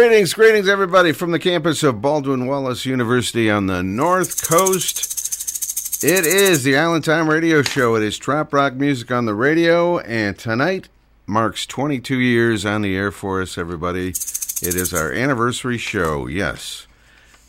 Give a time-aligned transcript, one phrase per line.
[0.00, 6.02] Greetings, greetings, everybody, from the campus of Baldwin Wallace University on the North Coast.
[6.02, 7.96] It is the Island Time Radio Show.
[7.96, 10.88] It is trop Rock Music on the radio, and tonight
[11.26, 14.08] marks 22 years on the air for us, everybody.
[14.08, 16.86] It is our anniversary show, yes.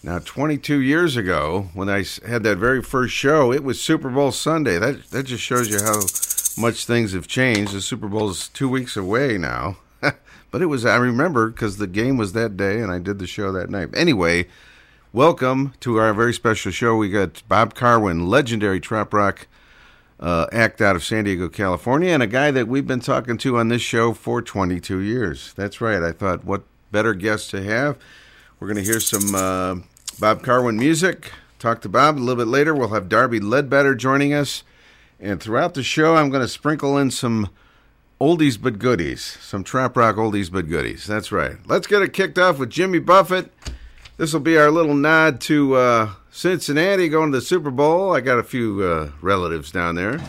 [0.03, 4.33] Now, 22 years ago, when I had that very first show, it was Super Bowl
[4.33, 4.77] Sunday.
[4.77, 6.01] That, that just shows you how
[6.61, 7.71] much things have changed.
[7.71, 9.77] The Super Bowl is two weeks away now.
[10.51, 13.27] But it was, I remember, because the game was that day and I did the
[13.27, 13.89] show that night.
[13.93, 14.47] Anyway,
[15.13, 16.97] welcome to our very special show.
[16.97, 19.47] We got Bob Karwin, legendary trop rock
[20.19, 23.57] uh, act out of San Diego, California, and a guy that we've been talking to
[23.57, 25.53] on this show for 22 years.
[25.55, 26.03] That's right.
[26.03, 27.97] I thought, what better guest to have?
[28.59, 29.75] We're going to hear some uh,
[30.19, 31.31] Bob Karwin music.
[31.59, 32.75] Talk to Bob a little bit later.
[32.75, 34.63] We'll have Darby Ledbetter joining us.
[35.19, 37.49] And throughout the show, I'm going to sprinkle in some
[38.21, 39.23] oldies but goodies.
[39.41, 41.07] Some trop rock oldies but goodies.
[41.07, 41.55] That's right.
[41.65, 43.51] Let's get it kicked off with Jimmy Buffett.
[44.17, 48.15] This will be our little nod to uh, Cincinnati going to the Super Bowl.
[48.15, 50.19] I got a few uh, relatives down there.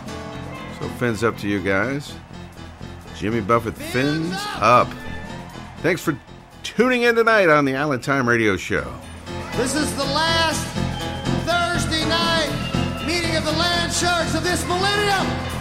[0.81, 2.15] So fins up to you guys.
[3.19, 4.89] Jimmy Buffett fins up.
[5.83, 6.19] Thanks for
[6.63, 8.91] tuning in tonight on the Island Time Radio Show.
[9.57, 10.67] This is the last
[11.45, 15.53] Thursday night meeting of the land sharks of this millennium.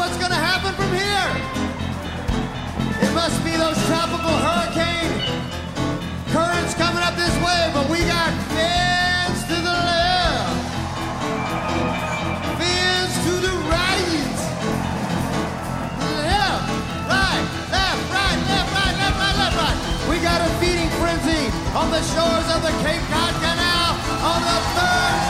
[0.00, 1.28] What's going to happen from here.
[3.04, 5.12] It must be those tropical hurricane
[6.32, 10.56] currents coming up this way, but we got fins to the left,
[12.56, 14.40] fins to the right.
[16.24, 16.64] Left,
[17.12, 19.78] right, left, right, left, right, left, right, left, right.
[20.08, 21.44] We got a feeding frenzy
[21.76, 24.00] on the shores of the Cape Cod Canal
[24.32, 25.29] on the Thursday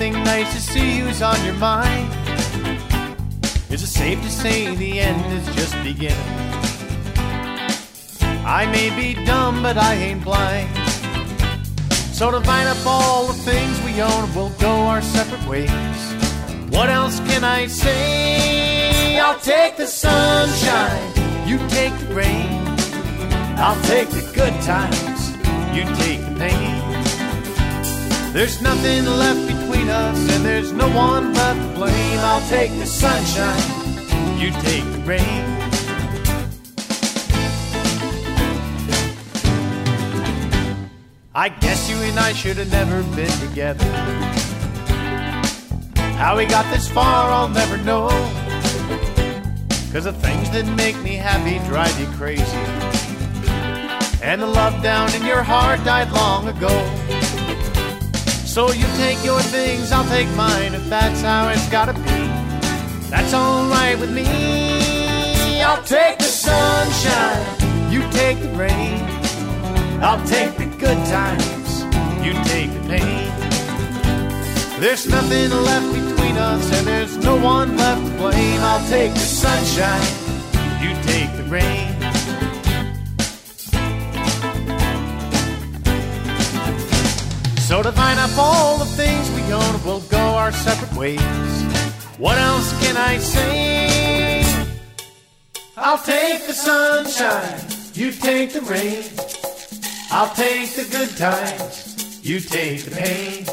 [0.00, 2.08] I nice to see you's on your mind.
[3.68, 6.16] Is it safe to say the end is just beginning?
[8.46, 10.68] I may be dumb, but I ain't blind.
[12.14, 16.00] So divide up all the things we own, we'll go our separate ways.
[16.70, 19.18] What else can I say?
[19.18, 22.64] I'll take the sunshine, you take the rain.
[23.58, 25.32] I'll take the good times,
[25.74, 26.78] you take the pain.
[28.32, 29.47] There's nothing left
[29.88, 32.18] between us, and there's no one but to blame.
[32.20, 35.44] I'll take the sunshine, you take the rain.
[41.34, 43.84] I guess you and I should have never been together.
[46.16, 48.08] How we got this far, I'll never know.
[49.92, 52.44] Cause the things that make me happy drive you crazy.
[54.20, 56.97] And the love down in your heart died long ago.
[58.58, 62.20] So you take your things, I'll take mine, if that's how it's gotta be.
[63.08, 65.62] That's alright with me.
[65.62, 68.98] I'll take the sunshine, you take the rain.
[70.02, 71.84] I'll take the good times,
[72.26, 73.30] you take the pain.
[74.80, 78.60] There's nothing left between us, and there's no one left to blame.
[78.60, 80.02] I'll take the sunshine,
[80.82, 81.87] you take the rain.
[87.78, 91.62] So to find up all the things we own, we'll go our separate ways.
[92.18, 94.42] What else can I say?
[95.76, 97.60] I'll take the sunshine,
[97.94, 99.04] you take the rain.
[100.10, 103.46] I'll take the good times, you take the pain.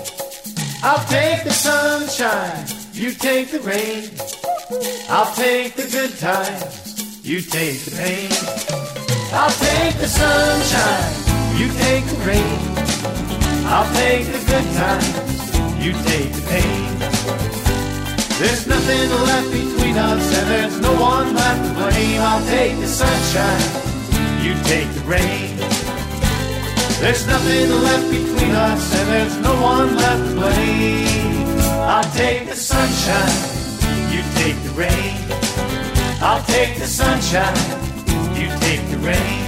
[0.81, 4.09] I'll take the sunshine, you take the rain.
[5.07, 8.31] I'll take the good times, you take the pain.
[9.33, 12.64] I'll take the sunshine, you take the rain.
[13.75, 15.15] I'll take the good times,
[15.83, 16.95] you take the pain.
[18.39, 22.21] There's nothing left between us, and there's no one left to blame.
[22.21, 23.67] I'll take the sunshine,
[24.41, 25.57] you take the rain.
[27.01, 31.59] There's nothing left between us, and there's no one left to blame.
[31.91, 33.35] I'll take the sunshine,
[34.09, 35.17] you take the rain.
[36.21, 37.57] I'll take the sunshine,
[38.39, 39.44] you take the rain.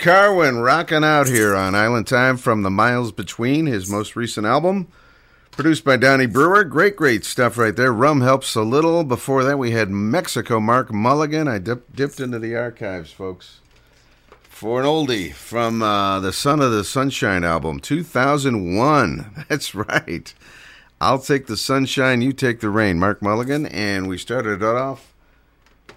[0.00, 4.88] Karwin rocking out here on Island Time from the Miles Between, his most recent album.
[5.50, 6.64] Produced by Donnie Brewer.
[6.64, 7.92] Great, great stuff right there.
[7.92, 9.04] Rum helps a little.
[9.04, 11.48] Before that, we had Mexico Mark Mulligan.
[11.48, 13.60] I dip, dipped into the archives, folks,
[14.48, 19.44] for an oldie from uh, the Son of the Sunshine album, 2001.
[19.50, 20.32] That's right.
[20.98, 22.98] I'll take the sunshine, you take the rain.
[22.98, 23.66] Mark Mulligan.
[23.66, 25.09] And we started it off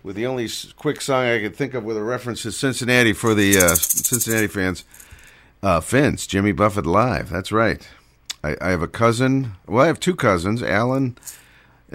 [0.04, 3.34] with the only quick song I could think of with a reference to Cincinnati for
[3.34, 4.84] the uh, Cincinnati fans.
[5.64, 5.82] Uh,
[6.28, 7.30] Jimmy Buffett Live.
[7.30, 7.88] That's right.
[8.44, 9.54] I, I have a cousin.
[9.66, 11.18] Well, I have two cousins, Alan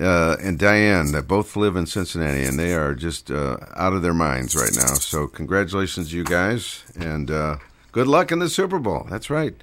[0.00, 4.00] uh, and Diane, that both live in Cincinnati, and they are just uh, out of
[4.00, 4.94] their minds right now.
[4.94, 7.56] So, congratulations, you guys, and uh,
[7.92, 9.06] good luck in the Super Bowl.
[9.10, 9.54] That's right.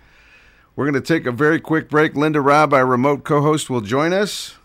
[0.75, 2.15] We're going to take a very quick break.
[2.15, 4.55] Linda Robb, our remote co host, will join us.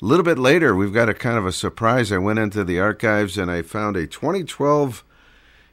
[0.00, 2.12] A little bit later, we've got a kind of a surprise.
[2.12, 5.02] I went into the archives and I found a 2012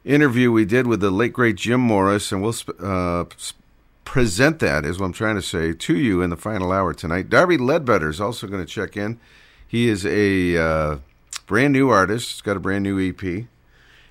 [0.03, 3.25] interview we did with the late great Jim Morris, and we'll uh,
[4.03, 7.29] present that, is what I'm trying to say, to you in the final hour tonight.
[7.29, 9.19] Darby Ledbetter is also going to check in.
[9.67, 10.97] He is a uh,
[11.45, 13.45] brand new artist, he's got a brand new EP.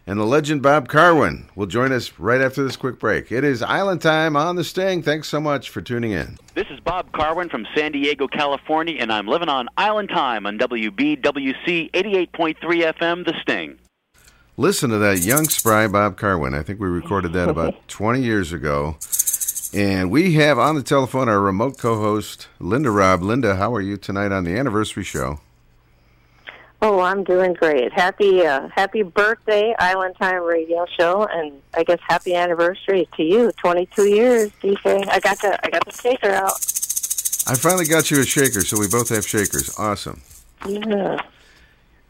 [0.06, 3.32] And the legend Bob Karwin will join us right after this quick break.
[3.32, 5.02] It is Island Time on the Sting.
[5.02, 6.37] Thanks so much for tuning in.
[6.54, 10.58] This is Bob Karwin from San Diego, California, and I'm living on Island Time on
[10.58, 13.78] WBWC 88.3 FM, The Sting.
[14.58, 16.56] Listen to that young, spry Bob Karwin.
[16.56, 18.99] I think we recorded that about 20 years ago.
[19.73, 23.23] And we have on the telephone our remote co host, Linda Robb.
[23.23, 25.40] Linda, how are you tonight on the anniversary show?
[26.87, 27.95] Oh, I'm doing great.
[27.95, 33.50] Happy uh, happy birthday, Island Time Radio Show, and I guess happy anniversary to you.
[33.53, 35.09] 22 years, DJ.
[35.09, 36.53] I got the I got the shaker out.
[37.47, 39.75] I finally got you a shaker, so we both have shakers.
[39.79, 40.21] Awesome.
[40.69, 41.23] Yeah.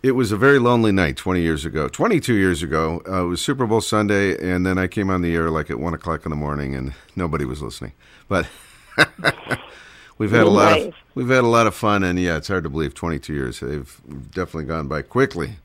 [0.03, 1.87] It was a very lonely night 20 years ago.
[1.87, 3.01] 22 years ago.
[3.09, 5.79] Uh, it was Super Bowl Sunday, and then I came on the air like at
[5.79, 7.93] 1 o'clock in the morning, and nobody was listening.
[8.27, 8.49] But
[10.19, 12.65] we've had a lot of we've had a lot of fun, and yeah, it's hard
[12.65, 13.61] to believe 22 years.
[13.61, 15.57] They've definitely gone by quickly.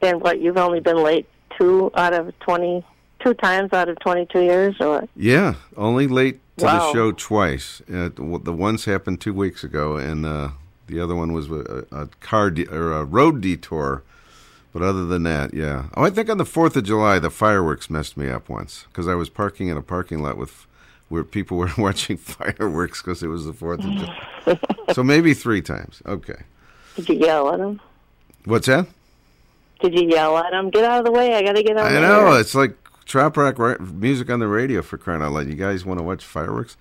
[0.00, 0.40] And what?
[0.40, 2.84] You've only been late two out of 20,
[3.20, 7.80] two times out of 22 years, or Yeah, only late to the show twice.
[7.92, 10.50] Uh, the ones happened two weeks ago, and uh,
[10.86, 14.02] the other one was a, a car de- or a road detour.
[14.72, 15.86] But other than that, yeah.
[15.94, 19.06] Oh, I think on the Fourth of July, the fireworks messed me up once because
[19.06, 20.66] I was parking in a parking lot with
[21.12, 24.58] where people were watching fireworks because it was the Fourth of July.
[24.94, 26.02] so maybe three times.
[26.06, 26.42] Okay,
[26.96, 27.80] did you yell at him?
[28.46, 28.86] what's that?
[29.80, 30.70] Did you yell at him?
[30.70, 31.34] Get out of the way!
[31.34, 31.86] I got to get out.
[31.86, 32.04] I the way.
[32.06, 35.48] I know air." it's like trop rock music on the radio for crying out loud.
[35.48, 36.76] You guys want to watch fireworks?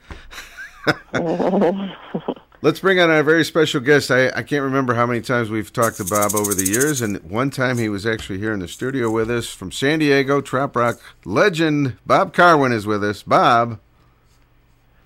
[2.64, 4.12] Let's bring on our very special guest.
[4.12, 7.18] I, I can't remember how many times we've talked to Bob over the years, and
[7.24, 10.42] one time he was actually here in the studio with us from San Diego.
[10.42, 13.24] Trop rock legend Bob Karwin is with us.
[13.24, 13.80] Bob,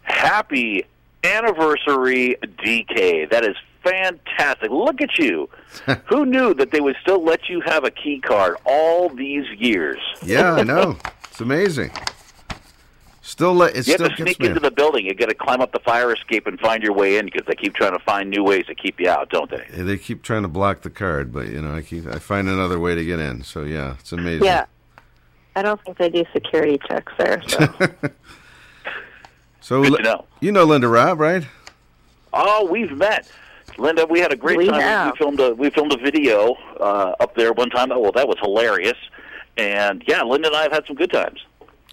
[0.06, 0.86] Happy
[1.24, 3.30] anniversary, DK.
[3.30, 4.72] That is fantastic.
[4.72, 5.50] Look at you.
[6.06, 10.00] Who knew that they would still let you have a key card all these years?
[10.24, 10.98] yeah, I know
[11.30, 11.92] it's amazing.
[13.22, 15.08] Still, let, it You still have to sneak into the building.
[15.08, 17.56] You got to climb up the fire escape and find your way in because they
[17.56, 19.66] keep trying to find new ways to keep you out, don't they?
[19.82, 22.80] They keep trying to block the card, but you know, I keep I find another
[22.80, 23.44] way to get in.
[23.44, 24.46] So yeah, it's amazing.
[24.46, 24.66] Yeah.
[25.56, 27.42] I don't think they do security checks there.
[27.48, 27.68] So.
[29.66, 30.26] So Good to know.
[30.42, 31.44] you know Linda Robb, right?
[32.34, 33.28] Oh, we've met.
[33.80, 34.80] Linda, we had a great We time.
[34.80, 35.14] have.
[35.14, 37.90] We filmed a we filmed a video uh, up there one time.
[37.90, 38.94] Well, that was hilarious.
[39.58, 41.40] And yeah, Linda and I have had some good times.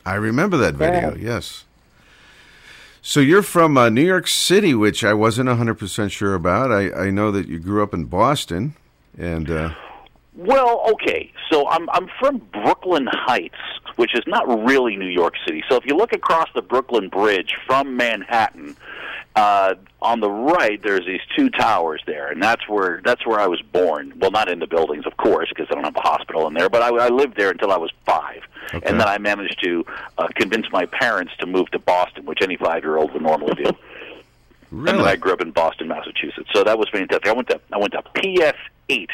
[0.04, 1.14] I remember that video.
[1.16, 1.64] Yes.
[3.00, 6.70] So you're from uh, New York City, which I wasn't 100% sure about.
[6.70, 8.76] I, I know that you grew up in Boston,
[9.16, 9.70] and uh,
[10.36, 11.32] Well, okay.
[11.50, 13.54] So I'm I'm from Brooklyn Heights,
[13.96, 15.62] which is not really New York City.
[15.68, 18.76] So if you look across the Brooklyn Bridge from Manhattan,
[19.34, 23.46] uh, on the right there's these two towers there, and that's where that's where I
[23.46, 24.12] was born.
[24.18, 26.68] Well, not in the buildings, of course, because I don't have a hospital in there.
[26.68, 28.42] But I, I lived there until I was five,
[28.74, 28.86] Okay.
[28.88, 29.84] and then I managed to
[30.18, 33.70] uh, convince my parents to move to Boston, which any five-year-old would normally do.
[34.70, 34.90] Really?
[34.90, 36.48] And then I grew up in Boston, Massachusetts.
[36.54, 37.26] So that was fantastic.
[37.26, 38.58] I went to I went to PS
[38.90, 39.10] eight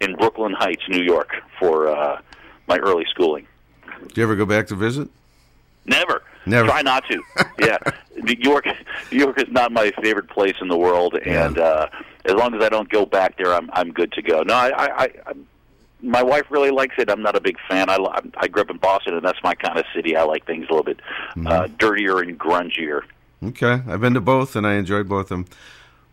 [0.00, 2.20] in Brooklyn Heights, New York, for uh,
[2.68, 3.46] my early schooling.
[4.06, 5.08] Do you ever go back to visit?
[5.84, 6.22] Never.
[6.46, 6.68] Never.
[6.68, 7.22] Try not to.
[7.60, 7.78] yeah.
[8.16, 8.66] New York
[9.12, 11.62] New York is not my favorite place in the world and Yeah.
[11.62, 11.88] uh
[12.24, 14.42] as long as I don't go back there I'm I'm good to go.
[14.42, 15.46] No, I I, I I'm,
[16.00, 17.10] my wife really likes it.
[17.10, 17.88] I'm not a big fan.
[17.90, 17.96] I
[18.36, 20.16] I grew up in Boston and that's my kind of city.
[20.16, 21.00] I like things a little bit
[21.46, 23.02] uh dirtier and grungier.
[23.42, 25.46] Okay, I've been to both, and I enjoyed both of them.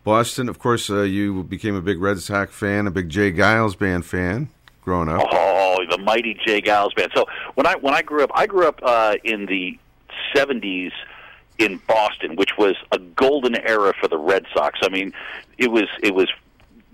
[0.04, 3.32] Boston, of course, uh, you became a big Red Sox fan, a big J.
[3.32, 4.50] Geils band fan.
[4.86, 5.28] Growing up?
[5.32, 6.62] Oh, the mighty J.
[6.62, 7.12] Geils band.
[7.16, 9.78] So when I when I grew up, I grew up uh, in the
[10.36, 10.92] '70s
[11.58, 14.80] in Boston, which was a golden era for the Red Sox.
[14.84, 15.12] I mean,
[15.58, 16.30] it was it was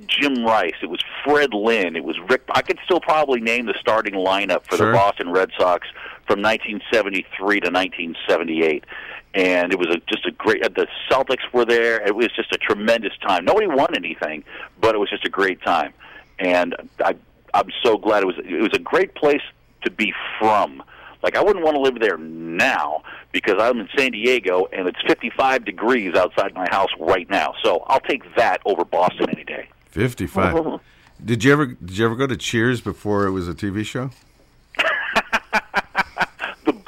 [0.08, 2.43] Jim Rice, it was Fred Lynn, it was Rick.
[2.56, 4.91] I could still probably name the starting lineup for Sure.
[4.91, 5.88] the Boston Red Sox
[6.25, 8.86] from 1973 to 1978.
[9.34, 10.62] And it was a, just a great.
[10.75, 12.06] The Celtics were there.
[12.06, 13.45] It was just a tremendous time.
[13.45, 14.43] Nobody won anything,
[14.82, 15.93] but it was just a great time.
[16.38, 17.15] And I,
[17.53, 18.35] I'm so glad it was.
[18.37, 19.41] It was a great place
[19.83, 20.83] to be from.
[21.23, 24.99] Like I wouldn't want to live there now because I'm in San Diego and it's
[25.07, 27.53] 55 degrees outside my house right now.
[27.63, 29.69] So I'll take that over Boston any day.
[29.89, 30.79] 55.
[31.23, 34.09] Did you ever did you ever go to Cheers before it was a TV show?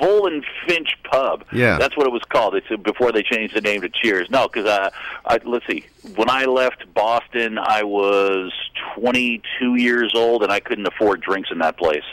[0.03, 1.45] Bull and Finch Pub.
[1.51, 1.77] Yeah.
[1.77, 2.55] that's what it was called.
[2.55, 4.29] It's before they changed the name to Cheers.
[4.29, 4.89] No, because uh,
[5.25, 5.85] I, let's see.
[6.15, 8.51] When I left Boston, I was
[8.95, 12.03] 22 years old, and I couldn't afford drinks in that place.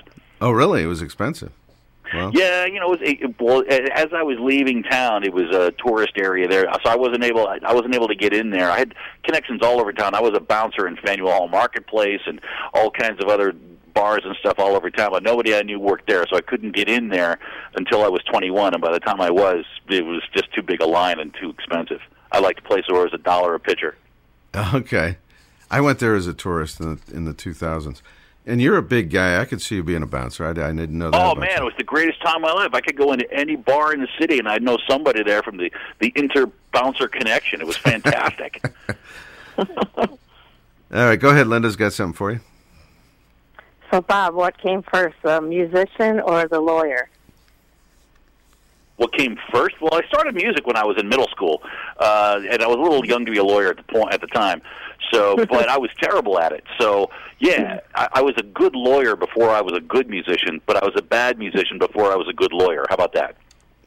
[0.41, 0.83] Oh, really?
[0.83, 1.53] It was expensive.
[2.13, 5.73] Yeah, you know, it was, it, well, as I was leaving town, it was a
[5.73, 7.47] tourist area there, so I wasn't able.
[7.47, 8.69] I wasn't able to get in there.
[8.69, 10.17] I had connections all over town.
[10.17, 12.41] I was a bouncer in Faneuil Hall Marketplace and
[12.75, 13.55] all kinds of other
[13.93, 16.75] bars and stuff all over town, but nobody I knew worked there, so I couldn't
[16.75, 17.39] get in there
[17.75, 18.75] until I was 21.
[18.75, 21.51] And by the time I was, it was just too big a line and too
[21.51, 22.01] expensive.
[22.33, 23.97] I liked a place where it was a dollar a pitcher.
[24.75, 25.17] okay.
[25.71, 28.03] I went there as a tourist in the in the 2000s.
[28.47, 29.41] And you're a big guy.
[29.41, 30.47] I could see you being a bouncer.
[30.47, 31.21] I, I didn't know that.
[31.21, 31.57] Oh man, you.
[31.59, 32.71] it was the greatest time of my life.
[32.73, 35.59] I could go into any bar in the city, and I'd know somebody there from
[35.59, 37.61] the the inter bouncer connection.
[37.61, 38.63] It was fantastic.
[39.59, 39.67] All
[40.91, 41.47] right, go ahead.
[41.47, 42.41] Linda's got something for you.
[43.91, 47.09] So, Bob, what came first, the musician or the lawyer?
[49.01, 49.81] what came first?
[49.81, 51.63] Well, I started music when I was in middle school,
[51.99, 54.21] uh, and I was a little young to be a lawyer at the point at
[54.21, 54.61] the time.
[55.11, 56.65] So, but I was terrible at it.
[56.79, 60.77] So, yeah, I, I was a good lawyer before I was a good musician, but
[60.77, 62.85] I was a bad musician before I was a good lawyer.
[62.91, 63.37] How about that?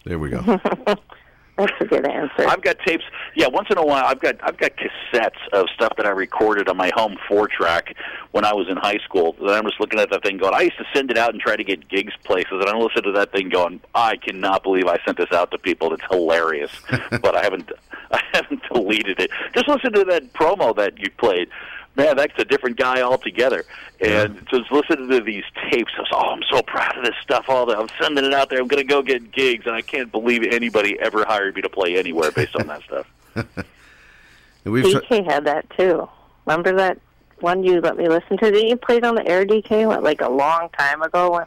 [0.04, 0.40] There we go.
[1.58, 2.48] That's a good answer.
[2.48, 3.04] I've got tapes.
[3.36, 6.68] Yeah, once in a while, I've got I've got cassettes of stuff that I recorded
[6.68, 7.96] on my home four track
[8.32, 9.36] when I was in high school.
[9.40, 10.56] And I'm just looking at that thing going.
[10.56, 13.04] I used to send it out and try to get gigs places, and I listen
[13.04, 13.82] to that thing going.
[13.94, 15.94] I cannot believe I sent this out to people.
[15.94, 16.72] It's hilarious,
[17.22, 17.72] but I haven't
[18.12, 19.30] I haven't deleted it.
[19.54, 21.50] Just listen to that promo that you played.
[21.96, 23.66] Man, that's a different guy altogether.
[24.02, 27.46] And just listening to these tapes, I was, oh, I'm so proud of this stuff.
[27.48, 28.60] All that I'm sending it out there.
[28.60, 31.70] I'm going to go get gigs, and I can't believe anybody ever hired me to
[31.70, 33.08] play anywhere based on that stuff.
[33.36, 36.08] And we've DK had that too.
[36.46, 37.00] Remember that
[37.40, 38.52] one you let me listen to?
[38.52, 41.32] Didn't you play it on the air, DK, what, like a long time ago?
[41.32, 41.46] When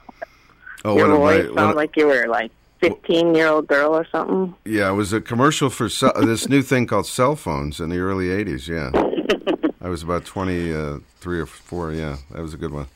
[0.84, 3.66] oh, your one of my, voice sounded of- like you were like 15 year old
[3.66, 4.54] girl or something.
[4.64, 7.98] yeah, it was a commercial for ce- this new thing called cell phones in the
[7.98, 8.68] early '80s.
[8.68, 8.90] Yeah,
[9.86, 11.92] I was about 23 or four.
[11.92, 12.88] Yeah, that was a good one.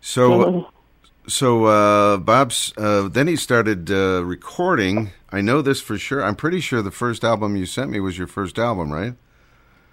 [0.00, 0.70] So,
[1.28, 5.10] so uh, Bob's uh, then he started uh, recording.
[5.30, 6.24] I know this for sure.
[6.24, 9.12] I'm pretty sure the first album you sent me was your first album, right?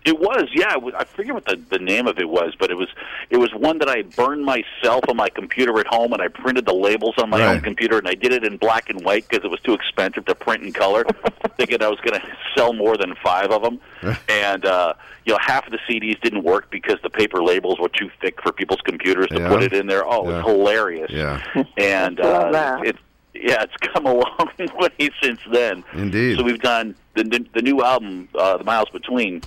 [0.06, 0.74] It was, yeah.
[0.74, 2.90] It was, I forget what the, the name of it was, but it was
[3.30, 6.66] it was one that I burned myself on my computer at home, and I printed
[6.66, 9.46] the labels on my own computer, and I did it in black and white because
[9.46, 11.06] it was too expensive to print in color,
[11.58, 13.80] thinking I was going to sell more than five of them.
[14.30, 14.94] and uh,
[15.26, 18.42] you know, half of the CDs didn't work because the paper labels were too thick
[18.42, 19.48] for people's computers to Yeah.
[19.48, 20.06] put it in there.
[20.06, 20.44] Oh, it Yeah.
[20.44, 21.12] was hilarious.
[21.12, 22.86] Yeah, And uh, that.
[22.86, 22.98] it,
[23.34, 25.84] yeah, it's come a long way since then.
[25.94, 26.38] indeed.
[26.38, 29.42] So we've done the the, the new album, uh, The Miles Between,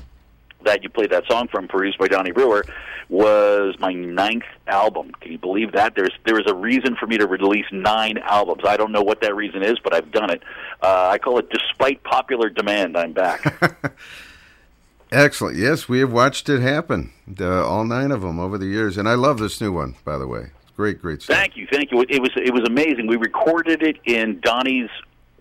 [0.66, 2.64] that you played that song from, produced by Donnie Brewer,
[3.08, 5.12] was my ninth album.
[5.20, 5.94] Can you believe that?
[5.94, 8.62] There's there is a reason for me to release nine albums.
[8.66, 10.42] I don't know what that reason is, but I've done it.
[10.82, 12.96] Uh, I call it despite popular demand.
[12.96, 13.74] I'm back.
[15.12, 15.56] Excellent.
[15.56, 17.12] Yes, we have watched it happen.
[17.40, 19.94] Uh, all nine of them over the years, and I love this new one.
[20.04, 21.36] By the way, great, great stuff.
[21.36, 22.04] Thank you, thank you.
[22.08, 23.06] It was it was amazing.
[23.06, 24.90] We recorded it in Donnie's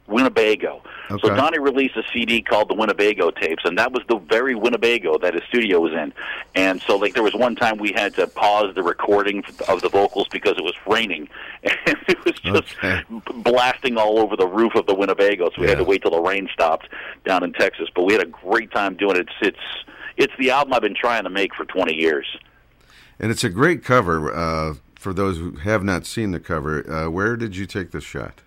[0.08, 0.82] Winnebago.
[1.10, 5.18] So Donnie released a CD called the Winnebago tapes, and that was the very Winnebago
[5.20, 6.14] that his studio was in.
[6.56, 9.90] And so, like, there was one time we had to pause the recording of the
[9.90, 11.30] vocals because it was raining,
[11.64, 13.02] and it was just Okay.
[13.44, 15.50] blasting all over the roof of the Winnebago.
[15.56, 16.88] So we had to wait till the rain stopped
[17.26, 17.88] down in Texas.
[17.94, 19.28] But we had a great time doing it.
[19.42, 19.86] It's it's
[20.18, 22.26] it's the album I've been trying to make for 20 years.
[23.20, 24.34] And it's a great cover.
[24.34, 28.04] Uh, for those who have not seen the cover, uh, where did you take this
[28.04, 28.42] shot?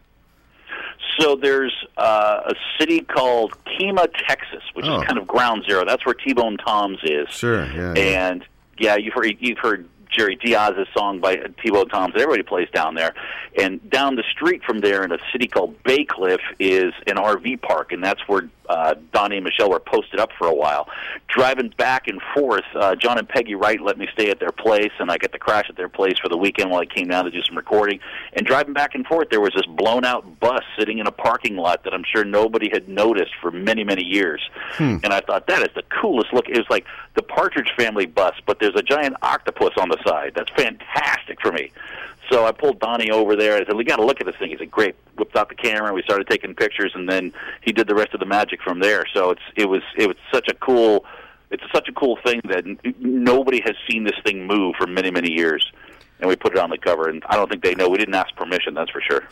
[1.18, 5.00] So there's uh, a city called Kemah, Texas, which Oh.
[5.00, 5.84] is kind of ground zero.
[5.84, 7.28] That's where T-Bone Tom's is.
[7.30, 7.94] Sure, yeah.
[7.96, 8.28] yeah.
[8.28, 8.44] And
[8.78, 12.14] yeah, you've heard you've heard Jerry Diaz's song by T-Bone Tom's.
[12.14, 13.14] Everybody plays down there.
[13.60, 17.92] And down the street from there, in a city called Bacliff, is an RV park,
[17.92, 20.88] and that's where uh, Donnie and Michelle were posted up for a while.
[21.28, 24.92] Driving back and forth, uh, John and Peggy Wright let me stay at their place,
[24.98, 27.24] and I got to crash at their place for the weekend while I came down
[27.24, 28.00] to do some recording.
[28.32, 31.56] And driving back and forth, there was this blown out bus sitting in a parking
[31.56, 34.48] lot that I'm sure nobody had noticed for many, many years.
[35.04, 36.48] And I thought that is the coolest look.
[36.48, 40.32] It was like the Partridge Family bus, but there's a giant octopus on the side.
[40.34, 41.72] That's fantastic for me.
[42.30, 43.56] So I pulled Donnie over there.
[43.56, 45.54] I said, "We got to look at this thing." He said, "Great." Whipped out the
[45.54, 45.92] camera.
[45.92, 49.04] We started taking pictures, and then he did the rest of the magic from there.
[49.14, 51.04] So it's it was it was such a cool
[51.50, 52.64] it's such a cool thing that
[53.00, 55.70] nobody has seen this thing move for many many years.
[56.20, 57.88] And we put it on the cover, and I don't think they know.
[57.88, 59.22] We didn't ask permission, that's for sure.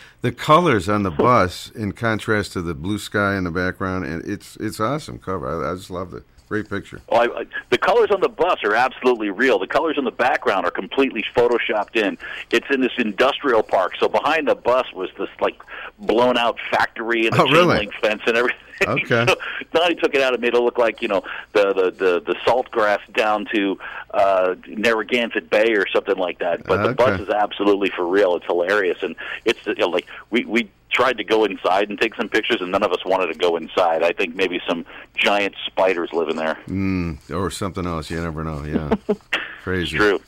[0.22, 4.24] the colors on the bus, in contrast to the blue sky in the background, and
[4.24, 5.66] it's it's awesome cover.
[5.66, 6.24] I, I just love it.
[6.48, 7.00] Great picture.
[7.10, 9.58] Well, I, I, the colors on the bus are absolutely real.
[9.58, 12.18] The colors in the background are completely photoshopped in.
[12.50, 13.94] It's in this industrial park.
[13.98, 15.56] So behind the bus was this like
[15.98, 17.78] blown out factory and a Oh, chain really?
[17.78, 18.58] link fence and everything.
[18.86, 19.24] Okay.
[19.26, 19.36] so
[19.72, 22.36] Donnie took it out and made it look like you know the the the, the
[22.44, 23.78] salt grass down to
[24.12, 26.64] uh, Narragansett Bay or something like that.
[26.64, 28.36] But the bus is absolutely for real.
[28.36, 32.14] It's hilarious, and it's you know, like we we tried to go inside and take
[32.14, 34.02] some pictures, and none of us wanted to go inside.
[34.02, 36.58] I think maybe some giant spiders live in there.
[36.68, 38.10] Mm, or something else.
[38.10, 38.64] You never know.
[38.64, 39.14] Yeah.
[39.62, 39.96] Crazy.
[39.96, 40.20] True.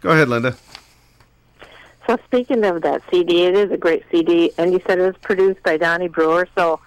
[0.00, 0.56] Go ahead, Linda.
[2.06, 5.16] So speaking of that CD, it is a great CD, and you said it was
[5.22, 6.46] produced by Donnie Brewer.
[6.54, 6.80] So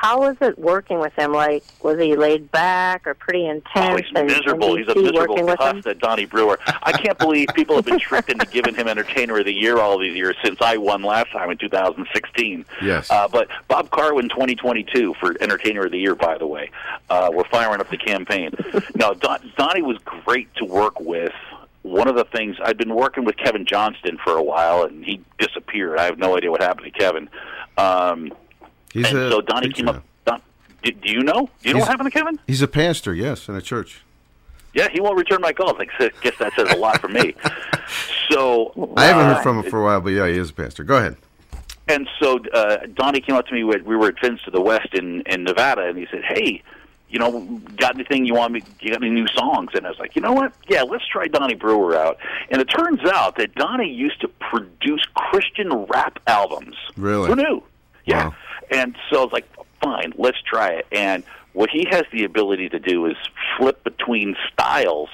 [0.00, 1.32] how was it working with him?
[1.32, 3.68] Like, was he laid back or pretty intense?
[3.74, 4.70] Oh, he's and, miserable.
[4.70, 6.58] And He's a miserable working cuss, that Donnie Brewer.
[6.82, 9.98] I can't believe people have been tricked into giving him Entertainer of the Year all
[9.98, 12.64] these years since I won last time in 2016.
[12.80, 13.10] Yes.
[13.10, 16.70] Uh, but Bob Karwin 2022 for Entertainer of the Year, by the way.
[17.10, 18.52] Uh, we're firing up the campaign.
[18.94, 21.34] no, Don, Donnie was great to work with.
[21.82, 25.20] One of the things I'd been working with Kevin Johnston for a while, and he
[25.38, 25.98] disappeared.
[25.98, 27.28] I have no idea what happened to Kevin.
[27.76, 28.32] Um,
[28.92, 30.02] He's and a so Donnie came up.
[30.24, 30.42] Don,
[30.82, 31.48] do, do you know?
[31.62, 32.38] Do you know what happened to Kevin?
[32.46, 34.02] He's a pastor, yes, in a church.
[34.74, 35.76] Yeah, he won't return my calls.
[35.78, 37.34] I guess that says a lot for me.
[38.30, 40.52] So I haven't uh, heard from him for a while, but yeah, he is a
[40.52, 40.84] pastor.
[40.84, 41.16] Go ahead.
[41.88, 43.64] And so uh, Donnie came up to me.
[43.64, 46.62] We we were at Fins to the West in in Nevada, and he said, "Hey,
[47.08, 47.40] you know,
[47.76, 48.62] got anything you want me?
[48.80, 50.52] You got any new songs?" And I was like, "You know what?
[50.68, 52.18] Yeah, let's try Donnie Brewer out."
[52.50, 56.76] And it turns out that Donnie used to produce Christian rap albums.
[56.96, 57.28] Really?
[57.28, 57.62] Who knew?
[58.04, 58.28] Yeah.
[58.28, 58.34] Wow.
[58.70, 59.48] And so I was like,
[59.82, 60.86] fine, let's try it.
[60.92, 63.16] And what he has the ability to do is
[63.58, 65.08] flip between styles.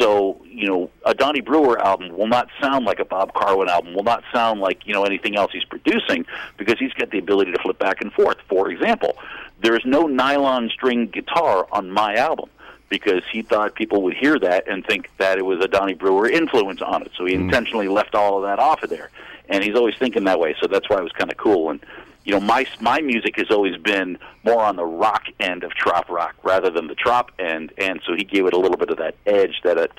[0.00, 3.94] So, you know, a Donnie Brewer album will not sound like a Bob Karwin album,
[3.94, 7.52] will not sound like, you know, anything else he's producing because he's got the ability
[7.52, 8.38] to flip back and forth.
[8.48, 9.16] For example,
[9.62, 12.50] there is no nylon string guitar on my album
[12.88, 16.28] because he thought people would hear that and think that it was a Donnie Brewer
[16.28, 17.10] influence on it.
[17.16, 17.40] So he mm.
[17.40, 19.10] intentionally left all of that off of there.
[19.48, 21.70] And he's always thinking that way, so that's why it was kind of cool.
[21.70, 21.80] And
[22.26, 26.10] you know, my my music has always been more on the rock end of trop
[26.10, 28.98] rock rather than the trop end, and so he gave it a little bit of
[28.98, 29.92] that edge that it,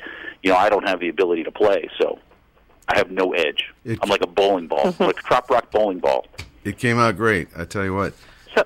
[0.44, 2.20] you know, I don't have the ability to play, so
[2.90, 3.74] I have no edge.
[3.86, 5.04] It- I'm like a bowling ball, mm-hmm.
[5.04, 6.28] like a trop rock bowling ball.
[6.66, 7.48] It came out great.
[7.56, 8.14] I tell you what.
[8.54, 8.66] So,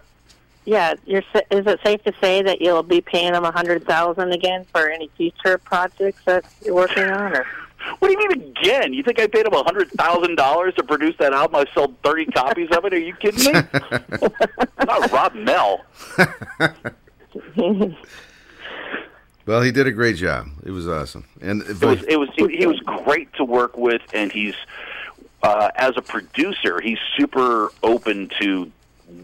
[0.65, 1.23] yeah, you're.
[1.31, 4.65] sa- Is it safe to say that you'll be paying him a hundred thousand again
[4.71, 7.37] for any future projects that you're working on?
[7.37, 7.45] Or
[7.99, 8.93] What do you mean again?
[8.93, 11.55] You think I paid him a hundred thousand dollars to produce that album?
[11.67, 12.93] I sold thirty copies of it.
[12.93, 13.61] Are you kidding me?
[14.77, 15.85] I'm not Rob Mel.
[19.47, 20.47] Well, he did a great job.
[20.63, 21.25] It was awesome.
[21.41, 24.53] And It was it was he, he was great to work with, and he's
[25.43, 28.71] uh, as a producer, he's super open to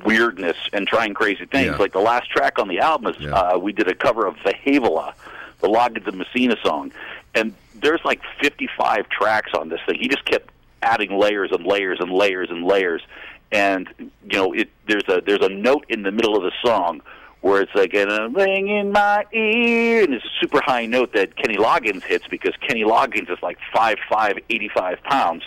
[0.04, 1.68] weirdness and trying crazy things.
[1.68, 1.78] Yeah.
[1.78, 3.30] Like the last track on the album is Yeah.
[3.32, 5.14] uh, we did a cover of the Havilah,
[5.60, 6.92] the Loggins of Messina song,
[7.38, 9.98] and there's like 55 tracks on this thing.
[10.00, 10.50] He just kept
[10.82, 13.02] adding layers and layers and layers and layers,
[13.52, 17.02] and you know it, there's a there's a note in the middle of the song
[17.42, 21.14] where it's like and a ring in my ear, and it's a super high note
[21.14, 25.44] that Kenny Loggins hits because Kenny Loggins is like five five, eighty five pounds,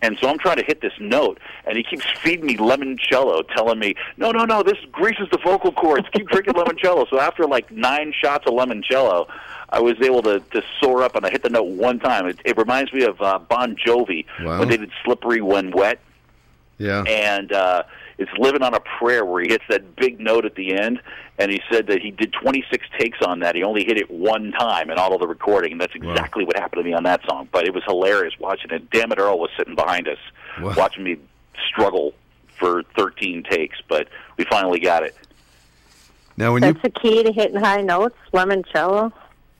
[0.00, 3.78] and so I'm trying to hit this note, and he keeps feeding me limoncello, telling
[3.78, 6.06] me, no, no, no, this greases the vocal cords.
[6.12, 7.08] Keep drinking limoncello.
[7.10, 9.28] So after like nine shots of limoncello.
[9.72, 12.26] I was able to, to soar up and I hit the note one time.
[12.26, 14.58] It, it reminds me of uh, Bon Jovi Wow.
[14.60, 15.98] when they did "Slippery When Wet."
[16.78, 17.02] yeah.
[17.04, 17.82] and uh,
[18.18, 21.00] it's living on a prayer where he hits that big note at the end
[21.38, 24.50] and he said that he did 26 takes on that he only hit it one
[24.52, 26.10] time in all of the recording and that's Wow.
[26.10, 29.12] exactly what happened to me on that song but it was hilarious watching it Damn
[29.12, 30.18] it, Earl was sitting behind us
[30.60, 30.74] Wow.
[30.76, 31.16] watching me
[31.68, 32.12] struggle
[32.58, 35.14] for 13 takes but we finally got it
[36.36, 39.12] Now, when you that's the key to hitting high notes, limoncello.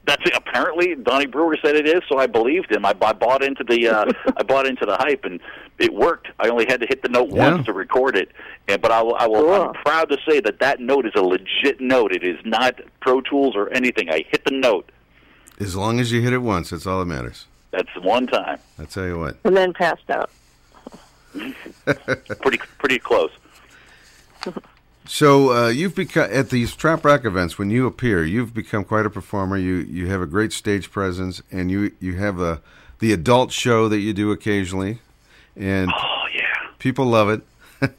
[0.05, 0.33] That's it.
[0.35, 2.85] apparently Donnie Brewer said it is, so I believed him.
[2.85, 4.05] I, I bought into the uh,
[4.37, 5.38] I bought into the hype, and
[5.79, 6.29] it worked.
[6.41, 7.53] I only had to hit the note Yeah.
[7.55, 8.31] once to record it,
[8.69, 9.15] and but I will.
[9.15, 9.53] I will Cool.
[9.55, 12.12] I'm proud to say that that note is a legit note.
[12.12, 14.11] It is not Pro Tools or anything.
[14.11, 14.91] I hit the note.
[15.61, 17.47] As long as you hit it once, that's all that matters.
[17.71, 18.59] That's one time.
[18.79, 19.37] I tell you what.
[19.45, 20.31] And then passed out.
[22.43, 23.31] Pretty pretty close.
[25.05, 29.05] So uh, you've become at these trop rock events when you appear, you've become quite
[29.05, 29.57] a performer.
[29.57, 32.61] You you have a great stage presence, and you you have a
[33.01, 35.01] the adult show that you do occasionally,
[35.57, 36.71] and Oh yeah.
[36.79, 37.43] people love it.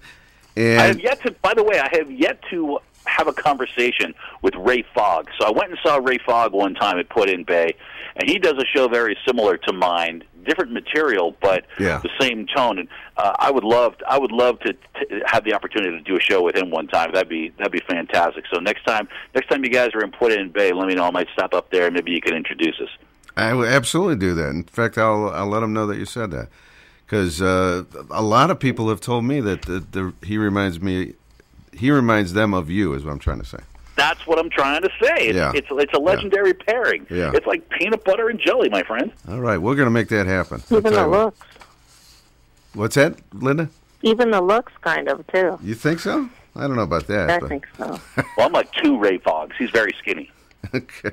[0.55, 1.31] and I have yet to.
[1.41, 5.29] By the way, I have yet to have a conversation with Ray Fogg.
[5.37, 7.75] So I went and saw Ray Fogg one time at Put In Bay,
[8.15, 11.99] and he does a show very similar to mine, different material, but Yeah.
[12.03, 12.79] the same tone.
[12.79, 14.79] And uh, I would love, I would love to t-
[15.25, 17.11] have the opportunity to do a show with him one time.
[17.13, 18.45] That'd be that'd be fantastic.
[18.53, 21.05] So next time, next time you guys are in Put In Bay, let me know.
[21.05, 22.89] I might stop up there, and maybe you can introduce us.
[23.35, 24.49] I will absolutely do that.
[24.49, 26.49] In fact, I'll I'll let them know that you said that
[27.05, 31.13] because uh, a lot of people have told me that the, the, he reminds me,
[31.71, 32.93] he reminds them of you.
[32.93, 33.57] Is what I'm trying to say.
[33.95, 35.27] That's what I'm trying to say.
[35.27, 35.51] It's Yeah.
[35.53, 37.05] it's, it's a legendary pairing.
[37.09, 37.31] Yeah.
[37.33, 39.11] It's like peanut butter and jelly, my friend.
[39.27, 40.63] All right, we're going to make that happen.
[40.71, 41.09] Even the you what.
[41.25, 41.47] looks.
[42.73, 43.69] What's that, Linda?
[44.01, 45.59] Even the looks, kind of too.
[45.63, 46.29] You think so?
[46.55, 47.29] I don't know about that.
[47.29, 47.99] I but- think so.
[48.37, 49.55] Well, I'm like two Ray Foggs.
[49.57, 50.31] He's very skinny.
[50.73, 51.11] okay.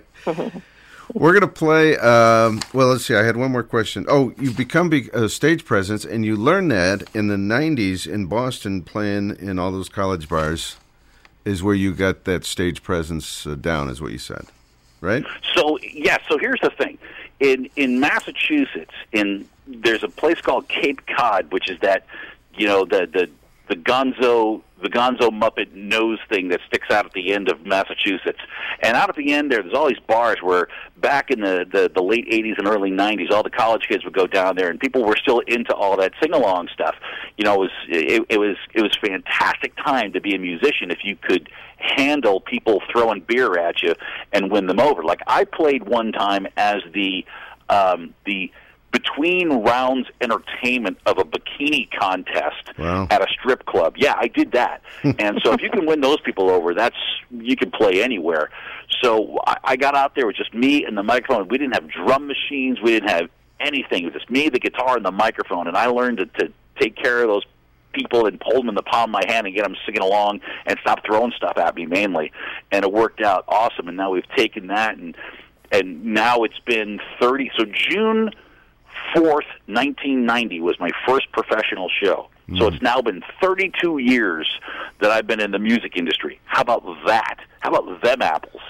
[1.12, 1.96] We're going to play.
[1.98, 3.14] Um, well, let's see.
[3.14, 4.06] I had one more question.
[4.08, 8.26] Oh, you've become be- a stage presence, and you learned that in the 90s in
[8.26, 10.76] Boston, playing in all those college bars,
[11.44, 14.46] is where you got that stage presence uh, down, is what you said.
[15.00, 15.24] Right?
[15.54, 16.98] So yeah, so here's the thing.
[17.40, 22.04] In in Massachusetts, in there's a place called Cape Cod, which is that
[22.54, 23.30] you know the the
[23.70, 28.38] the Gonzo the Gonzo Muppet nose thing that sticks out at the end of Massachusetts.
[28.82, 31.90] And out at the end there, there's all these bars where back in the, the,
[31.94, 34.80] the late 80s and early 90s, all the college kids would go down there, and
[34.80, 36.94] people were still into all that sing along stuff.
[37.36, 40.90] You know, it was it, it was it was fantastic time to be a musician
[40.90, 43.94] if you could handle people throwing beer at you
[44.32, 45.02] and win them over.
[45.02, 47.24] Like I played one time as the
[47.68, 48.50] um, the
[48.92, 53.06] between rounds entertainment of a bikini contest Wow.
[53.10, 53.94] at a strip club.
[53.96, 54.82] Yeah, I did that.
[55.04, 56.96] and so if you can win those people over, that's
[57.30, 58.50] you can play anywhere.
[59.02, 61.46] So I, I got out there with just me and the microphone.
[61.48, 62.78] We didn't have drum machines.
[62.82, 63.28] We didn't have
[63.60, 64.02] anything.
[64.02, 65.68] It was just me, the guitar, and the microphone.
[65.68, 67.44] And I learned to, to take care of those
[67.92, 70.40] people and hold them in the palm of my hand and get them singing along
[70.66, 72.32] and stop throwing stuff at me mainly.
[72.72, 73.88] And it worked out awesome.
[73.88, 75.16] And now we've taken that and
[75.72, 77.52] and now it's been 30.
[77.56, 78.30] So June
[79.14, 82.28] 4th, 1990 was my first professional show.
[82.58, 84.48] So it's now been 32 years
[85.00, 86.40] that I've been in the music industry.
[86.46, 87.38] How about that?
[87.60, 88.62] How about them apples?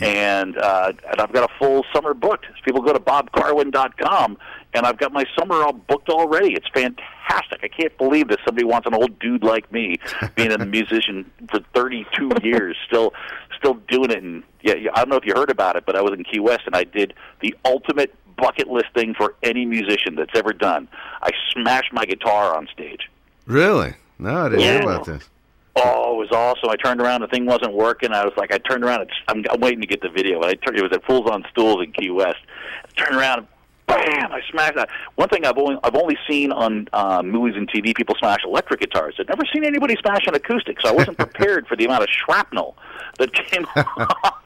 [0.00, 2.46] And uh, and I've got a full summer booked.
[2.64, 4.36] People go to bobkarwin.com,
[4.74, 6.54] and I've got my summer all booked already.
[6.54, 7.60] It's fantastic.
[7.62, 9.98] I can't believe that somebody wants an old dude like me
[10.34, 13.12] being a musician for 32 years, still
[13.56, 14.22] still doing it.
[14.22, 16.40] And yeah, I don't know if you heard about it, but I was in Key
[16.40, 20.88] West, and I did the ultimate bucket list thing for any musician that's ever done.
[21.22, 23.10] I smashed my guitar on stage.
[23.46, 23.94] Really?
[24.18, 24.78] No, I didn't Yeah.
[24.80, 25.28] know about this.
[25.74, 26.68] Oh, it was awesome!
[26.68, 28.12] I turned around, the thing wasn't working.
[28.12, 29.00] I was like, I turned around.
[29.02, 30.42] It's, I'm, I'm waiting to get the video.
[30.42, 32.36] I turned, it was at Fools on Stools in Key West.
[32.84, 33.46] I turned around, and
[33.86, 34.32] bam!
[34.32, 34.90] I smashed that.
[35.14, 38.80] One thing I've only I've only seen on uh, movies and TV people smash electric
[38.80, 39.14] guitars.
[39.18, 42.10] I've never seen anybody smash an acoustic, so I wasn't prepared for the amount of
[42.10, 42.76] shrapnel
[43.18, 44.38] that came off.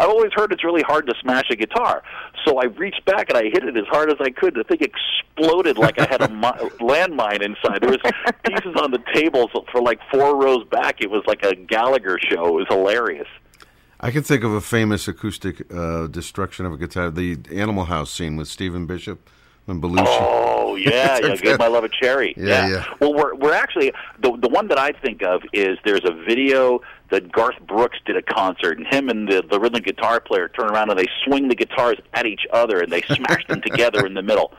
[0.00, 2.02] I've always heard it's really hard to smash a guitar.
[2.44, 4.54] So I reached back and I hit it as hard as I could.
[4.54, 7.80] The thing exploded like I had a mi- landmine inside.
[7.80, 8.00] There was
[8.44, 11.00] pieces on the table so for like four rows back.
[11.00, 12.46] It was like a Gallagher show.
[12.46, 13.28] It was hilarious.
[14.00, 18.10] I can think of a famous acoustic uh, destruction of a guitar, the Animal House
[18.10, 19.30] scene with Stephen Bishop
[19.68, 20.04] and Belushi.
[20.06, 21.36] Oh yeah, yeah.
[21.36, 22.34] Give my love a cherry.
[22.36, 22.84] Yeah, yeah.
[23.00, 26.80] Well, we're we're actually the the one that I think of is there's a video
[27.12, 30.70] that Garth Brooks did a concert, and him and the the rhythm guitar player turn
[30.70, 34.14] around and they swing the guitars at each other and they smash them together in
[34.14, 34.52] the middle.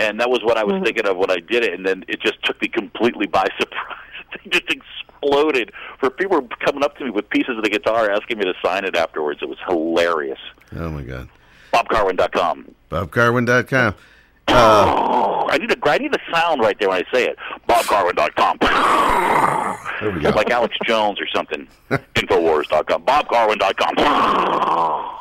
[0.00, 0.84] And that was what I was mm-hmm.
[0.84, 3.98] thinking of when I did it, and then it just took me completely by surprise.
[4.44, 5.72] It just exploded.
[6.00, 8.54] For people were coming up to me with pieces of the guitar, asking me to
[8.62, 9.40] sign it afterwards.
[9.40, 10.40] It was hilarious.
[10.74, 11.28] Oh my God.
[11.72, 12.74] BobKarwin.com.
[12.90, 13.94] BobKarwin.com.
[14.48, 17.36] Oh, I need a I need a sound right there when I say it.
[17.68, 18.58] BobKarwin.com.
[20.00, 20.30] There we go.
[20.30, 21.66] like Alex Jones or something.
[21.90, 23.04] Infowars.com.
[23.04, 25.10] BobKarwin.com.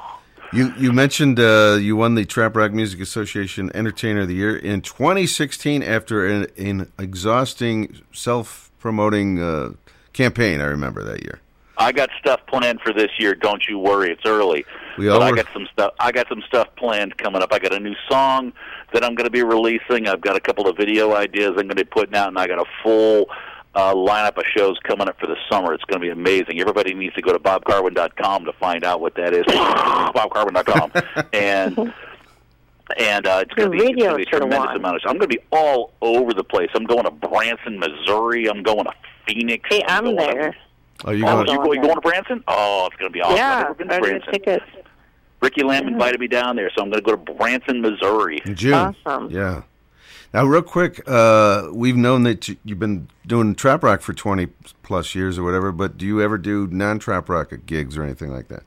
[0.54, 4.56] You you mentioned uh, you won the Trop Rock Music Association Entertainer of the Year
[4.56, 9.72] in 2016 after an, an exhausting self promoting uh,
[10.14, 10.62] campaign.
[10.62, 11.40] I remember that year.
[11.80, 13.34] I got stuff planned for this year.
[13.34, 14.64] Don't you worry, it's early.
[14.98, 15.94] We but all I got some stuff.
[16.00, 17.52] I got some stuff planned coming up.
[17.54, 18.54] I got a new song
[18.94, 20.08] that I'm going to be releasing.
[20.08, 22.48] I've got a couple of video ideas I'm going to be putting out, and I
[22.48, 23.28] got a full
[23.76, 25.74] uh, lineup of shows coming up for the summer.
[25.74, 26.60] It's going to be amazing.
[26.62, 29.44] Everybody needs to go to bobkarwin.com to find out what that is.
[29.48, 30.92] bobkarwin.com
[31.34, 31.94] and.
[32.98, 34.76] And uh, it's going to be, it's gonna be a tremendous won.
[34.76, 35.02] amount of.
[35.06, 36.70] I'm going to be all over the place.
[36.76, 38.46] I'm going to Branson, Missouri.
[38.48, 38.92] I'm going to
[39.26, 39.68] Phoenix.
[39.70, 40.56] Hey, I'm going to- there.
[41.06, 41.48] Oh, you Oh, going?
[41.48, 42.44] you, go, you going to Branson?
[42.48, 43.34] Oh, it's going to be awesome.
[43.34, 44.26] I've yeah, never been to I Branson.
[44.26, 44.66] got tickets.
[45.44, 48.42] Ricky Lamb invited me down there, so I'm going to go to Branson, Missouri.
[48.46, 48.74] In June.
[48.74, 49.30] Awesome.
[49.30, 49.64] Yeah.
[50.34, 54.48] Now, real quick, uh, we've known that you- you've been doing trop rock for 20
[54.82, 58.32] plus years or whatever, but do you ever do non trop rock gigs or anything
[58.32, 58.64] like that?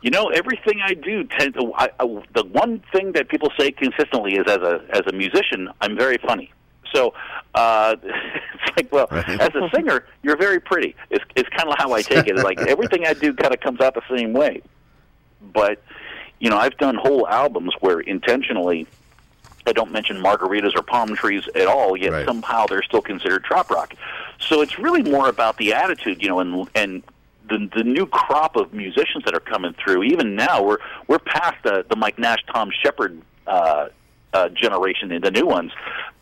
[0.00, 1.72] You know, everything I do tend to.
[1.76, 2.04] I, I,
[2.34, 6.18] the one thing that people say consistently is, as a as a musician, I'm very
[6.26, 6.52] funny.
[6.94, 7.12] So
[7.54, 9.28] uh, it's like, well, Right.
[9.40, 10.94] as a singer, you're very pretty.
[11.10, 12.34] It's it's kind of how I take it.
[12.36, 14.62] It's like everything I do kind of comes out the same way.
[15.40, 15.82] But
[16.40, 18.86] you know, I've done whole albums where intentionally
[19.66, 22.26] I don't mention margaritas or palm trees at all, yet Right.
[22.26, 23.94] somehow they're still considered trop rock.
[24.40, 27.02] So it's really more about the attitude, you know, and and
[27.48, 30.04] the the new crop of musicians that are coming through.
[30.04, 33.88] Even now, we're we're past the the Mike Nash, Tom Shepard uh,
[34.32, 35.72] uh, generation and the new ones.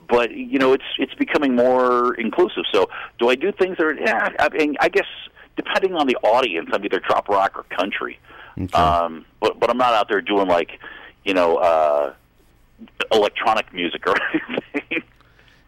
[0.08, 2.64] But you know, it's it's becoming more inclusive.
[2.72, 2.88] So,
[3.18, 3.94] do I do things that are?
[3.94, 5.06] Yeah, I mean, I guess
[5.56, 8.18] depending on the audience, I'm either trop rock or country.
[8.74, 10.78] Um, but but I'm not out there doing like,
[11.24, 12.14] you know, uh,
[13.12, 14.14] electronic music or
[14.74, 15.02] anything.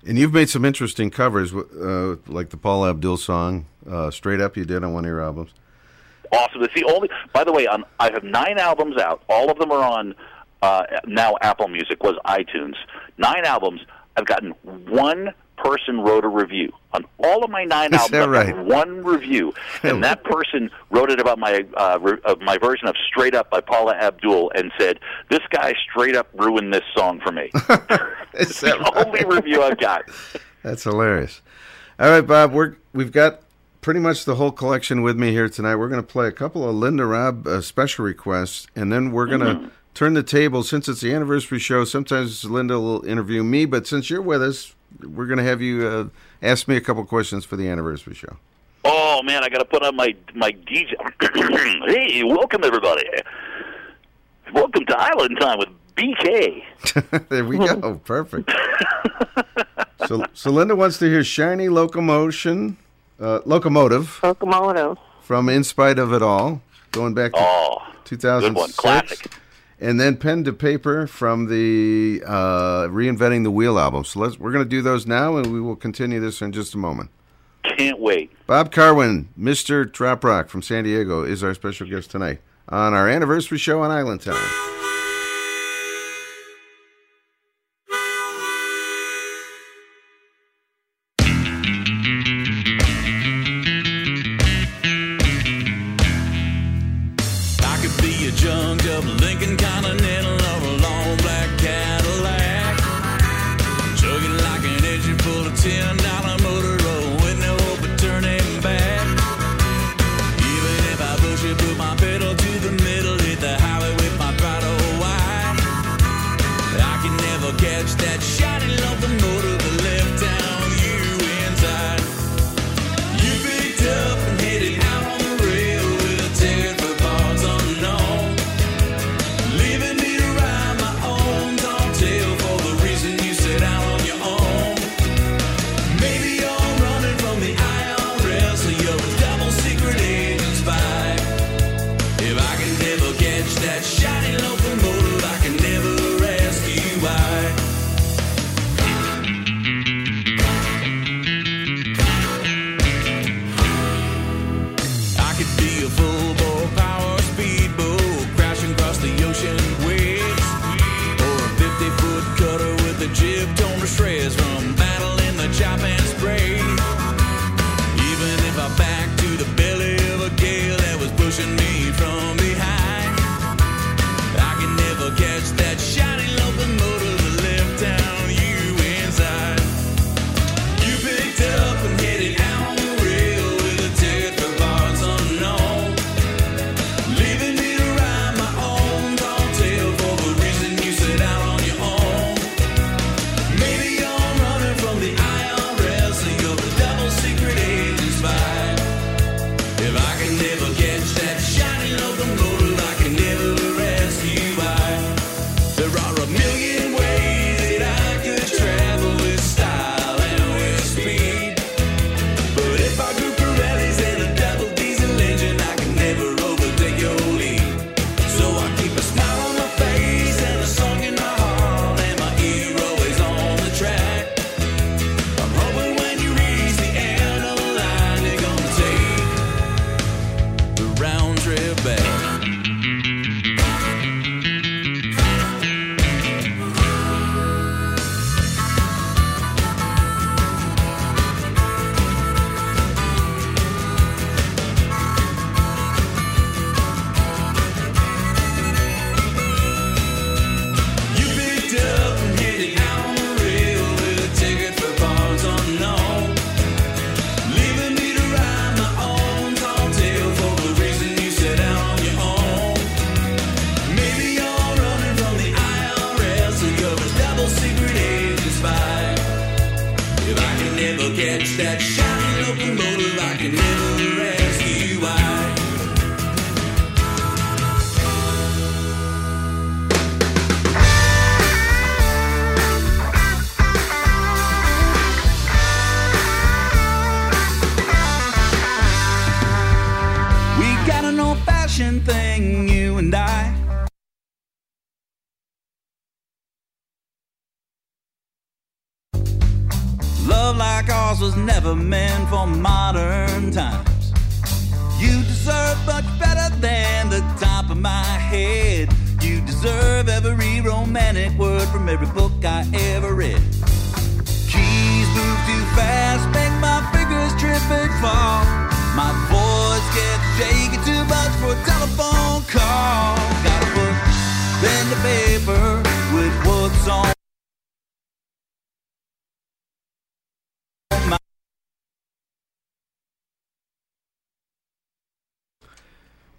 [0.07, 4.57] And you've made some interesting covers, uh, like the Paula Abdul song, uh, Straight Up,
[4.57, 5.51] you did on one of your albums.
[6.33, 6.63] awesome.
[6.63, 7.11] It's the only.
[7.33, 9.23] By the way, I have nine albums out.
[9.29, 10.15] All of them are on
[10.63, 11.35] uh, now.
[11.43, 12.75] Apple Music was iTunes.
[13.19, 13.81] Nine albums.
[14.17, 14.51] I've gotten
[14.89, 15.35] one
[15.65, 18.13] person wrote a review on all of my nine Is albums.
[18.13, 18.57] that right?
[18.65, 19.53] one review,
[19.83, 23.51] and that person wrote it about my uh, re- of my version of "Straight Up"
[23.51, 25.01] by Paula Abdul, and said,
[25.31, 27.51] "This guy straight up ruined this song for me."
[28.35, 30.05] It's the only review I've got.
[30.63, 31.41] That's hilarious.
[31.99, 33.41] All right, Bob, we're we've got
[33.81, 35.75] pretty much the whole collection with me here tonight.
[35.77, 39.27] We're going to play a couple of Linda Robb uh, special requests, and then we're
[39.27, 39.69] going to Mm-hmm.
[39.95, 40.63] turn the table.
[40.63, 44.75] Since it's the anniversary show, sometimes Linda will interview me, but since you're with us,
[45.03, 46.09] we're going to have you uh,
[46.43, 48.37] ask me a couple questions for the anniversary show.
[48.85, 50.95] Oh man, I got to put on my my DJ.
[51.89, 53.05] hey, welcome everybody.
[54.53, 56.63] Welcome to Island Time with BK.
[57.29, 58.01] there we go.
[58.05, 58.51] Perfect.
[60.07, 62.77] so, so Linda wants to hear "Shiny Locomotion,"
[63.21, 64.97] uh, "Locomotive" Locomotive.
[65.23, 66.63] from "In Spite of It All,"
[66.93, 68.77] going back to Oh, 2006.
[68.77, 69.31] classic.
[69.81, 74.05] And then pen to paper from the uh, reinventing the wheel album.
[74.05, 76.75] So let's we're going to do those now, and we will continue this in just
[76.75, 77.11] a moment.
[77.63, 78.33] Can't wait.
[78.47, 79.91] Bob Karwin, Mr.
[79.91, 83.91] Trop Rock from San Diego, is our special guest tonight on our anniversary show on
[83.91, 84.78] Island Time.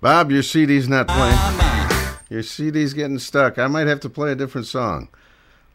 [0.02, 1.38] Bob, your CD's not playing.
[2.30, 3.58] Your CD's getting stuck.
[3.58, 5.10] I might have to play a different song.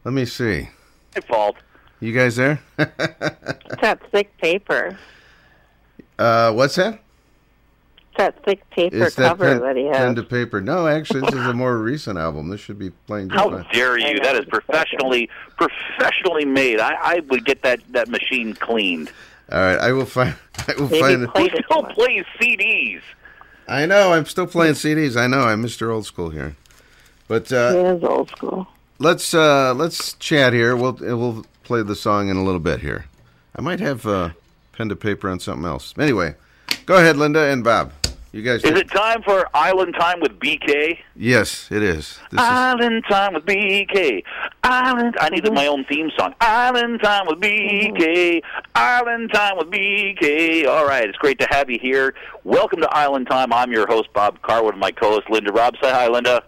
[0.03, 0.69] Let me see.
[1.15, 1.57] My fault.
[1.99, 2.59] You guys there?
[2.77, 4.97] It's that thick paper.
[6.19, 6.93] uh, what's that?
[6.95, 10.61] It's that thick paper It's that cover pen, that he pen to paper.
[10.61, 12.49] No, actually, this is a more recent album.
[12.49, 13.65] This should be playing How fine.
[13.73, 14.19] dare you?
[14.21, 16.79] That is professionally professionally made.
[16.79, 19.11] I, I would get that, that machine cleaned.
[19.51, 20.35] All right, I will find.
[20.67, 21.27] I will Maybe find.
[21.33, 23.01] play- Who it still plays CDs?
[23.67, 24.13] I know.
[24.13, 25.19] I'm still playing CDs.
[25.19, 25.41] I know.
[25.41, 25.91] I'm Mr.
[25.91, 26.55] Old School here.
[27.27, 28.67] But uh, is old school.
[28.99, 30.75] let's uh, let's chat here.
[30.75, 33.05] We'll we'll play the song in a little bit here.
[33.55, 34.29] I might have uh,
[34.73, 35.93] pen to paper on something else.
[35.97, 36.35] Anyway,
[36.85, 37.91] go ahead, Linda and Bob.
[38.35, 38.65] You guys.
[38.65, 40.97] Is it time for Island Time with BK?
[41.15, 42.19] Yes, it is.
[42.31, 44.25] This is Island Time with BK.
[44.61, 45.15] Island.
[45.21, 46.35] I needed my own theme song.
[46.41, 48.41] Island Time with BK.
[48.75, 50.67] Island Time with BK.
[50.67, 52.13] All right, it's great to have you here.
[52.43, 53.53] Welcome to Island Time.
[53.53, 55.75] I'm your host Bob Carwood, and my co-host Linda Robb.
[55.81, 56.43] Say hi, Linda.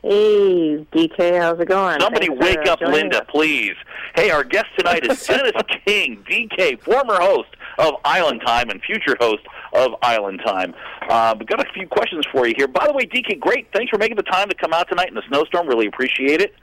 [0.00, 2.00] Hey, DK, how's it going?
[2.00, 3.28] Somebody Thanks wake up Linda, us.
[3.28, 3.74] please.
[4.14, 5.52] Hey, our guest tonight is Dennis
[5.84, 9.42] King, DK, former host of Island Time and future host
[9.76, 10.74] of Island Time.
[11.08, 12.68] Uh, we've got a few questions for you here.
[12.68, 13.68] By the way, DK, great.
[13.72, 15.66] Thanks for making the time to come out tonight in the snowstorm.
[15.66, 16.54] Really appreciate it.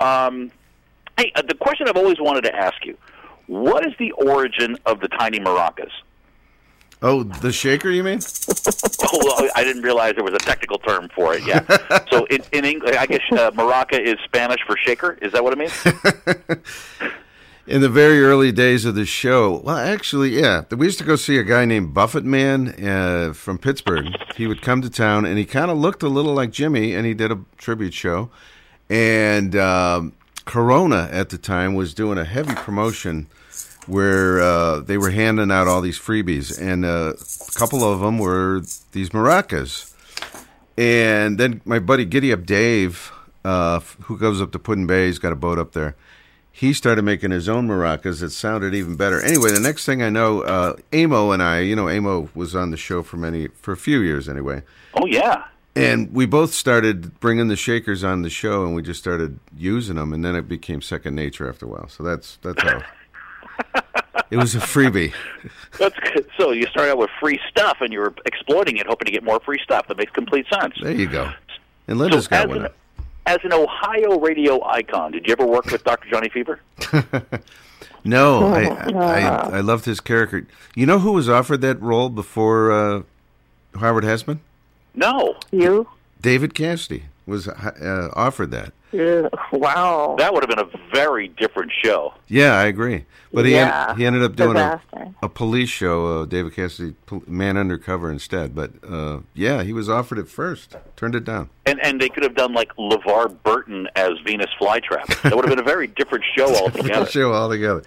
[0.00, 0.50] Um,
[1.18, 2.96] hey, uh, the question I've always wanted to ask you
[3.46, 5.90] what is the origin of the tiny maracas?
[7.02, 8.20] Oh, the shaker, you mean?
[9.14, 11.44] Oh, well, I didn't realize there was a technical term for it.
[11.44, 11.66] Yeah.
[12.10, 15.18] so in, in English, I guess uh, maraca is Spanish for shaker.
[15.20, 16.62] Is that what it means?
[17.64, 21.14] In the very early days of the show, well, actually, yeah, we used to go
[21.14, 24.06] see a guy named Buffett Man uh, from Pittsburgh.
[24.34, 27.06] He would come to town, and he kind of looked a little like Jimmy, and
[27.06, 28.30] he did a tribute show.
[28.90, 30.12] And um,
[30.44, 33.28] Corona at the time was doing a heavy promotion
[33.86, 38.18] where uh, they were handing out all these freebies, and uh, a couple of them
[38.18, 39.94] were these maracas.
[40.76, 43.12] And then my buddy Giddy Up Dave,
[43.44, 45.94] uh, who goes up to Put-in-Bay, he's got a boat up there.
[46.54, 49.20] He started making his own maracas that sounded even better.
[49.22, 52.70] Anyway, the next thing I know, uh, Amo and I, you know, Amo was on
[52.70, 54.62] the show for many, for a few years anyway,
[54.94, 55.44] Oh, yeah.
[55.74, 59.96] and we both started bringing the shakers on the show, and we just started using
[59.96, 61.88] them, and then it became second nature after a while.
[61.88, 62.82] So that's that's how.
[64.30, 65.14] it was a freebie.
[65.78, 66.26] That's good.
[66.36, 69.24] So you started out with free stuff, and you were exploiting it, hoping to get
[69.24, 69.88] more free stuff.
[69.88, 70.74] That makes complete sense.
[70.82, 71.32] There you go.
[71.88, 72.64] And Linda's So got one.
[72.66, 72.72] an,
[73.26, 76.08] as an Ohio radio icon, did you ever work with Dr.
[76.10, 76.60] Johnny Fever?
[78.04, 79.20] No, I, I
[79.58, 80.46] I loved his character.
[80.74, 83.02] You know who was offered that role before uh,
[83.78, 84.40] Howard Hesseman?
[84.94, 85.36] No.
[85.52, 85.88] You?
[86.20, 88.72] David Cassidy was uh, offered that.
[88.92, 89.28] Yeah.
[89.52, 90.16] Wow.
[90.18, 92.14] That would have been a very different show.
[92.28, 93.06] Yeah, I agree.
[93.32, 94.80] But he Yeah, en- he ended up doing a,
[95.22, 98.54] a police show, uh, David Cassidy, Pol- Man Undercover instead.
[98.54, 101.48] But uh, yeah, he was offered it first, turned it down.
[101.64, 105.22] And and they could have done like LeVar Burton as Venus Flytrap.
[105.22, 107.06] That would have been a very different show altogether.
[107.06, 107.82] show altogether.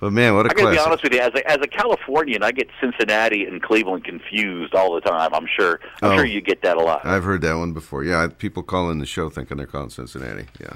[0.00, 1.20] But man, what a I got to be honest with you.
[1.20, 5.34] As a, as a Californian, I get Cincinnati and Cleveland confused all the time.
[5.34, 5.80] I'm sure.
[6.02, 6.16] I'm Oh.
[6.16, 7.04] sure you get that a lot.
[7.04, 8.04] I've heard that one before.
[8.04, 10.46] Yeah, people call in the show thinking they're calling Cincinnati.
[10.60, 10.74] Yeah.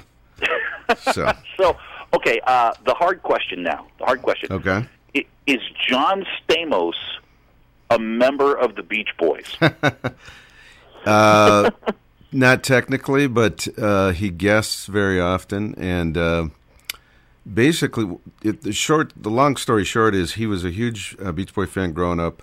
[1.13, 1.77] So So,
[2.13, 3.87] okay, uh, the hard question now.
[3.99, 4.51] The hard question.
[4.51, 4.85] okay.
[5.47, 6.93] Is John Stamos
[7.89, 9.55] a member of the Beach Boys?
[11.05, 11.69] Uh,
[12.31, 16.47] not technically, but uh, he guests very often, and uh,
[17.51, 21.53] basically, it, the short, the long story short is he was a huge uh, Beach
[21.53, 22.41] Boy fan growing up,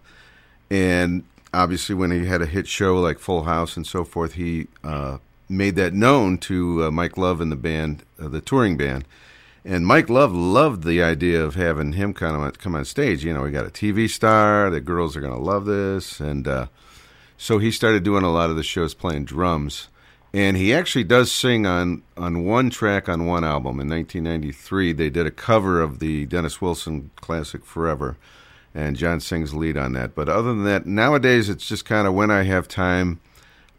[0.71, 4.69] and obviously, when he had a hit show like Full House and so forth, he
[4.85, 9.05] uh, made that known to uh, Mike Love and the band, uh, the touring band,
[9.65, 13.25] And Mike Love loved the idea of having him kind of come on stage.
[13.25, 14.71] You know, we got a TV star.
[14.71, 16.67] The girls are going to love this, and uh,
[17.37, 19.89] so he started doing a lot of the shows playing drums.
[20.33, 23.81] And he actually does sing on on one track on one album.
[23.81, 28.17] In 1993, they did a cover of the Dennis Wilson classic "Forever,"
[28.73, 30.15] and John sings lead on that.
[30.15, 33.21] But other than that, nowadays it's just kind of when I have time.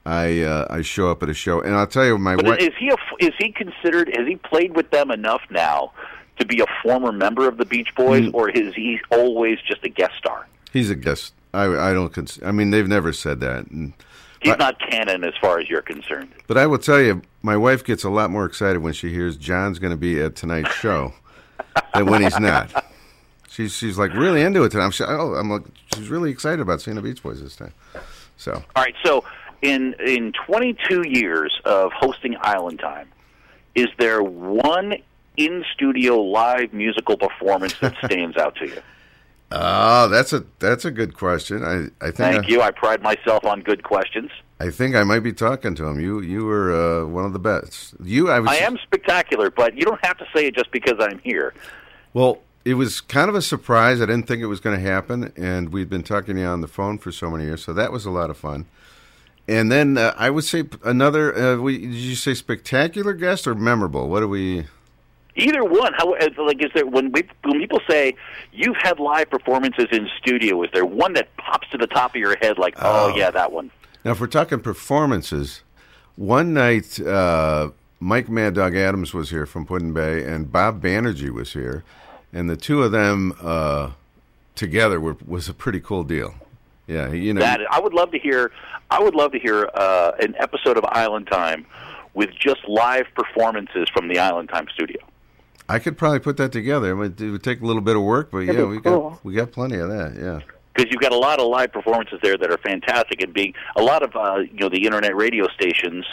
[0.06, 2.60] I uh, I show up at a show, and I'll tell you, my wife.
[2.60, 4.10] is he a, is he considered?
[4.18, 5.93] Has he played with them enough now
[6.39, 8.34] to be a former member of the Beach Boys, Mm.
[8.34, 10.47] or is he always just a guest star?
[10.74, 11.34] He's a guest.
[11.54, 12.12] I I don't.
[12.12, 13.68] Cons- I mean, they've never said that.
[13.68, 13.93] And,
[14.42, 16.30] He's not canon as far as you're concerned.
[16.48, 19.38] but I will tell you, my wife gets a lot more excited when she hears
[19.38, 21.14] John's going to be at tonight's show
[21.94, 22.86] than when he's not.
[23.50, 25.00] She's she's like really into it tonight.
[25.02, 25.64] I'm, oh, I'm like
[25.96, 27.74] she's really excited about seeing the Beach Boys this time.
[28.38, 29.24] So All right, so
[29.62, 33.10] in in 22 years of hosting Island Time,
[33.76, 34.96] is there one
[35.38, 38.82] in studio live musical performance that stands out to you?
[39.52, 41.64] Oh, that's a that's a good question.
[41.64, 42.62] I I think Thank I, you.
[42.62, 44.32] I pride myself on good questions.
[44.60, 45.99] I think I might be talking to him.
[45.99, 47.95] You you were uh, one of the best.
[48.04, 50.95] You I was I am spectacular, but you don't have to say it just because
[50.99, 51.54] I'm here.
[52.14, 54.02] Well, it was kind of a surprise.
[54.02, 56.62] I didn't think it was going to happen, and we'd been talking to you on
[56.62, 58.66] the phone for so many years, so that was a lot of fun.
[59.47, 61.36] And then uh, I would say another.
[61.36, 64.08] Uh, we, did you say spectacular guest or memorable?
[64.08, 64.68] What do we?
[65.36, 65.94] Either one.
[65.94, 66.14] How
[66.44, 68.16] like is there when we when people say
[68.52, 70.62] you've had live performances in studio?
[70.64, 73.16] Is there one that pops to the top of your head like, oh, Oh.
[73.16, 73.72] yeah, that one?
[74.04, 75.62] Now, if we're talking performances,
[76.16, 77.70] one night uh,
[78.00, 81.84] Mike Mad Dog Adams was here from Put-in-Bay, and Bob Banerjee was here,
[82.34, 83.92] and the two of them uh,
[84.56, 86.34] together were, was a pretty cool deal.
[86.88, 87.40] Yeah, you know.
[87.42, 88.52] That I would love to hear.
[88.90, 91.66] I would love to hear uh, an episode of Island Time
[92.14, 94.98] with just live performances from the Island Time studio.
[95.72, 96.91] I could probably put that together.
[96.91, 99.11] It would, it would take a little bit of work, but That'd yeah, we cool.
[99.11, 100.15] got we got plenty of that.
[100.15, 100.39] Yeah.
[100.76, 103.82] because you've got a lot of live performances there that are fantastic, and being a
[103.82, 106.05] lot of uh, you know the internet radio stations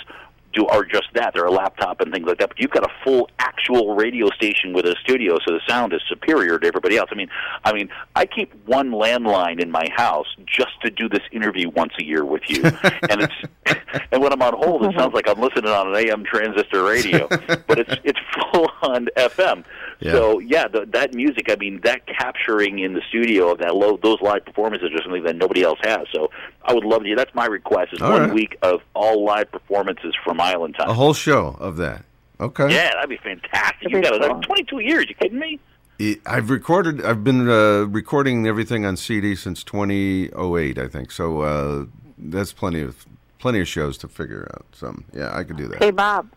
[0.59, 1.35] do are just that.
[1.35, 2.51] They're a laptop and things like that.
[2.51, 6.01] But you've got a full actual radio station with a studio, so the sound is
[6.09, 7.09] superior to everybody else.
[7.13, 7.29] I mean,
[7.65, 11.93] I mean, I keep one landline in my house just to do this interview once
[11.99, 12.63] a year with you,
[13.11, 13.35] and it's
[14.13, 14.99] and when I'm on hold, it uh-huh.
[14.99, 18.21] sounds like I'm listening on an AM transistor radio, but it's it's
[18.53, 19.65] full on FM.
[20.01, 20.13] Yeah.
[20.13, 21.51] So yeah, the, that music.
[21.51, 25.25] I mean, that capturing in the studio of that low, those live performances are something
[25.25, 26.07] that nobody else has.
[26.15, 26.31] So
[26.63, 27.15] I would love to.
[27.17, 28.33] That's my request: is All one right.
[28.35, 30.89] week of all live performances from Island Time.
[30.89, 32.05] A whole show of that.
[32.41, 32.73] Okay.
[32.73, 33.91] Yeah, that'd be fantastic.
[33.91, 34.23] You be got it.
[34.23, 34.41] cool.
[34.43, 35.07] 22 years.
[35.09, 35.59] You kidding me?
[36.01, 37.05] I- I've recorded.
[37.05, 41.11] I've been uh, recording everything on CD since 2008, I think.
[41.11, 41.85] So uh,
[42.17, 43.05] that's plenty of
[43.41, 44.67] plenty of shows to figure out.
[44.73, 45.05] Some.
[45.13, 45.83] Yeah, I could do that.
[45.83, 46.29] Hey, Bob,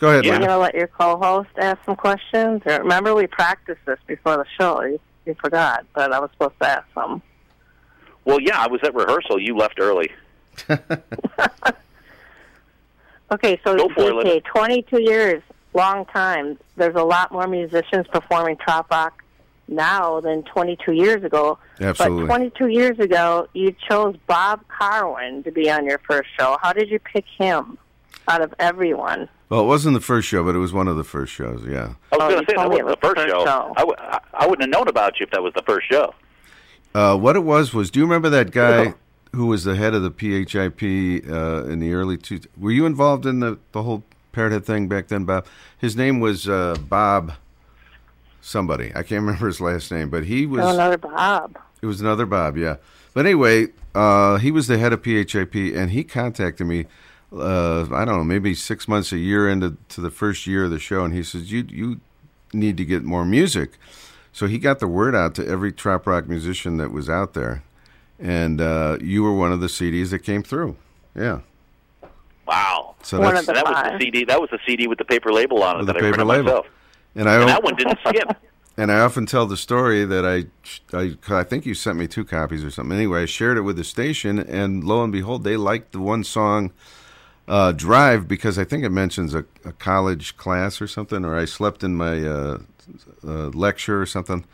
[0.00, 2.62] Go ahead, you're going to let your co-host ask some questions?
[2.66, 4.82] Remember, we practiced this before the show.
[4.82, 7.22] You, you forgot, but I was supposed to ask some.
[8.24, 9.38] Well, yeah, I was at rehearsal.
[9.38, 10.10] You left early.
[13.34, 15.42] Okay, so Go for it, DK, 22 years,
[15.72, 16.58] long time.
[16.76, 19.22] There's a lot more musicians performing trop rock
[19.66, 21.58] now than 22 years ago.
[21.80, 22.26] Absolutely.
[22.26, 26.58] But 22 years ago, you chose Bob Karwin to be on your first show.
[26.62, 27.78] How did you pick him
[28.28, 29.28] out of everyone?
[29.48, 31.64] Well, it wasn't the first show, but it was one of the first shows.
[31.68, 31.94] Yeah.
[32.12, 33.34] I was Oh, going to say that wasn't it the was first show.
[33.34, 33.72] first show.
[33.76, 36.14] I, w- I- I wouldn't have known about you if that was the first show.
[36.94, 38.94] Uh, what it was was, do you remember that guy
[39.32, 42.40] who was the head of the PHIP uh, in the early two?
[42.56, 45.46] Were you involved in the the whole Parrothead thing back then, Bob?
[45.78, 47.32] His name was uh, Bob.
[48.40, 50.60] Somebody I can't remember his last name, but he was.
[50.64, 51.58] Oh, another Bob.
[51.82, 52.76] It was another Bob, yeah.
[53.14, 56.86] But anyway, uh, he was the head of PHIP, and he contacted me.
[57.32, 60.70] Uh, I don't know, maybe six months, a year into to the first year of
[60.70, 62.00] the show, and he says, "You you
[62.52, 63.72] need to get more music."
[64.32, 67.62] So he got the word out to every trop rock musician that was out there,
[68.18, 70.76] and uh, you were one of the CDs that came through.
[71.14, 71.40] Yeah.
[72.46, 72.94] Wow.
[73.02, 74.24] So that's of the that was the CD.
[74.24, 76.24] That was the CD with the paper label on it With that the I paper
[76.24, 76.44] label.
[76.44, 76.66] myself.
[77.14, 78.36] and I And that one didn't skip.
[78.76, 80.46] And I often tell the story that I,
[80.98, 82.96] I, I think you sent me two copies or something.
[82.96, 86.24] Anyway, I shared it with the station, and lo and behold, they liked the one
[86.24, 86.72] song,
[87.48, 91.44] uh, "Drive," because I think it mentions a, a college class or something, or I
[91.44, 92.58] slept in my uh,
[93.26, 94.44] uh, lecture or something,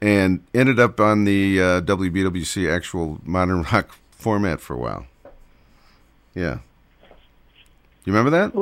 [0.00, 5.06] and ended up on the uh, WBWC actual modern rock format for a while.
[6.34, 6.58] Yeah,
[8.04, 8.54] you remember that?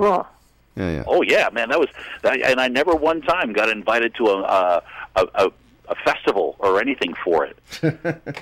[0.76, 1.04] Yeah, yeah.
[1.06, 1.88] Oh yeah, man, that was.
[2.22, 4.80] And I never one time got invited to a uh,
[5.16, 5.52] a, a
[5.88, 7.58] a festival or anything for it.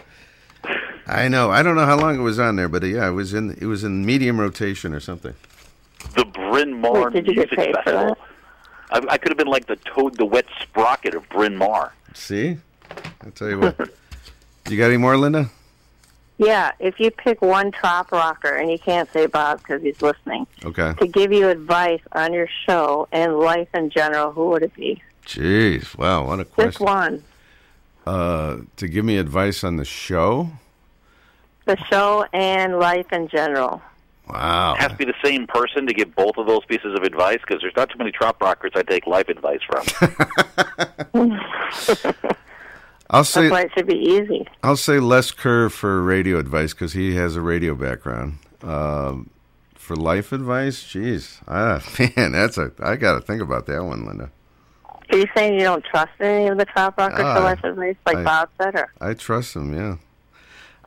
[1.07, 1.51] I know.
[1.51, 3.57] I don't know how long it was on there, but uh, yeah, it was in
[3.61, 5.35] it was in medium rotation or something.
[6.15, 8.17] The Bryn Mawr Wait, did you get Music paid Festival.
[8.91, 9.09] that?
[9.11, 11.93] I, I could have been like the toad, the wet sprocket of Bryn Mawr.
[12.15, 12.59] See?
[13.25, 13.79] I tell you what.
[14.69, 15.51] you got any more, Linda?
[16.39, 20.47] Yeah, if you pick one trop rocker, and you can't say Bob because he's listening,
[20.65, 20.93] Okay.
[20.99, 25.03] to give you advice on your show and life in general, who would it be?
[25.25, 25.97] Jeez.
[25.97, 26.69] Wow, what a question!
[26.71, 27.15] Just question.
[27.15, 27.25] one.
[28.07, 30.51] Uh, to give me advice on the show?
[31.65, 33.83] The show and life in general.
[34.29, 34.75] Wow.
[34.75, 37.39] It has to be the same person to give both of those pieces of advice
[37.47, 39.85] because there's not too many trop rockers I take life advice from.
[43.09, 44.47] I'll That's say why it should be easy.
[44.65, 48.39] I'll say Les Kerr for radio advice because he has a radio background.
[48.63, 49.31] Um,
[49.75, 51.81] for life advice, jeez, ah,
[52.17, 54.33] man, that's a I got to think about that one, Linda.
[55.11, 57.97] Are you saying you don't trust any of the trop rockers Ah, for life advice,
[58.07, 59.73] like I- Bob said, or I trust him.
[59.75, 59.97] Yeah,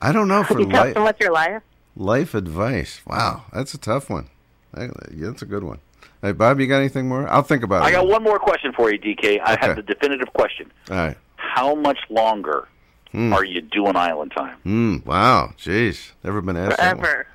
[0.02, 1.62] I don't know for you trust life them with your life?
[1.96, 3.02] life advice.
[3.08, 4.30] Wow, that's a tough one.
[4.76, 5.80] I, that's a good one.
[6.22, 7.28] Hey, Bob, you got anything more?
[7.30, 7.86] I'll think about it.
[7.86, 9.40] I got one more question for you, DK.
[9.44, 9.68] I Okay.
[9.68, 10.70] have the definitive question.
[10.92, 11.18] All right.
[11.38, 12.68] How much longer
[13.12, 13.34] Hmm.
[13.34, 14.58] are you doing Island Time?
[14.66, 17.06] Mm, wow, jeez, never been asked that one.
[17.06, 17.28] Forever.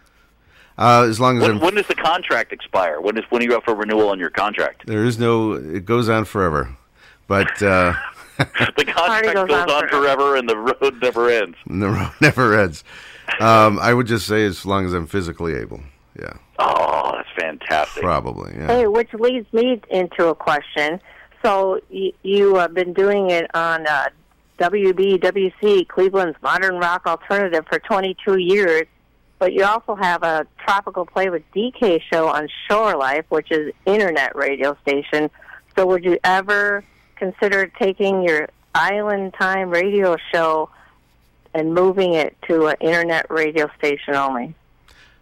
[0.76, 3.00] Uh, as long as When, when does the contract expire?
[3.00, 4.86] When is when are you up for renewal on your contract?
[4.86, 6.74] there is no, it goes on forever.
[7.28, 7.94] But uh,
[8.38, 11.56] The contract goes goes, on on forever, and the road never ends.
[11.66, 12.82] the road never ends.
[13.40, 15.80] Um, I would just say as long as I'm physically able.
[16.20, 18.02] Yeah, Oh, that's fantastic.
[18.02, 18.52] probably.
[18.56, 18.66] Yeah.
[18.66, 21.00] Hey, which leads me into a question.
[21.44, 24.06] So y- you have been doing it on uh,
[24.58, 28.84] WBWC, Cleveland's Modern Rock Alternative, for 22 years,
[29.44, 33.74] but you also have a Tropical Play with DK show on Shore Life, which is
[33.84, 35.28] internet radio station.
[35.76, 36.82] So would you ever
[37.16, 40.70] consider taking your Island Time radio show
[41.52, 44.54] and moving it to an internet radio station only?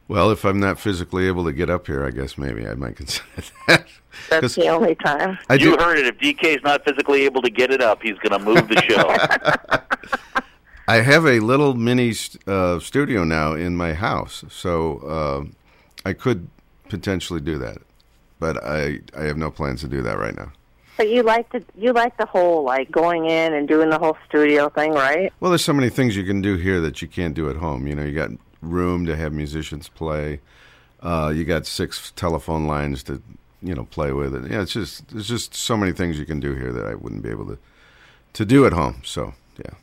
[0.06, 2.94] Well, if I'm not physically able to get up here, I guess maybe I might
[2.94, 3.26] consider
[3.66, 3.88] that.
[4.30, 5.36] That's the only time.
[5.48, 5.82] I you do.
[5.82, 6.06] heard it.
[6.06, 10.38] If DK's not physically able to get it up, he's going to move the show.
[10.88, 12.14] I have a little mini
[12.46, 15.44] uh, studio now in my house, so uh,
[16.08, 16.48] I could
[16.88, 17.78] potentially do that,
[18.40, 20.52] but I I have no plans to do that right now.
[20.96, 24.16] But you like to you like the whole like going in and doing the whole
[24.28, 25.32] studio thing, right?
[25.40, 27.86] Well, there's so many things you can do here that you can't do at home.
[27.86, 28.30] You know, you got
[28.60, 30.40] room to have musicians play.
[31.00, 33.22] Uh, you got six telephone lines to
[33.62, 34.34] you know play with.
[34.34, 36.94] And, yeah, it's just there's just so many things you can do here that I
[36.96, 37.58] wouldn't be able to
[38.32, 39.02] to do at home.
[39.04, 39.74] So yeah.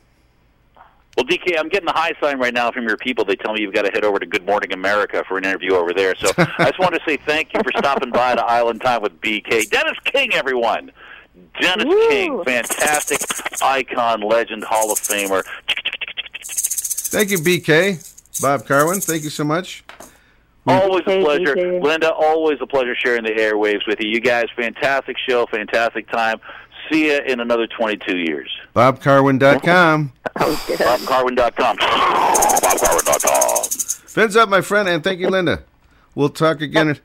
[1.16, 3.24] Well, DK, I'm getting the high sign right now from your people.
[3.24, 5.74] They tell me you've got to head over to Good Morning America for an interview
[5.74, 6.14] over there.
[6.16, 9.20] So I just want to say thank you for stopping by to Island Time with
[9.20, 9.68] BK.
[9.70, 10.92] Dennis King, everyone.
[11.60, 12.08] Dennis Woo.
[12.08, 13.20] King, fantastic
[13.60, 15.42] icon, legend, Hall of Famer.
[16.44, 18.06] Thank you, BK.
[18.40, 19.84] Bob Karwin, thank you so much.
[20.66, 21.80] Always a pleasure.
[21.80, 24.08] Linda, always a pleasure sharing the airwaves with you.
[24.08, 26.40] You guys, fantastic show, fantastic time.
[26.90, 28.50] See you in another 22 years.
[28.74, 30.12] BobKarwin.com.
[30.36, 30.64] Oh.
[30.68, 31.76] BobKarwin.com.
[31.76, 33.70] BobKarwin.com.
[34.08, 35.62] Fins up, my friend, and thank you, Linda.
[36.16, 36.98] We'll talk again in,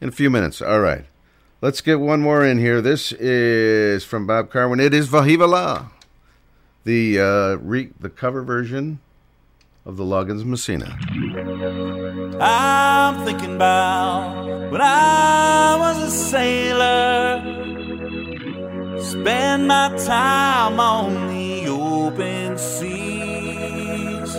[0.00, 0.62] in a few minutes.
[0.62, 1.04] All right.
[1.60, 2.80] Let's get one more in here.
[2.80, 4.80] This is from Bob Karwin.
[4.80, 5.90] It is Vahevala,
[6.84, 9.00] the, uh, re- the cover version
[9.84, 10.96] of the Loggins Messina.
[12.40, 17.55] I'm thinking about when I was a sailor.
[19.06, 24.34] Spend my time on the open seas.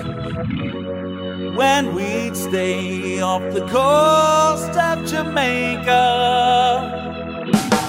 [1.55, 6.03] When we'd stay off the coast of Jamaica.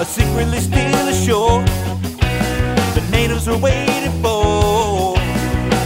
[0.00, 1.64] I secretly steal ashore.
[2.94, 5.16] The natives were waiting for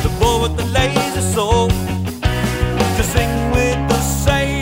[0.04, 4.61] the boy with the laser soul to sing with the sailor.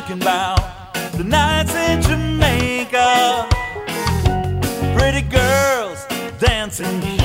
[0.00, 3.48] Thinking about the nights in Jamaica.
[4.96, 6.06] Pretty girls
[6.38, 7.19] dancing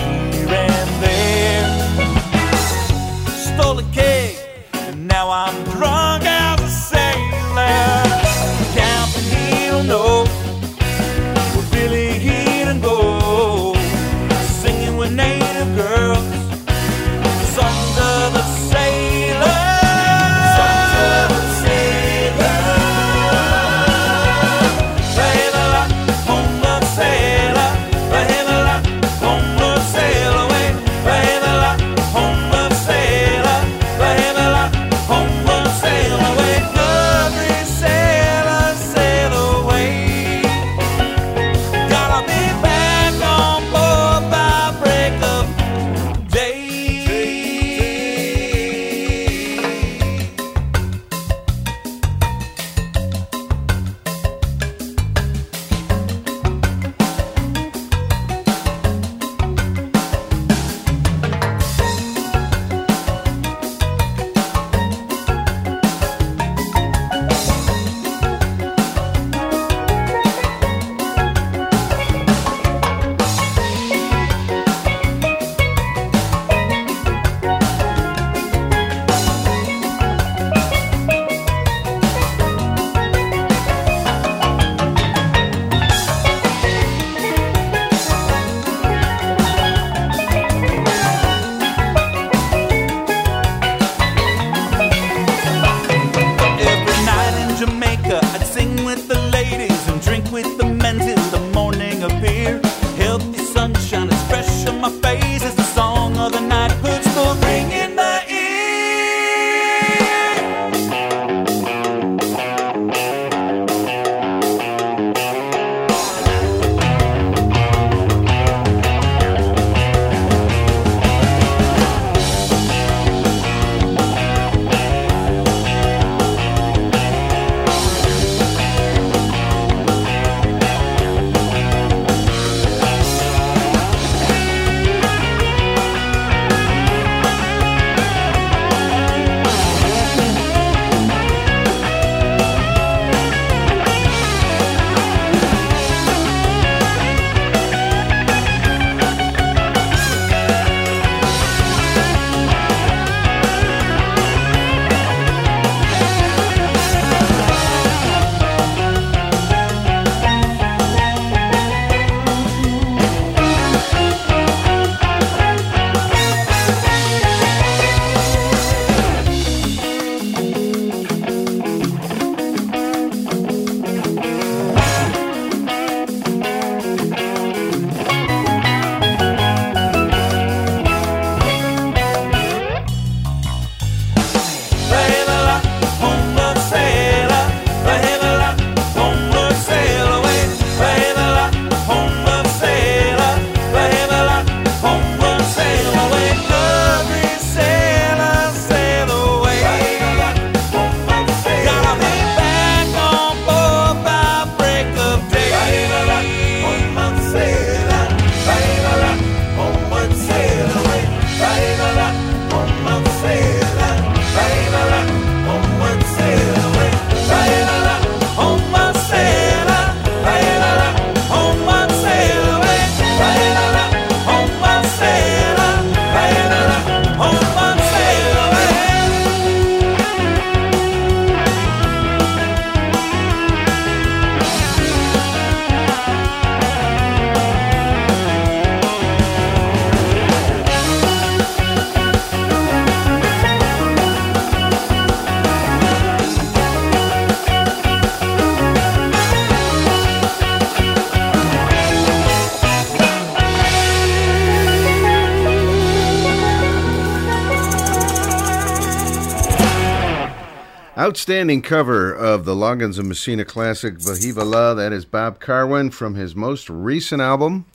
[261.26, 264.76] Outstanding cover of the Loggins and Messina classic Vahevala.
[264.76, 267.66] That is Bob Karwin from his most recent album,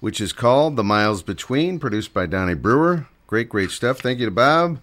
[0.00, 3.06] which is called The Miles Between, produced by Donnie Brewer.
[3.26, 4.00] Great, great stuff.
[4.00, 4.78] Thank you to Bob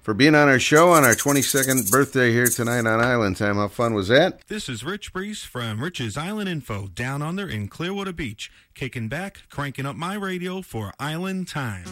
[0.00, 3.56] for being on our show on our 22nd birthday here tonight on Island Time.
[3.56, 4.40] How fun was that?
[4.48, 9.42] This is Rich Brees from Rich's Island Info down under in Clearwater Beach, kicking back,
[9.50, 11.84] cranking up my radio for Island Time.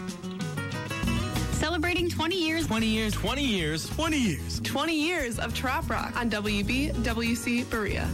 [1.59, 2.67] Celebrating 20 years.
[2.69, 4.61] 20 years, 20 years, 20 years.
[4.61, 8.05] 20 years of Trop Rock on WB WC Berea.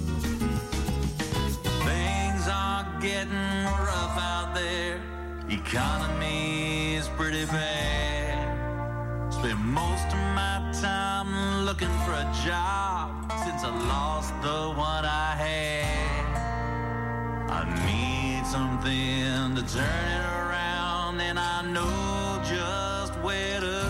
[1.85, 4.99] Things are getting rough out there.
[5.51, 8.49] Economy is pretty bad.
[9.31, 15.37] Spend most of my time looking for a job since I lost the one I
[15.37, 16.25] had.
[17.51, 22.14] I need something to turn it around, and I know just
[23.25, 23.84] where to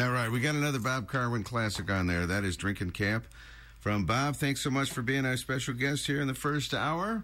[0.00, 2.24] All right, we got another Bob Karwin classic on there.
[2.24, 3.26] That is Drinking Camp
[3.80, 4.34] from Bob.
[4.34, 7.22] Thanks so much for being our special guest here in the first hour.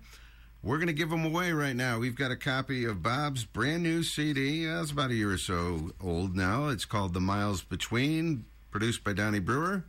[0.62, 1.98] We're going to give them away right now.
[1.98, 4.66] We've got a copy of Bob's brand new CD.
[4.66, 6.68] It's about a year or so old now.
[6.68, 9.84] It's called The Miles Between, produced by Donnie Brewer.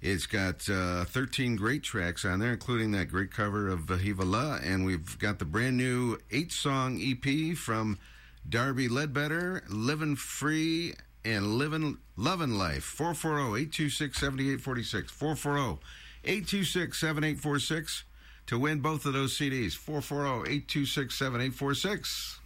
[0.00, 4.64] It's got uh, 13 great tracks on there, including that great cover of Vahevala.
[4.64, 7.98] And we've got the brand new eight song EP from
[8.48, 10.94] Darby Ledbetter, Living Free
[11.24, 12.82] and Living Loving Life.
[12.84, 15.10] 440 826 7846.
[15.12, 15.78] 440
[16.24, 18.04] 826 7846
[18.46, 19.74] to win both of those CDs.
[19.74, 22.40] 440 826 7846.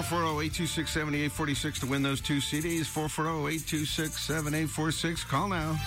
[0.10, 2.86] 440-826-7846 to win those two CDs.
[2.86, 5.28] 440-826-7846.
[5.28, 5.78] Call now.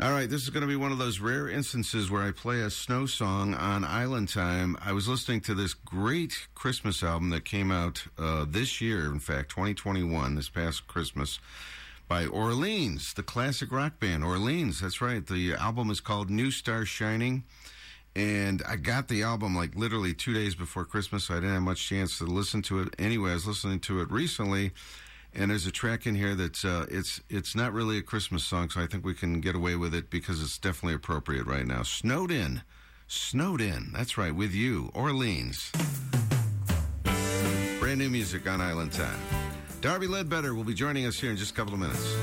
[0.00, 2.62] All right, this is going to be one of those rare instances where I play
[2.62, 4.76] a snow song on Island Time.
[4.84, 9.20] I was listening to this great Christmas album that came out uh, this year, in
[9.20, 11.38] fact, 2021, this past Christmas,
[12.08, 14.24] by Orleans, the classic rock band.
[14.24, 15.24] Orleans, that's right.
[15.24, 17.44] The album is called New Star Shining.
[18.14, 21.62] And I got the album like literally two days before Christmas, so I didn't have
[21.62, 22.94] much chance to listen to it.
[22.98, 24.72] Anyway, I was listening to it recently,
[25.34, 28.68] and there's a track in here that's uh, it's it's not really a Christmas song,
[28.68, 31.82] so I think we can get away with it because it's definitely appropriate right now.
[31.84, 32.62] Snowed in,
[33.08, 33.92] snowed in.
[33.94, 35.72] That's right, with you, Orleans.
[37.80, 39.20] Brand new music on Island Time.
[39.80, 42.14] Darby Ledbetter will be joining us here in just a couple of minutes.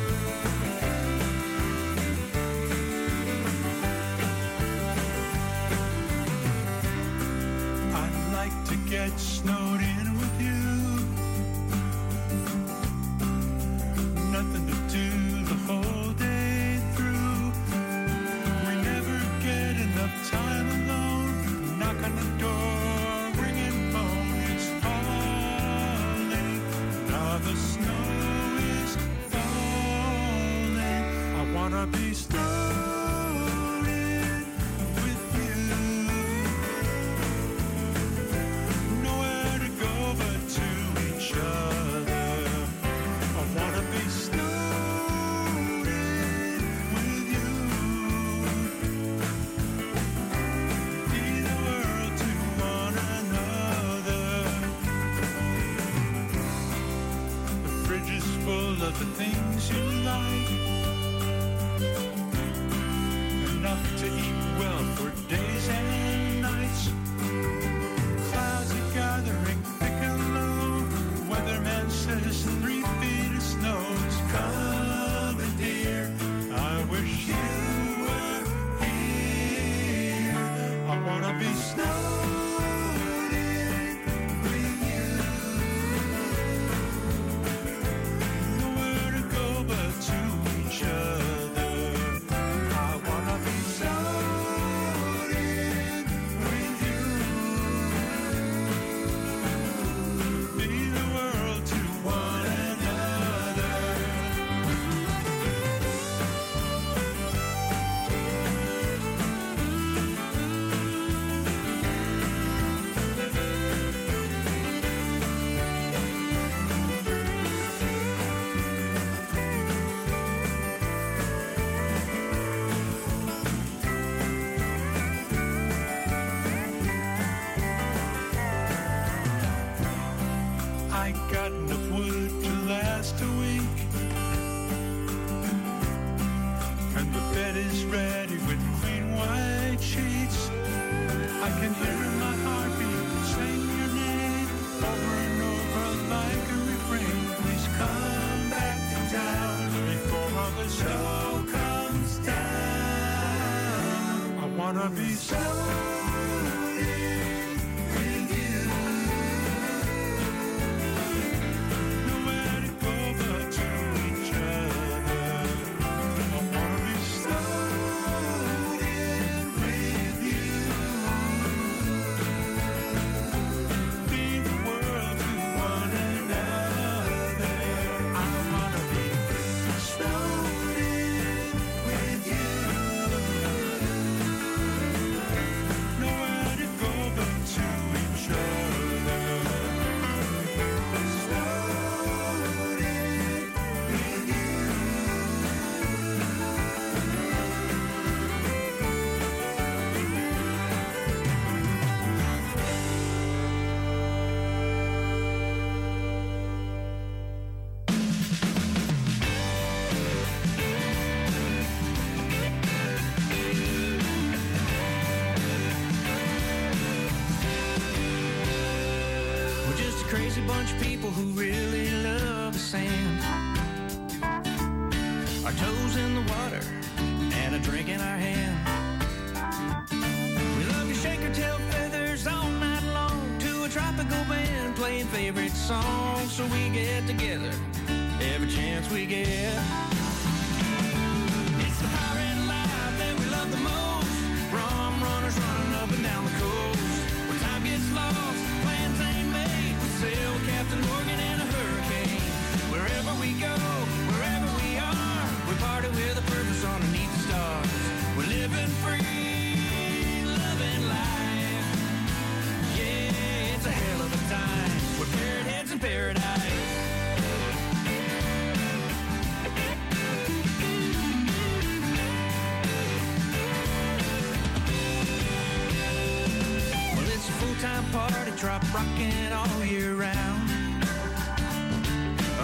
[278.00, 280.50] Party, drop rocking all year round.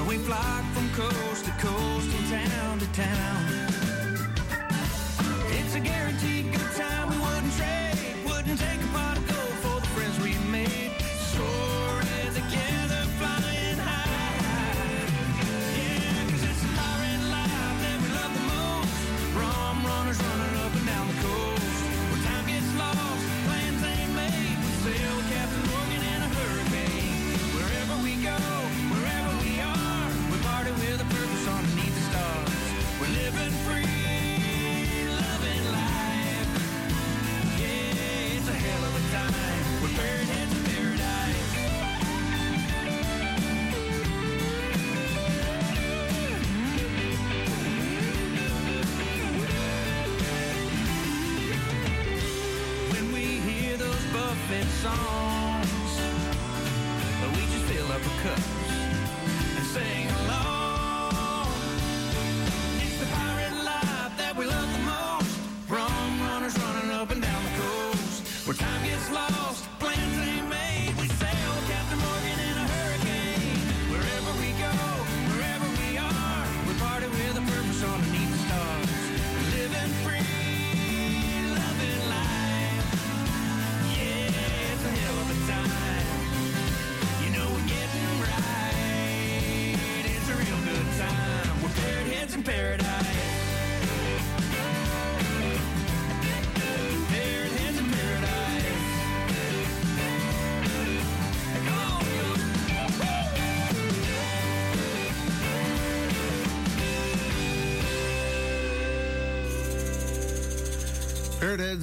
[0.08, 3.40] We flock from coast to coast and town to town.
[5.58, 7.10] It's a guaranteed good time.
[7.10, 7.85] We wouldn't trade,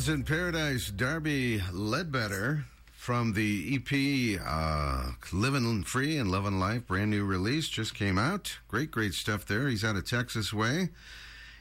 [0.03, 7.13] Heads in Paradise, Darby Ledbetter from the EP uh, Living Free and Loving Life, brand
[7.13, 8.59] new release, just came out.
[8.67, 9.69] Great, great stuff there.
[9.69, 10.89] He's out of Texas Way.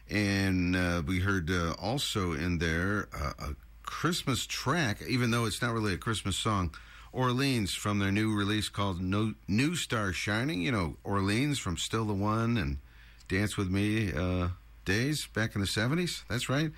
[0.09, 5.61] And uh, we heard uh, also in there uh, a Christmas track, even though it's
[5.61, 6.73] not really a Christmas song,
[7.13, 10.63] Orleans from their new release called no, New Star Shining.
[10.63, 12.79] You know, Orleans from Still the One and
[13.27, 14.47] Dance With Me uh,
[14.83, 16.23] days back in the 70s.
[16.27, 16.71] That's right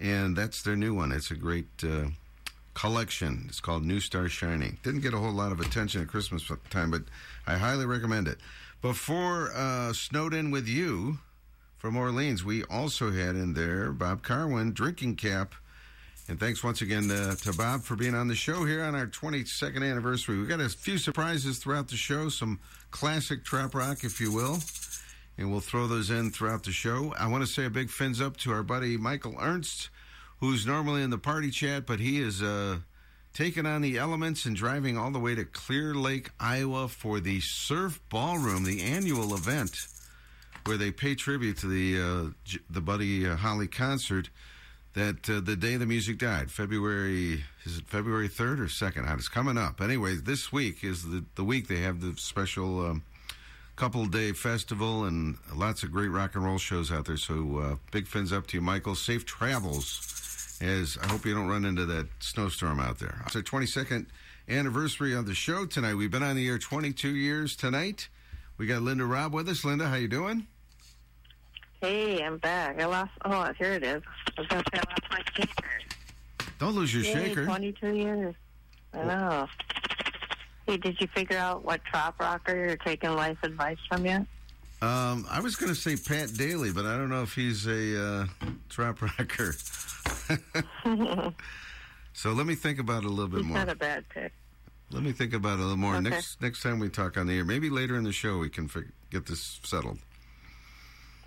[0.00, 1.12] and that's their new one.
[1.12, 2.06] It's a great uh,
[2.74, 3.44] collection.
[3.48, 4.78] It's called New Star Shining.
[4.82, 7.02] Didn't get a whole lot of attention at Christmas time, but
[7.46, 8.38] I highly recommend it.
[8.80, 11.18] Before uh, Snowed In With You
[11.76, 15.54] from Orleans, we also had in there Bob Karwin, Drinking Cap.
[16.28, 19.06] And thanks once again uh, to Bob for being on the show here on our
[19.06, 20.38] 22nd anniversary.
[20.38, 22.60] We got a few surprises throughout the show, some
[22.92, 24.60] classic trop rock, if you will
[25.40, 27.14] and we'll throw those in throughout the show.
[27.18, 29.88] I want to say a big fins up to our buddy Michael Ernst,
[30.38, 32.80] who's normally in the party chat, but he is uh,
[33.32, 37.40] taking on the elements and driving all the way to Clear Lake, Iowa for the
[37.40, 39.88] Surf Ballroom, the annual event
[40.66, 44.28] where they pay tribute to the uh, the Buddy uh, Holly concert.
[44.94, 49.06] That uh, the day the music died, February is it February third or second?
[49.08, 49.80] It's coming up.
[49.80, 52.84] Anyway, this week is the the week they have the special.
[52.84, 53.04] Um,
[53.80, 57.16] couple day festival and lots of great rock and roll shows out there.
[57.16, 58.94] So uh, big fins up to you, Michael.
[58.94, 60.58] Safe travels.
[60.60, 63.22] As I hope you don't run into that snowstorm out there.
[63.24, 64.04] It's our 22nd
[64.50, 65.94] anniversary of the show tonight.
[65.94, 68.10] We've been on the air 22 years tonight.
[68.58, 69.64] We got Linda Robb with us.
[69.64, 70.46] Linda, how you doing?
[71.80, 72.78] Hey, I'm back.
[72.82, 73.12] I lost.
[73.24, 74.02] Oh, here it is.
[74.36, 75.70] I was going to say I lost my shaker.
[76.58, 77.46] Don't lose your Yay, shaker.
[77.46, 78.34] 22 years.
[78.92, 79.48] I know.
[80.70, 84.20] Hey, did you figure out what trop rocker you're taking life advice from yet?
[84.80, 88.00] Um, I was going to say Pat Daly, but I don't know if he's a
[88.00, 88.26] uh,
[88.68, 89.52] trop rocker.
[92.12, 93.58] so let me think about it a little bit He's more.
[93.58, 94.32] not a bad pick.
[94.92, 95.96] Let me think about it a little more.
[95.96, 96.08] Okay.
[96.08, 98.68] Next next time we talk on the air, maybe later in the show, we can
[98.68, 99.98] fig- get this settled.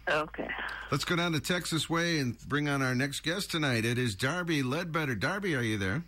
[0.09, 0.47] Okay.
[0.89, 3.83] Let's go down to Texas Way and bring on our next guest tonight.
[3.83, 5.15] It is Darby Ledbetter.
[5.15, 6.05] Darby, are you there?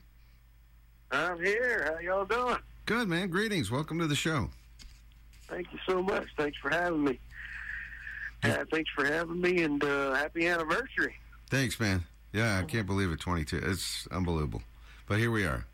[1.11, 1.91] I'm here.
[1.93, 2.59] How y'all doing?
[2.85, 3.29] Good, man.
[3.29, 3.71] Greetings.
[3.71, 4.49] Welcome to the show.
[5.47, 6.27] Thank you so much.
[6.37, 7.19] Thanks for having me.
[8.43, 11.15] Uh, thanks for having me, and uh, happy anniversary.
[11.49, 12.03] Thanks, man.
[12.31, 13.19] Yeah, I can't believe it.
[13.19, 13.57] 22.
[13.63, 14.61] It's unbelievable.
[15.07, 15.65] But here we are.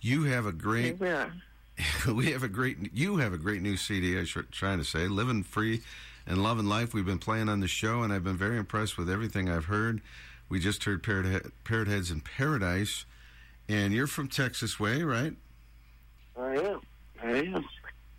[0.00, 1.00] You have a great.
[1.00, 1.30] Yeah.
[2.12, 2.76] we have a great.
[2.94, 4.16] You have a great new CD.
[4.16, 5.80] I was trying to say, "Living Free
[6.28, 9.10] and Loving Life." We've been playing on the show, and I've been very impressed with
[9.10, 10.00] everything I've heard.
[10.48, 13.04] We just heard Parrot, He- Parrot Heads in Paradise,
[13.68, 15.34] and you're from Texas Way, right?
[16.38, 16.80] I am.
[17.22, 17.64] I am.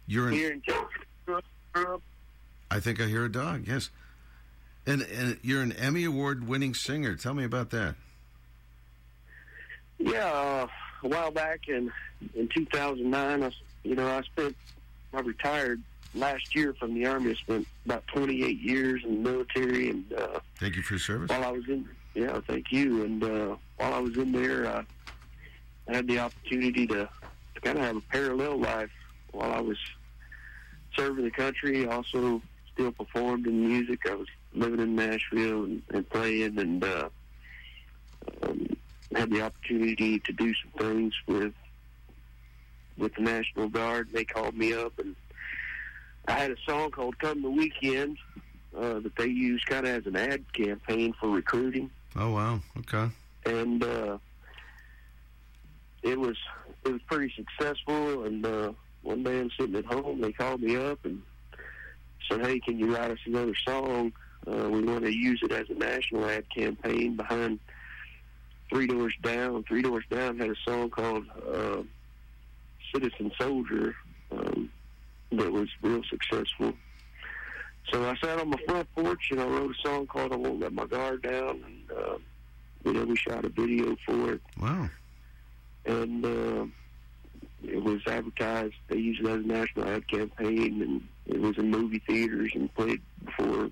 [0.08, 0.34] You're in.
[0.34, 0.86] Here in Texas.
[1.26, 2.02] Grew up- grew up
[2.72, 3.66] I think I hear a dog.
[3.68, 3.90] Yes,
[4.86, 7.16] and and you're an Emmy Award winning singer.
[7.16, 7.96] Tell me about that.
[9.98, 10.68] Yeah, uh,
[11.04, 11.92] a while back in
[12.36, 13.52] in 2009, I,
[13.84, 14.56] you know, I spent,
[15.14, 15.82] I retired
[16.14, 17.32] last year from the Army.
[17.32, 21.30] I spent about 28 years in the military, and uh, Thank you for your service.
[21.30, 23.04] while I was in, yeah, thank you.
[23.04, 27.10] And uh, while I was in there, I had the opportunity to
[27.60, 28.92] kind of have a parallel life
[29.32, 29.78] while I was
[30.96, 31.88] serving the country.
[31.88, 32.42] Also
[32.74, 34.00] still performed in music.
[34.10, 37.10] I was living in Nashville and, and playing, and uh,
[38.44, 38.68] um,
[39.16, 41.54] had the opportunity to do some things with
[42.98, 44.10] with the National Guard.
[44.14, 45.16] They called me up, and
[46.28, 48.18] I had a song called "Come the Weekend"
[48.78, 52.60] uh, that they used kind of as an ad campaign for recruiting Oh wow.
[52.78, 53.10] Okay.
[53.46, 54.18] and uh,
[56.04, 56.38] it was
[56.86, 58.26] it was pretty successful.
[58.26, 61.22] And uh, one day I'm sitting at home, they called me up and
[62.30, 64.14] said, "Hey, can you write us another song?
[64.48, 67.60] Uh, we want to use it as a national ad campaign behind
[68.70, 71.84] Three Doors Down." Three Doors Down had a song called uh,
[72.94, 73.96] "Citizen Soldier"
[74.32, 74.70] um,
[75.32, 76.74] that was real successful.
[77.92, 80.60] So I sat on my front porch and I wrote a song called "I Won't
[80.60, 82.18] Let My Guard Down," and uh,
[82.86, 84.90] you know we shot a video for it, Wow.
[85.90, 86.66] And uh,
[87.64, 88.76] it was advertised.
[88.88, 92.74] They used it as a national ad campaign, and it was in movie theaters and
[92.74, 93.70] played before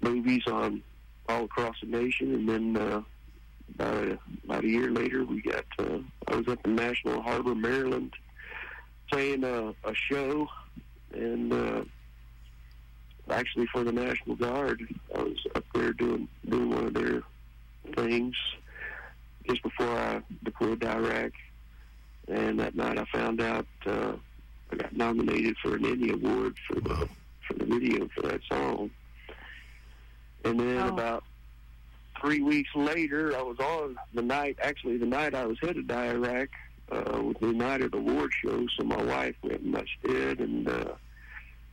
[0.00, 0.82] movies on
[1.28, 2.34] all across the nation.
[2.34, 3.02] And then uh,
[3.74, 5.98] about a, about a year later, we got uh,
[6.28, 8.14] I was up in National Harbor, Maryland,
[9.10, 10.48] playing a, a show,
[11.12, 11.84] and uh,
[13.30, 14.82] actually for the National Guard,
[15.14, 17.22] I was up there doing doing one of their
[17.96, 18.36] things
[19.48, 21.32] just before I deployed to Iraq.
[22.28, 24.12] And that night, I found out uh,
[24.72, 27.08] I got nominated for an Emmy Award for the
[27.46, 28.90] for the video for that song.
[30.44, 31.24] And then about
[32.20, 34.58] three weeks later, I was on the night.
[34.62, 36.48] Actually, the night I was headed to Iraq
[36.92, 38.66] uh, was the night of the award show.
[38.78, 40.38] So my wife went and I did.
[40.40, 40.92] And uh,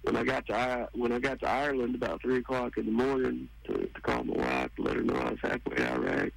[0.03, 2.91] when I got to I- when I got to Ireland about three o'clock in the
[2.91, 6.31] morning to, to call my wife to let her know I was halfway to Iraq,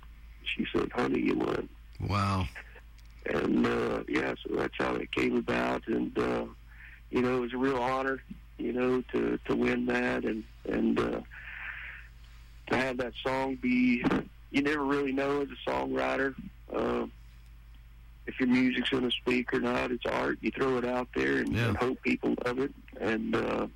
[0.57, 1.69] she said, "Honey, you won."
[2.09, 2.47] Wow.
[3.27, 5.87] and uh yeah so that's how it came about.
[5.87, 6.47] And uh
[7.11, 8.23] you know it was a real honor
[8.59, 10.25] you know to to win that.
[10.25, 11.21] And and uh
[12.71, 14.03] to have that song be
[14.51, 16.35] you never really know as a songwriter
[16.75, 17.07] uh
[18.27, 19.91] if your music's going to speak or not.
[19.91, 20.39] It's art.
[20.41, 22.73] You throw it out there and, and hope people love it.
[23.01, 23.67] And uh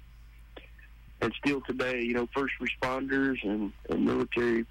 [1.20, 4.64] and still today you know first responders and, and military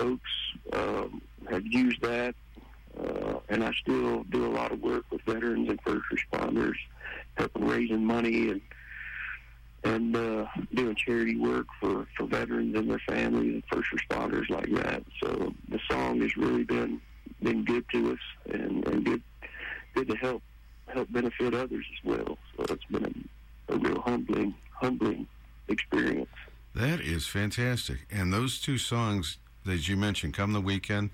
[0.00, 0.30] folks
[0.72, 2.34] um have used that
[2.98, 6.74] uh, and I still do a lot of work with veterans and first responders,
[7.36, 8.60] helping raising money and
[9.82, 14.70] and uh, doing charity work for for veterans and their families and first responders like
[14.72, 15.02] that.
[15.22, 17.00] So the song has really been
[17.42, 19.22] been good to us and, and good
[19.94, 20.42] good to help
[20.88, 22.38] help benefit others as well.
[22.56, 23.28] So it's been
[23.68, 25.26] a, a real humbling humbling
[25.68, 26.28] experience.
[26.74, 28.06] That is fantastic.
[28.10, 31.10] And those two songs that you mentioned, "Come the Weekend"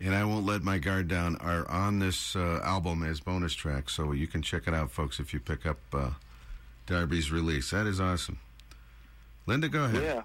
[0.00, 3.94] and "I Won't Let My Guard Down," are on this uh, album as bonus tracks.
[3.94, 6.10] So you can check it out, folks, if you pick up uh,
[6.86, 7.70] Darby's release.
[7.70, 8.38] That is awesome.
[9.46, 10.02] Linda, go ahead.
[10.02, 10.22] Yeah.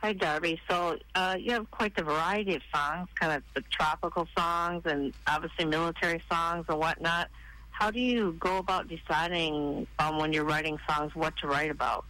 [0.00, 0.60] Hi, Darby.
[0.70, 5.12] So uh, you have quite the variety of songs, kind of the tropical songs and
[5.26, 7.28] obviously military songs and whatnot.
[7.70, 12.04] How do you go about deciding um, when you're writing songs what to write about?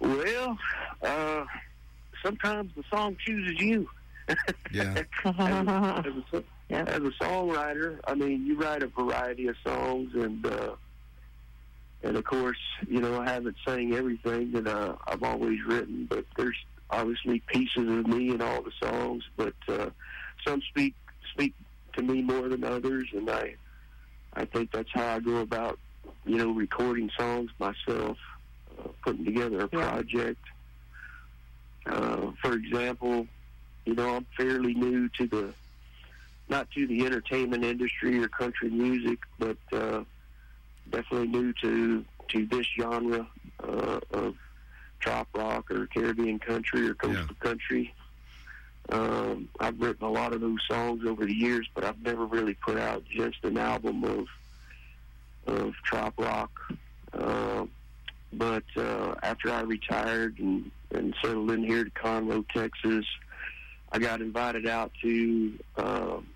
[0.00, 0.58] Well,
[1.02, 1.44] uh,
[2.24, 3.88] sometimes the song chooses you.
[4.70, 4.94] Yeah.
[5.24, 10.10] as, a, as, a, as a songwriter, I mean, you write a variety of songs,
[10.14, 10.74] and uh,
[12.02, 16.26] and of course, you know, I haven't sang everything that uh, I've always written, but
[16.36, 16.56] there's
[16.90, 19.24] obviously pieces of me in all the songs.
[19.36, 19.90] But uh,
[20.46, 20.94] some speak
[21.32, 21.54] speak
[21.96, 23.54] to me more than others, and I
[24.34, 25.78] I think that's how I go about
[26.24, 28.18] you know recording songs myself,
[29.02, 30.44] putting together a project.
[31.86, 33.26] Uh, for example,
[33.84, 35.54] you know I'm fairly new to the
[36.48, 40.02] not to the entertainment industry or country music, but uh,
[40.90, 43.26] definitely new to to this genre
[43.62, 44.36] uh, of
[45.00, 47.94] trop rock or Caribbean country or coastal country.
[48.90, 52.54] Um, I've written a lot of those songs over the years, but I've never really
[52.54, 54.26] put out just an album of
[55.46, 56.50] of trop rock.
[59.28, 63.04] After I retired and, and settled in here to Conroe, Texas,
[63.92, 66.26] I got invited out to um,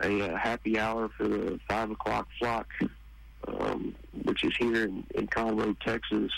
[0.00, 2.66] a, uh happy hour for the five o'clock flock,
[3.46, 3.94] um,
[4.24, 6.32] which is here in, in Conroe, Texas,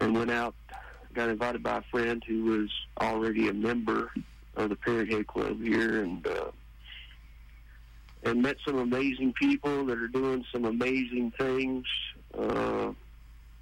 [0.00, 0.56] and went out.
[1.14, 2.70] Got invited by a friend who was
[3.00, 4.10] already a member
[4.56, 6.50] of the Parrot Head Club here, and uh,
[8.24, 11.86] and met some amazing people that are doing some amazing things.
[12.36, 12.90] Uh,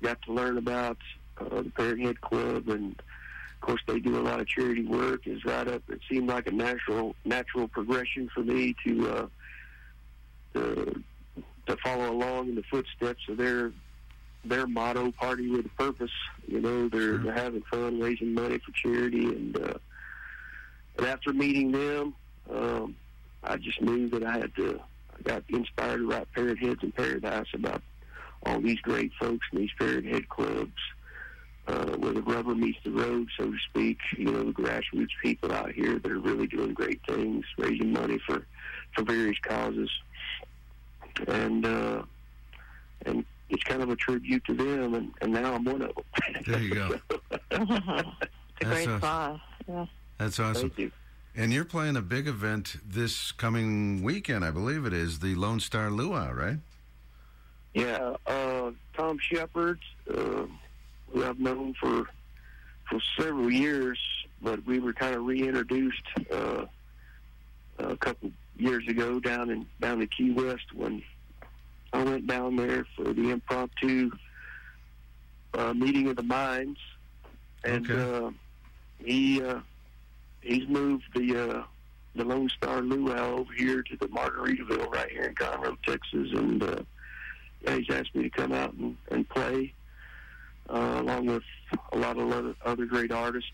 [0.03, 0.99] got to learn about
[1.39, 5.27] uh, the Parrot Head Club, and of course they do a lot of charity work.
[5.27, 5.83] Is right up.
[5.89, 9.27] It seemed like a natural natural progression for me to uh,
[10.55, 11.03] to
[11.67, 13.73] to follow along in the footsteps of their
[14.45, 16.11] their motto, "Party with a Purpose."
[16.47, 19.75] You know, they're they're having fun, raising money for charity, and uh,
[20.99, 22.15] and after meeting them,
[22.53, 22.97] um,
[23.43, 24.81] I just knew that I had to.
[25.19, 27.83] I got inspired to write Parrot Heads in Paradise about
[28.47, 30.73] all these great folks in these Parrot clubs,
[31.67, 33.99] uh, where the rubber meets the road, so to speak.
[34.17, 38.19] You know, the grassroots people out here that are really doing great things, raising money
[38.27, 38.47] for
[38.95, 39.91] for various causes,
[41.29, 42.03] and uh,
[43.07, 46.43] and it's kind of a tribute to them, and, and now I'm one of them.
[46.47, 47.01] There you go.
[47.31, 48.05] it's a
[48.61, 49.01] That's great awesome.
[49.01, 49.41] song.
[49.69, 49.87] Yeah.
[50.19, 50.71] That's awesome.
[50.71, 50.93] Thank you.
[51.37, 55.61] And you're playing a big event this coming weekend, I believe it is, the Lone
[55.61, 56.59] Star Luau, right?
[57.75, 59.79] Yeah, uh, Tom Shepard,
[60.13, 60.47] uh,
[61.13, 62.05] who I've known for
[62.89, 63.99] for several years,
[64.43, 66.03] but we were kind of reintroduced
[66.33, 66.67] uh,
[67.79, 71.03] a couple years ago down in down in Key West when
[71.93, 74.11] I went down there for the impromptu
[75.55, 76.79] uh, meeting of the minds,
[77.65, 78.31] and uh,
[78.99, 79.61] he uh,
[80.41, 81.63] he's moved the uh,
[82.17, 86.63] the Lone Star Luau over here to the Margaritaville right here in Conroe, Texas, and
[86.63, 86.83] uh,
[87.67, 89.73] he's asked me to come out and, and play
[90.69, 91.43] uh, along with
[91.93, 93.51] a lot of other, other great artists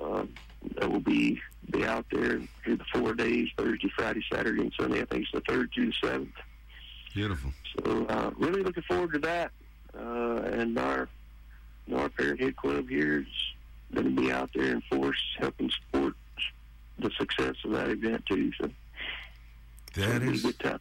[0.00, 0.32] um,
[0.76, 1.40] that will be
[1.70, 5.00] be out there through the four days Thursday, Friday, Saturday, and Sunday.
[5.02, 6.34] I think it's the third to the seventh.
[7.14, 7.52] Beautiful.
[7.84, 9.50] So uh, really looking forward to that.
[9.96, 11.08] Uh, and our
[11.86, 13.26] you know, our Parrot Head Club here is
[13.94, 16.14] going to be out there in force helping support
[16.98, 18.52] the success of that event too.
[18.60, 18.70] So
[19.94, 20.80] That it'll be a is good time.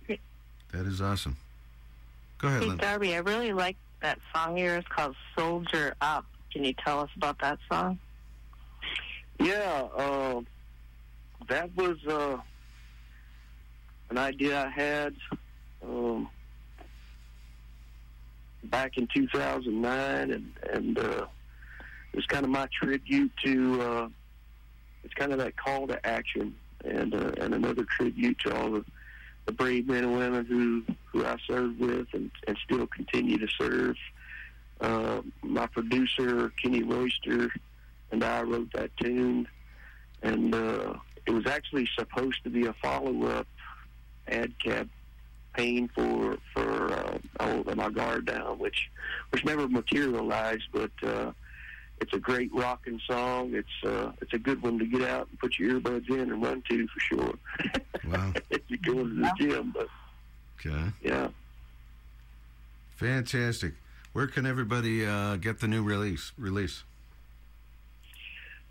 [0.72, 1.38] that is awesome.
[2.40, 2.78] Go ahead, Hey, Lynn.
[2.78, 6.26] Darby, I really like that song of yours called Soldier Up.
[6.52, 8.00] Can you tell us about that song?
[9.40, 10.42] Yeah, uh,
[11.48, 12.38] that was uh,
[14.10, 15.16] an idea I had
[15.84, 16.30] um,
[18.66, 21.26] back in 2009, and and uh,
[22.12, 23.82] it was kind of my tribute to.
[23.82, 24.10] Uh,
[25.04, 28.86] it's kind of that call to action, and uh, and another tribute to all the,
[29.50, 33.48] the brave men and women who who I served with and, and still continue to
[33.48, 33.96] serve.
[34.80, 37.52] Uh, my producer Kenny Royster
[38.12, 39.48] and I wrote that tune,
[40.22, 40.94] and uh,
[41.26, 43.48] it was actually supposed to be a follow-up
[44.28, 48.92] ad campaign for for uh, Won't My Guard Down, which
[49.32, 51.32] which never materialized, but uh,
[52.02, 53.54] it's a great rocking song.
[53.54, 56.42] It's uh, it's a good one to get out and put your earbuds in and
[56.42, 57.34] run to for sure.
[58.08, 58.34] Wow.
[58.50, 59.88] if you go to the gym, but
[60.66, 60.92] Okay.
[61.02, 61.30] yeah.
[62.98, 63.74] Fantastic.
[64.14, 66.32] Where can everybody uh, get the new release?
[66.38, 66.84] Release.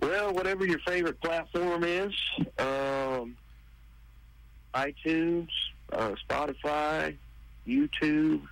[0.01, 2.13] Well, whatever your favorite platform is,
[2.59, 3.37] um,
[4.75, 5.49] iTunes,
[5.93, 7.17] uh, Spotify,
[7.67, 8.43] YouTube,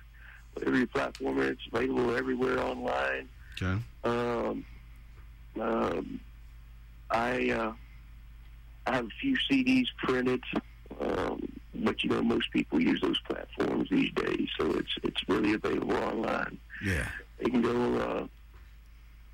[0.53, 3.29] whatever your platform is, it's available everywhere online.
[3.61, 3.81] Okay.
[4.03, 4.65] Um,
[5.59, 6.19] um,
[7.09, 7.73] I uh,
[8.85, 10.43] I have a few CDs printed,
[11.01, 11.41] um,
[11.75, 15.95] but you know most people use those platforms these days, so it's it's really available
[15.95, 16.57] online.
[16.83, 17.07] Yeah.
[17.43, 18.27] You can go uh,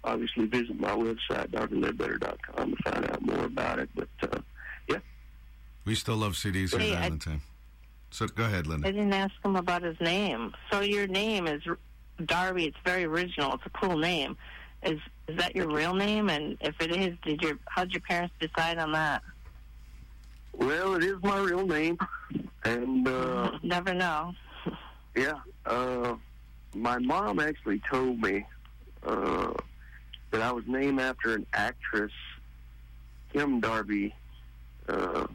[0.04, 3.90] obviously visit my website darbyledbetter.com to find out more about it.
[3.96, 4.40] But uh,
[5.86, 7.42] We still love CDs here Hey, at I- Island Time.
[8.12, 8.88] So go ahead, Linda.
[8.88, 10.54] I didn't ask him about his name.
[10.72, 11.78] So your name is R-
[12.26, 12.66] Darby.
[12.66, 13.54] It's very original.
[13.54, 14.38] It's a cool name.
[14.84, 16.30] Is is that your real name?
[16.30, 19.22] And if it is, did your how did your parents decide on that?
[20.54, 21.98] Well, it is my real name,
[22.64, 24.34] and uh, Never know.
[25.16, 26.16] yeah, uh,
[26.76, 28.46] my mom actually told me
[29.06, 29.54] uh,
[30.32, 32.12] that I was named after an actress,
[33.32, 34.14] Kim Darby.
[34.88, 35.26] Uh,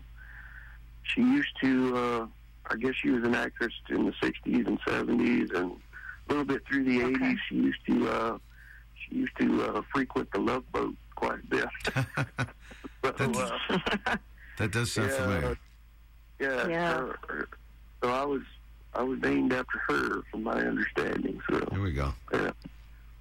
[1.03, 2.27] she used to, uh,
[2.71, 5.73] I guess she was an actress in the '60s and '70s, and
[6.29, 7.37] little bit through the '80s.
[7.49, 8.39] She used to, uh,
[9.09, 11.69] she used to uh, frequent the Love Boat quite a bit.
[13.19, 14.17] so, uh,
[14.59, 15.59] That does sound yeah, familiar.
[16.41, 16.69] Yeah.
[16.69, 16.93] Yeah.
[16.97, 17.49] her- her-
[18.03, 18.43] so I was
[18.95, 21.41] I was named after her, from my understanding.
[21.51, 22.13] So Here we go.
[22.33, 22.51] Yeah.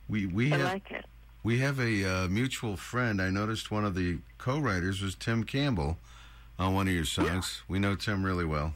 [0.09, 1.05] We we I have like it.
[1.43, 3.21] we have a uh, mutual friend.
[3.21, 5.97] I noticed one of the co-writers was Tim Campbell
[6.59, 7.61] on one of your songs.
[7.67, 8.73] We know Tim really well.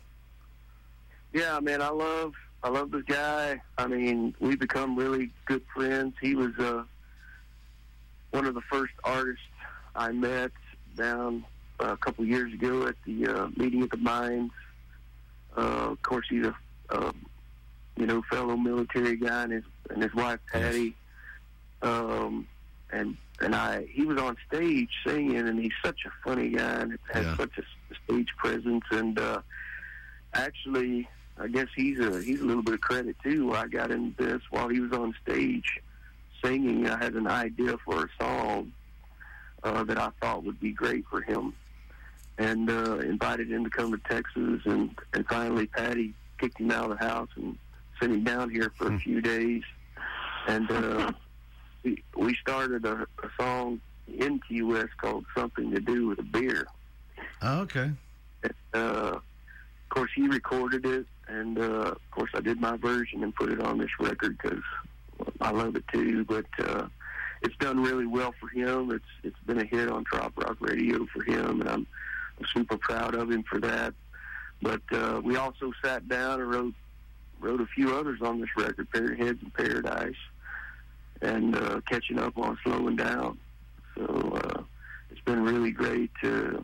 [1.34, 2.34] yeah, man, I love
[2.64, 3.62] I love this guy.
[3.78, 6.14] I mean, we become really good friends.
[6.22, 6.84] He was uh,
[8.32, 9.44] one of the first artists
[9.96, 10.52] I met
[10.96, 11.44] down
[11.80, 14.52] uh, a couple years ago at the uh, meeting at the mines.
[15.58, 16.56] Uh, of course, he's a
[16.92, 17.26] um,
[17.98, 20.96] you know fellow military guy, and his and his wife Patty.
[21.82, 22.48] Um,
[22.92, 26.98] and and I he was on stage singing, and he's such a funny guy and
[27.12, 27.38] has Yeah.
[27.38, 27.64] such a
[28.06, 28.84] stage presence.
[28.92, 29.42] And uh,
[30.34, 31.10] actually,
[31.42, 33.54] I guess he's a he's a little bit of credit too.
[33.54, 35.82] I got in this while he was on stage
[36.44, 36.88] singing.
[36.88, 38.72] I had an idea for a song
[39.64, 41.54] uh, that I thought would be great for him,
[42.38, 44.62] and uh, invited him to come to Texas.
[44.66, 47.58] And and finally, Patty kicked him out of the house and
[48.00, 49.64] sent him down here for a few days.
[50.48, 51.12] And uh,
[51.84, 56.24] we we started a, a song in Key West called "Something to Do with a
[56.24, 56.68] Beer."
[57.42, 57.92] Oh, okay.
[58.76, 59.22] uh, of
[59.92, 63.62] course, he recorded it, and uh, of course, I did my version and put it
[63.62, 64.64] on this record because
[65.40, 66.26] I love it too.
[66.26, 66.88] But uh,
[67.42, 68.92] it's done really well for him.
[68.92, 71.88] It's it's been a hit on Trop Rock Radio for him, and I'm,
[72.40, 73.94] I'm super proud of him for that.
[74.62, 76.74] But uh, we also sat down and wrote
[77.40, 80.16] wrote a few others on this record, Heads in Paradise,
[81.22, 83.38] and uh, catching up on slowing down.
[83.96, 84.64] So uh,
[85.10, 86.64] it's been really great to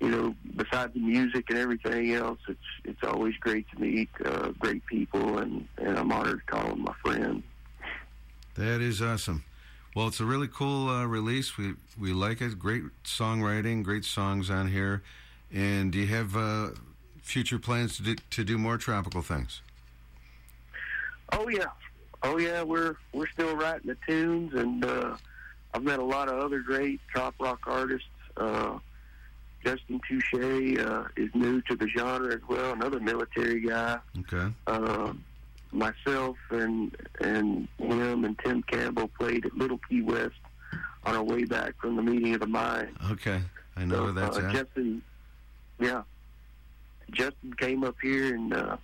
[0.00, 4.48] you know, besides the music and everything else, it's it's always great to meet uh,
[4.58, 7.42] great people, and and I'm honored to call them my friend.
[8.54, 9.44] That is awesome.
[9.94, 11.56] Well, it's a really cool uh, release.
[11.56, 12.58] We we like it.
[12.58, 15.02] Great songwriting, great songs on here.
[15.52, 16.70] And do you have uh,
[17.22, 19.62] future plans to do, to do more tropical things?
[21.32, 21.66] Oh yeah,
[22.22, 25.16] oh yeah, we're we're still writing the tunes, and uh,
[25.72, 28.08] I've met a lot of other great trop rock artists.
[29.64, 33.98] Justin Touche uh, is new to the genre as well, another military guy.
[34.20, 34.52] Okay.
[34.66, 35.12] uh,
[35.72, 40.34] myself and and him and Tim Campbell played at Little Key West
[41.04, 42.96] on our way back from the meeting of the mind.
[43.10, 43.40] Okay.
[43.76, 44.52] I know where that's uh, at.
[44.52, 45.02] Justin,
[45.80, 46.02] yeah,
[47.10, 48.76] Justin came up here and uh,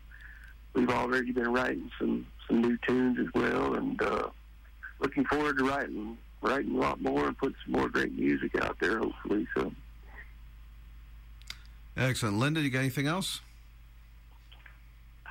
[0.74, 4.28] we've already been writing some some new tunes as well, and uh,
[4.98, 8.76] looking forward to writing writing a lot more and put some more great music out
[8.80, 9.46] there, hopefully.
[9.54, 9.72] So.
[11.96, 12.38] Excellent.
[12.38, 13.40] Linda, you got anything else?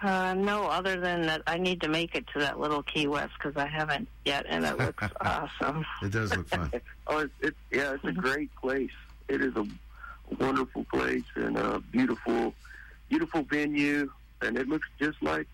[0.01, 3.33] Uh, no, other than that, I need to make it to that little Key West
[3.37, 5.85] because I haven't yet, and it looks awesome.
[6.01, 6.71] It does look fun.
[7.07, 8.91] oh, it's, it's yeah, it's a great place.
[9.27, 9.67] It is a
[10.39, 12.53] wonderful place and a beautiful,
[13.09, 14.09] beautiful venue,
[14.41, 15.47] and it looks just like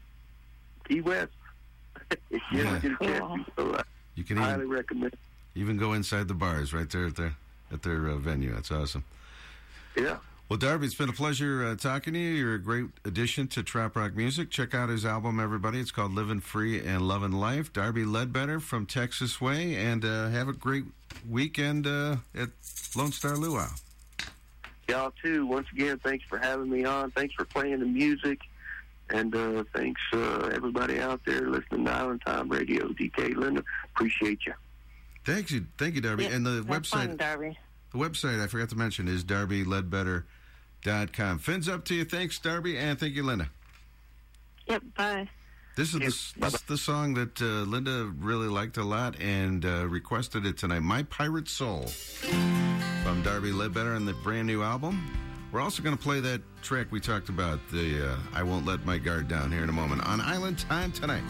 [0.88, 1.32] Key West.
[2.30, 2.70] if you Yeah.
[2.70, 3.84] ever get a chance, so I
[4.14, 5.16] You can highly even, recommend.
[5.56, 7.36] even go inside the bars right there at their
[7.72, 8.54] at their uh, venue.
[8.54, 9.04] That's awesome.
[9.98, 10.18] Yeah.
[10.48, 12.30] Well, Darby, it's been a pleasure uh, talking to you.
[12.30, 14.52] You're a great addition to Trop Rock Music.
[14.52, 15.80] Check out his album, everybody.
[15.80, 17.74] It's called Living Free and Loving Life.
[17.74, 19.76] Darby Ledbetter from Texas Way.
[19.76, 20.84] And uh, have a great
[21.28, 22.50] weekend uh, at
[22.96, 23.68] Lone Star Luau.
[24.88, 25.48] Y'all too.
[25.48, 27.10] Once again, thanks for having me on.
[27.10, 28.40] Thanks for playing the music,
[29.10, 32.90] and uh, thanks uh, everybody out there listening to Island Time Radio.
[32.90, 33.64] DK Linda,
[33.96, 34.54] appreciate you.
[35.26, 35.66] Thank you.
[35.80, 36.28] Thank you, Darby.
[36.28, 37.08] and the website.
[37.08, 37.58] fun, Darby.
[37.94, 39.24] The website I forgot to mention is
[40.86, 41.40] darbyledbetter.com.
[41.40, 42.06] Fins up to you.
[42.06, 43.50] Thanks, Darby, and thank you, Linda.
[44.68, 45.30] Yep, bye.
[45.76, 49.66] This is, the, this is the song that uh, Linda really liked a lot and
[49.66, 50.80] uh, requested it tonight.
[50.80, 51.88] My Pirate Soul
[53.04, 55.06] from Darby Ledbetter on the brand new album.
[55.52, 58.86] We're also going to play that track we talked about, the uh, I Won't Let
[58.86, 61.24] My Guard Down, here in a moment on Island Time tonight.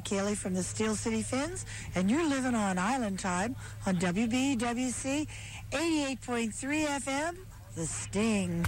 [0.00, 1.64] Pat from the Steel City Fins,
[1.94, 3.54] and you're living on Island Time
[3.86, 5.28] on WBWC
[5.70, 7.36] 88.3 FM,
[7.76, 8.66] The Sting.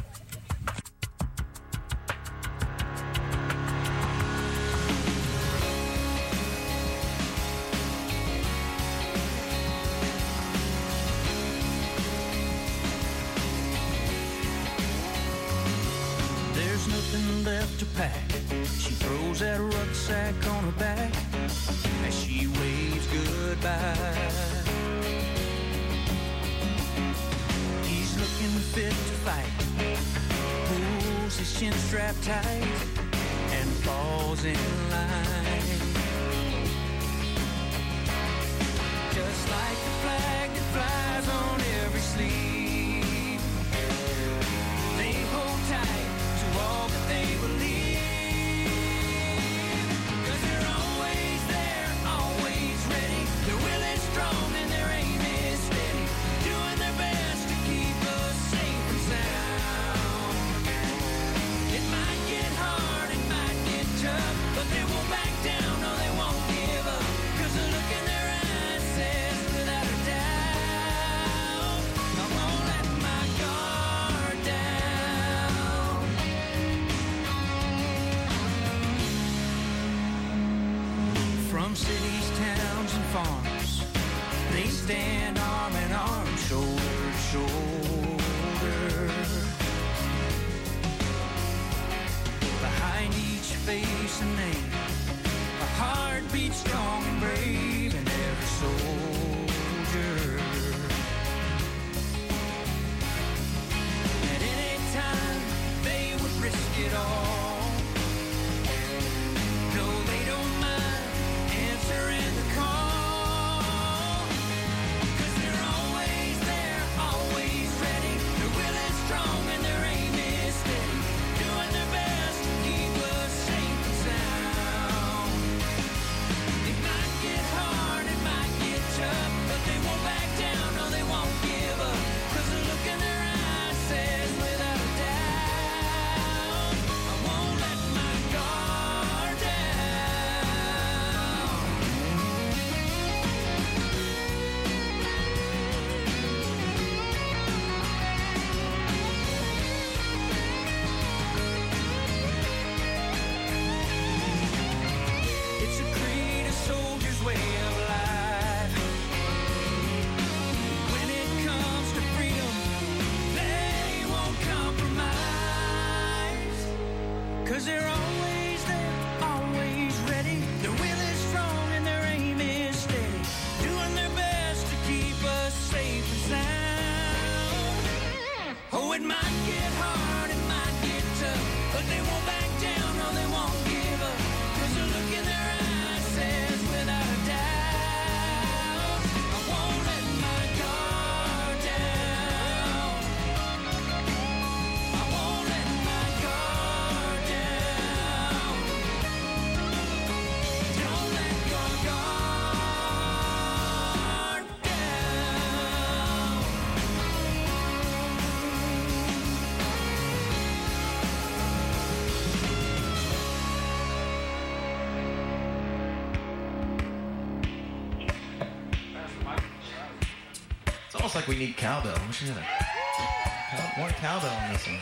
[221.17, 221.99] like we need cowbell.
[222.07, 224.77] We should have a, more cowbell on this one.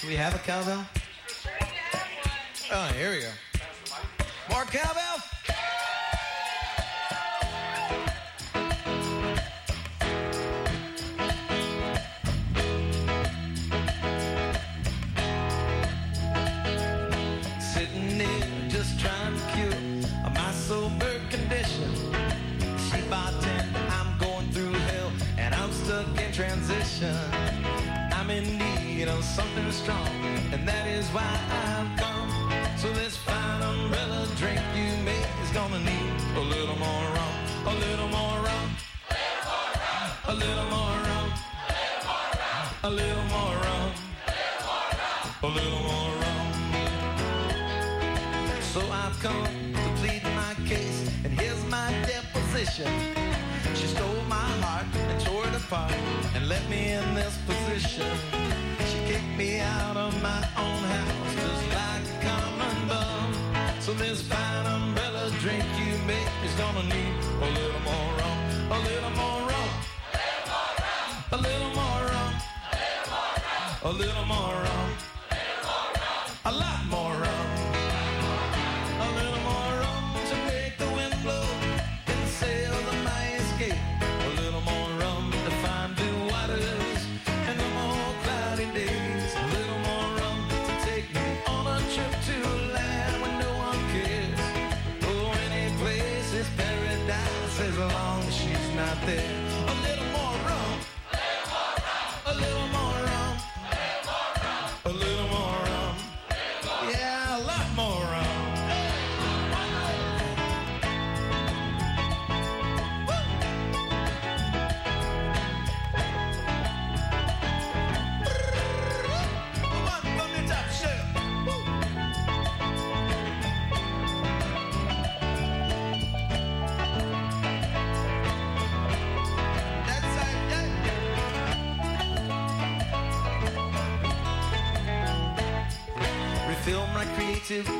[0.00, 0.84] Do we have a cowbell?
[2.72, 3.30] Oh, here we go.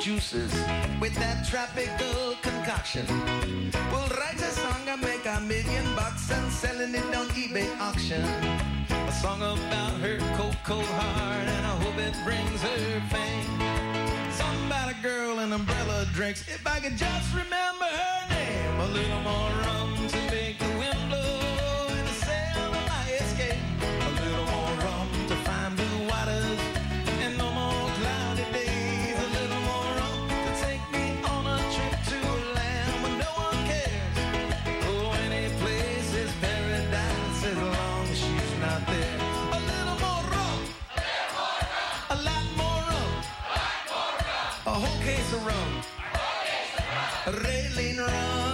[0.05, 0.53] juices
[1.01, 3.07] with that tropical concoction.
[3.91, 8.23] We'll write a song and make a million bucks and selling it on eBay auction.
[8.91, 13.49] A song about her cold, cold heart and I hope it brings her fame.
[14.31, 16.43] Something about a girl and umbrella drinks.
[16.49, 19.84] If I could just remember her name, a little more rum.
[47.27, 48.54] railing round.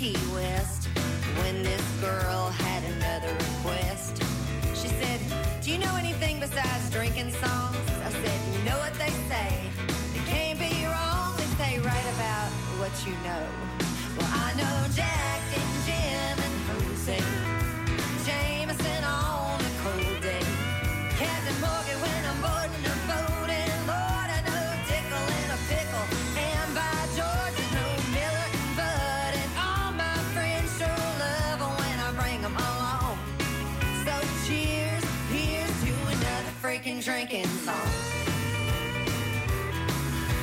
[0.00, 0.88] Key West
[1.42, 4.16] when this girl had another request.
[4.72, 5.20] She said,
[5.60, 7.76] Do you know anything besides drinking songs?
[8.02, 9.60] I said, You know what they say.
[10.14, 12.48] They can't be wrong if they write about
[12.80, 13.44] what you know.
[14.16, 16.56] Well, I know Jack and Jim and
[16.88, 17.20] Jose,
[18.24, 20.46] Jameson on a cold day,
[21.18, 21.89] Captain Morgan.
[37.60, 37.96] songs.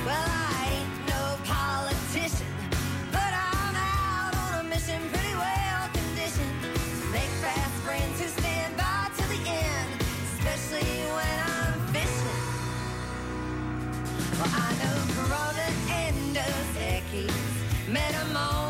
[0.06, 2.52] Well, I ain't no politician,
[3.12, 8.78] but I'm out on a mission pretty well conditioned to make fast friends who stand
[8.78, 9.90] by to the end,
[10.30, 12.42] especially when I'm fishing.
[14.38, 17.34] Well, I know Corona and Dos Equis,
[17.90, 18.67] metamorphosis.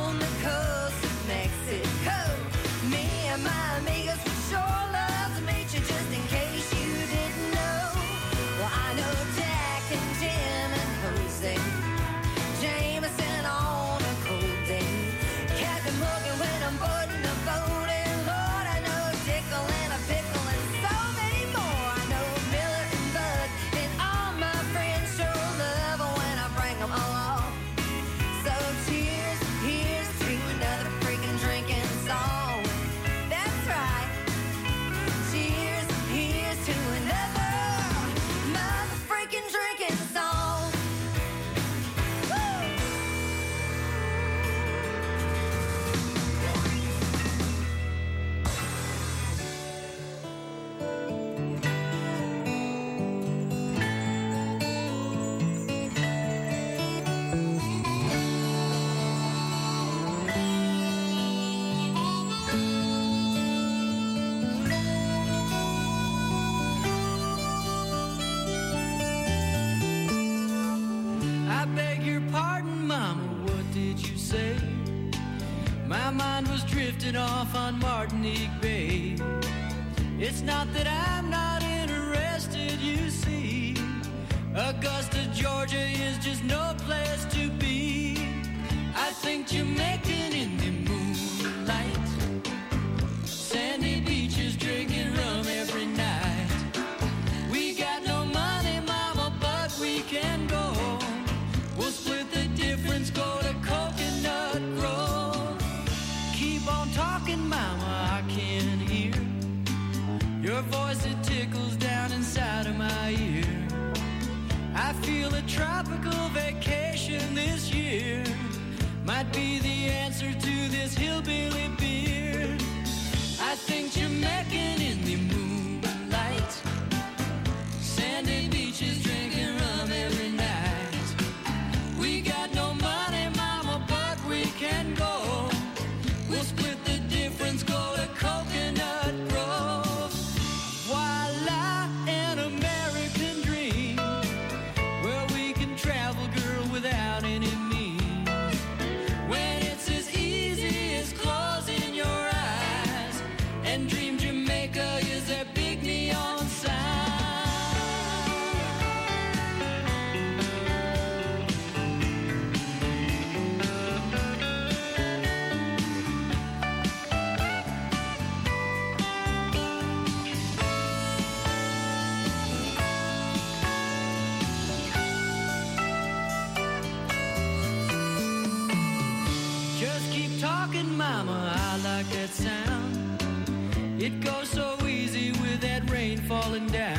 [181.07, 184.01] mama, I like that sound.
[184.01, 186.96] It goes so easy with that rain falling down.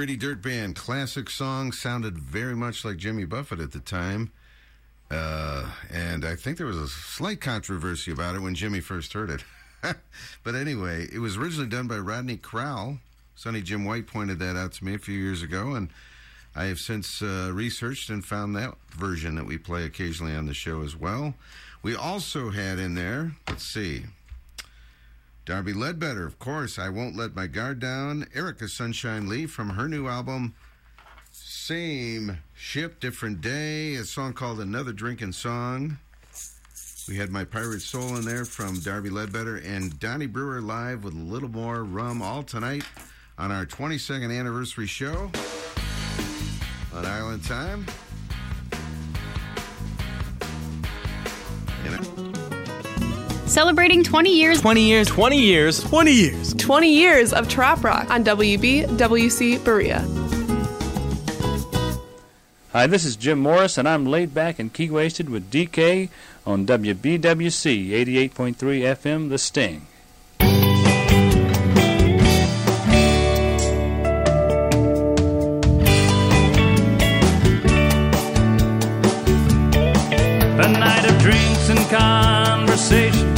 [0.00, 4.32] Gritty Dirt Band classic song sounded very much like Jimmy Buffett at the time.
[5.10, 9.28] Uh, and I think there was a slight controversy about it when Jimmy first heard
[9.28, 9.44] it.
[10.42, 12.96] but anyway, it was originally done by Rodney Crowell.
[13.36, 15.90] Sonny Jim White pointed that out to me a few years ago, and
[16.56, 20.54] I have since uh, researched and found that version that we play occasionally on the
[20.54, 21.34] show as well.
[21.82, 24.04] We also had in there, let's see,
[25.50, 28.24] Darby Ledbetter, of course, I Won't Let My Guard Down.
[28.36, 30.54] Erica Sunshine Lee from her new album,
[31.32, 35.98] Same Ship, Different Day, a song called Another Drinking Song.
[37.08, 41.14] We had My Pirate Soul in there from Darby Ledbetter and Donnie Brewer live with
[41.14, 42.84] a little more rum all tonight
[43.36, 45.32] on our 22nd anniversary show
[46.94, 47.84] on Island Time.
[51.84, 52.29] You know,
[53.50, 54.60] Celebrating 20 years.
[54.60, 55.08] 20 years.
[55.08, 55.82] 20 years.
[55.82, 56.54] 20 years.
[56.54, 59.98] 20 years of Trop Rock on WBWC Berea.
[62.72, 66.10] Hi, this is Jim Morris, and I'm laid back and key wasted with DK
[66.46, 69.86] on WBWC 88.3 FM, The Sting.
[80.62, 83.29] A night of drinks and conversation, a few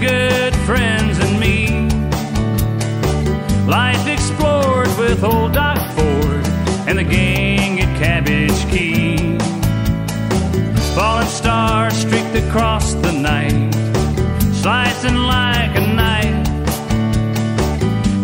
[0.00, 1.86] good friends and me.
[3.68, 6.46] Life explored with old Doc Ford
[6.88, 9.36] and the gang at Cabbage Key.
[10.94, 13.74] Falling stars streaked across the night,
[14.54, 16.46] slicing like a knife.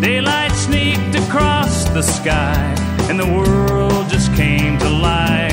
[0.01, 2.57] Daylight sneaked across the sky,
[3.07, 5.46] and the world just came to life.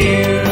[0.00, 0.47] See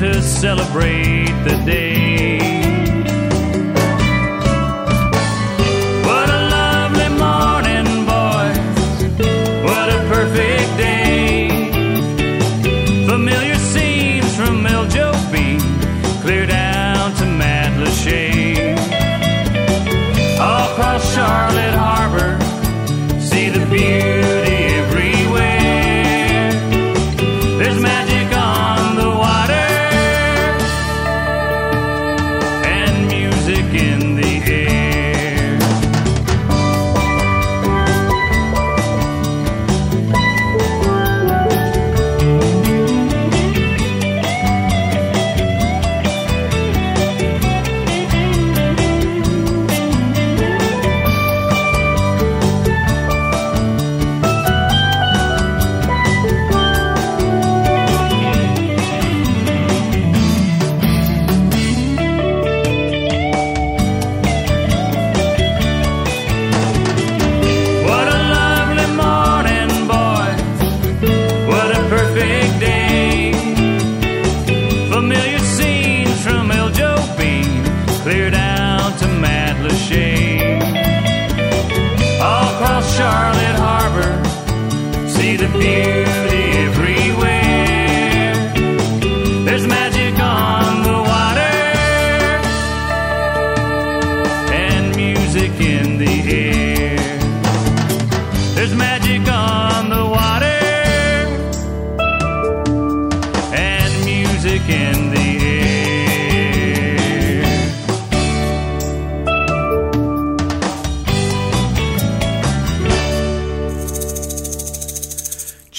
[0.00, 1.89] to celebrate the day.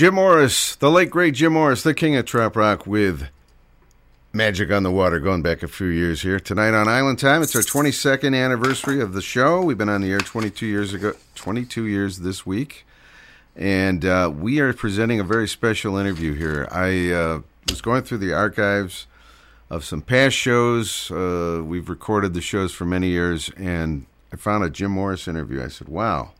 [0.01, 3.29] Jim Morris, the late great Jim Morris, the king of trop rock, with
[4.33, 6.39] Magic on the Water going back a few years here.
[6.39, 9.61] Tonight on Island Time, it's our 22nd anniversary of the show.
[9.61, 12.83] We've been on the air 22 years ago, 22 years this week.
[13.55, 16.67] And uh, we are presenting a very special interview here.
[16.71, 19.05] I uh, was going through the archives
[19.69, 21.11] of some past shows.
[21.11, 25.63] Uh, we've recorded the shows for many years, and I found a Jim Morris interview.
[25.63, 26.31] I said, wow,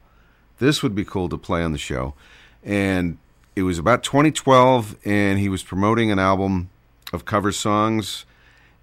[0.58, 2.16] this would be cool to play on the show.
[2.64, 3.20] And
[3.56, 6.70] it was about 2012, and he was promoting an album
[7.12, 8.26] of cover songs.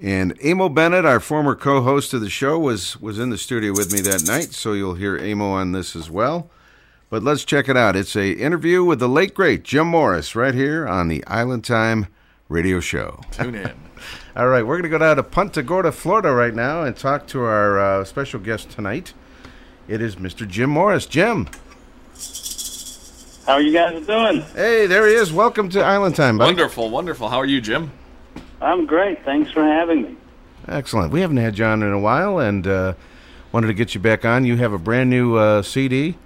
[0.00, 3.92] And Amo Bennett, our former co-host of the show, was was in the studio with
[3.92, 6.50] me that night, so you'll hear Amo on this as well.
[7.10, 7.96] But let's check it out.
[7.96, 12.06] It's a interview with the late great Jim Morris right here on the Island Time
[12.48, 13.20] Radio Show.
[13.32, 13.72] Tune in.
[14.36, 17.26] All right, we're going to go down to Punta Gorda, Florida right now and talk
[17.28, 19.14] to our uh, special guest tonight.
[19.88, 20.46] It is Mr.
[20.46, 21.06] Jim Morris.
[21.06, 21.48] Jim.
[23.48, 24.42] How are you guys doing?
[24.54, 25.32] Hey, there he is.
[25.32, 26.50] Welcome to Island Time, buddy.
[26.50, 27.30] Wonderful, wonderful.
[27.30, 27.90] How are you, Jim?
[28.60, 29.24] I'm great.
[29.24, 30.16] Thanks for having me.
[30.66, 31.10] Excellent.
[31.12, 32.92] We haven't had you on in a while, and uh,
[33.50, 34.44] wanted to get you back on.
[34.44, 36.18] You have a brand new uh, CD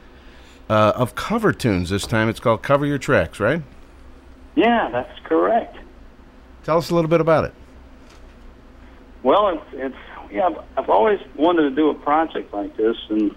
[0.68, 2.28] uh, of cover tunes this time.
[2.28, 3.62] It's called Cover Your Tracks, right?
[4.56, 5.76] Yeah, that's correct.
[6.64, 7.54] Tell us a little bit about it.
[9.22, 10.48] Well, it's, it's yeah.
[10.48, 13.32] I've, I've always wanted to do a project like this, and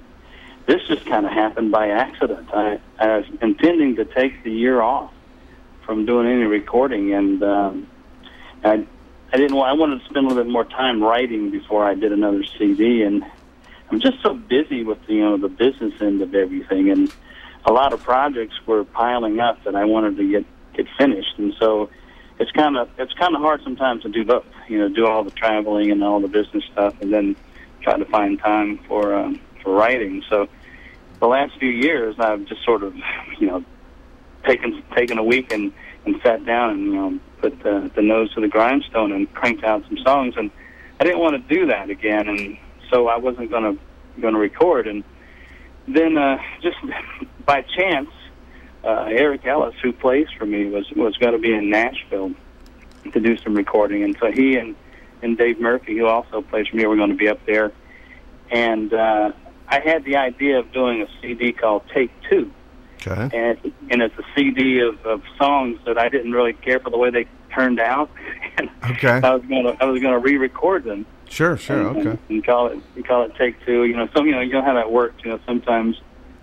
[0.67, 2.49] this just kind of happened by accident.
[2.53, 5.11] I, I was intending to take the year off
[5.85, 7.87] from doing any recording, and um,
[8.63, 8.85] I
[9.31, 9.57] I didn't.
[9.57, 13.03] I wanted to spend a little bit more time writing before I did another CD,
[13.03, 13.23] and
[13.91, 17.11] I'm just so busy with you know the business end of everything, and
[17.65, 21.53] a lot of projects were piling up that I wanted to get get finished, and
[21.59, 21.89] so
[22.39, 24.45] it's kind of it's kind of hard sometimes to do both.
[24.67, 27.35] You know, do all the traveling and all the business stuff, and then
[27.81, 30.23] try to find time for um, for writing.
[30.29, 30.47] So
[31.19, 32.95] the last few years, I've just sort of
[33.39, 33.65] you know
[34.45, 35.73] taken taken a week and
[36.05, 39.65] and sat down and you know put the, the nose to the grindstone and cranked
[39.65, 40.49] out some songs, and
[41.01, 42.57] I didn't want to do that again, and
[42.89, 43.75] so I wasn't gonna
[44.21, 45.03] gonna record, and
[45.87, 46.77] then uh, just
[47.45, 48.09] by chance
[48.83, 52.31] uh, Eric Ellis, who plays for me, was was going to be in Nashville
[53.11, 54.75] to do some recording, and so he and
[55.21, 57.71] and Dave Murphy, who also plays for me, were going to be up there,
[58.51, 59.31] and uh,
[59.67, 62.51] I had the idea of doing a CD called Take Two,
[63.05, 63.29] Okay.
[63.37, 66.97] and and it's a CD of, of songs that I didn't really care for the
[66.97, 68.09] way they turned out,
[68.57, 69.19] and Okay.
[69.23, 71.77] I was going to I was going to re-record them Sure, sure.
[71.89, 72.09] and, Okay.
[72.11, 73.85] and, and call it you call it take two.
[73.85, 75.23] You know, some you know you know how that works.
[75.23, 75.99] You know, sometimes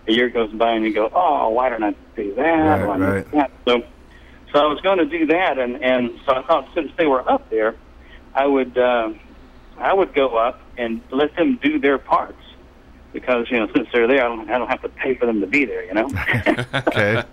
[0.09, 2.43] a year goes by and you go, oh, why didn't I do that?
[2.43, 3.31] Right, Why right.
[3.32, 3.51] that?
[3.65, 3.82] So,
[4.53, 7.28] so I was going to do that, and and so I thought since they were
[7.31, 7.77] up there,
[8.35, 9.11] I would uh,
[9.78, 12.41] I would go up and let them do their parts
[13.12, 15.40] because you know since they're there, I don't I don't have to pay for them
[15.40, 15.84] to be there.
[15.84, 16.10] You know.
[16.74, 17.24] okay.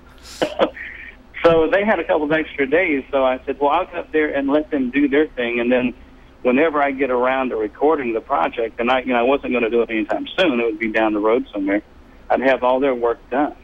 [1.43, 4.11] So they had a couple of extra days, so I said, well, I'll go up
[4.11, 5.93] there and let them do their thing, and then
[6.41, 9.63] whenever I get around to recording the project, and I, you know, I wasn't going
[9.63, 11.81] to do it anytime soon; it would be down the road somewhere.
[12.29, 13.55] I'd have all their work done,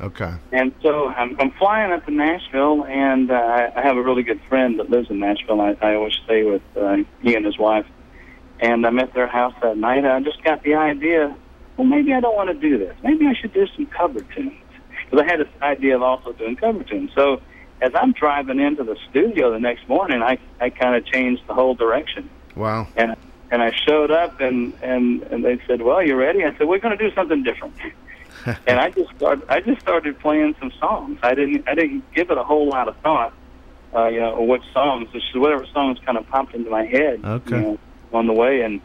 [0.00, 0.32] Okay.
[0.52, 4.40] and so I'm, I'm flying up to Nashville, and uh, I have a really good
[4.48, 5.60] friend that lives in Nashville.
[5.60, 7.86] I, I always stay with uh, he and his wife,
[8.60, 10.04] and I'm at their house that night.
[10.04, 11.36] I just got the idea,
[11.76, 12.96] well, maybe I don't want to do this.
[13.02, 14.54] Maybe I should do some cover tunes
[15.04, 17.10] because I had this idea of also doing cover tunes.
[17.14, 17.40] So
[17.82, 21.54] as I'm driving into the studio the next morning, I I kind of changed the
[21.54, 22.88] whole direction, Wow.
[22.96, 23.14] and
[23.50, 26.78] and I showed up and and and they said, "Well, you ready?" I said, "We're
[26.78, 27.74] going to do something different."
[28.66, 31.18] and I just started I just started playing some songs.
[31.22, 33.34] I didn't I didn't give it a whole lot of thought,
[33.94, 35.08] uh, you know, or which songs.
[35.12, 37.56] Just whatever songs kind of popped into my head, Okay.
[37.56, 37.78] you know,
[38.12, 38.80] on the way, and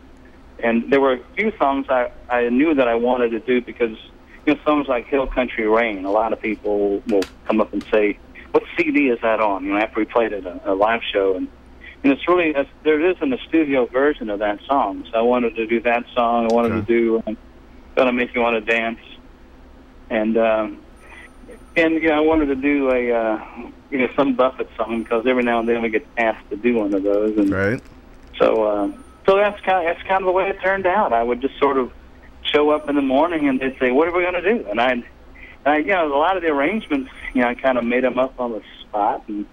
[0.63, 3.97] and there were a few songs I I knew that I wanted to do because
[4.45, 6.05] you know songs like Hill Country Rain.
[6.05, 8.17] A lot of people will come up and say,
[8.51, 11.35] "What CD is that on?" You know, after we played it a, a live show,
[11.35, 11.47] and
[12.03, 15.05] and it's really it's, there isn't a studio version of that song.
[15.11, 16.51] So I wanted to do that song.
[16.51, 17.37] I wanted to do um,
[17.95, 18.99] "Gonna Make You Want to Dance,"
[20.09, 20.81] and um,
[21.75, 23.45] and you know I wanted to do a uh,
[23.89, 26.75] you know some Buffett song because every now and then we get asked to do
[26.75, 27.81] one of those, and right.
[28.37, 28.91] so uh,
[29.25, 31.13] so that's kind of that's kind of the way it turned out.
[31.13, 31.91] I would just sort of
[32.43, 34.79] show up in the morning and they'd say, "What are we going to do?" And
[34.81, 35.03] I, and
[35.65, 38.19] I you know a lot of the arrangements, you know, I kind of made them
[38.19, 39.45] up on the spot, and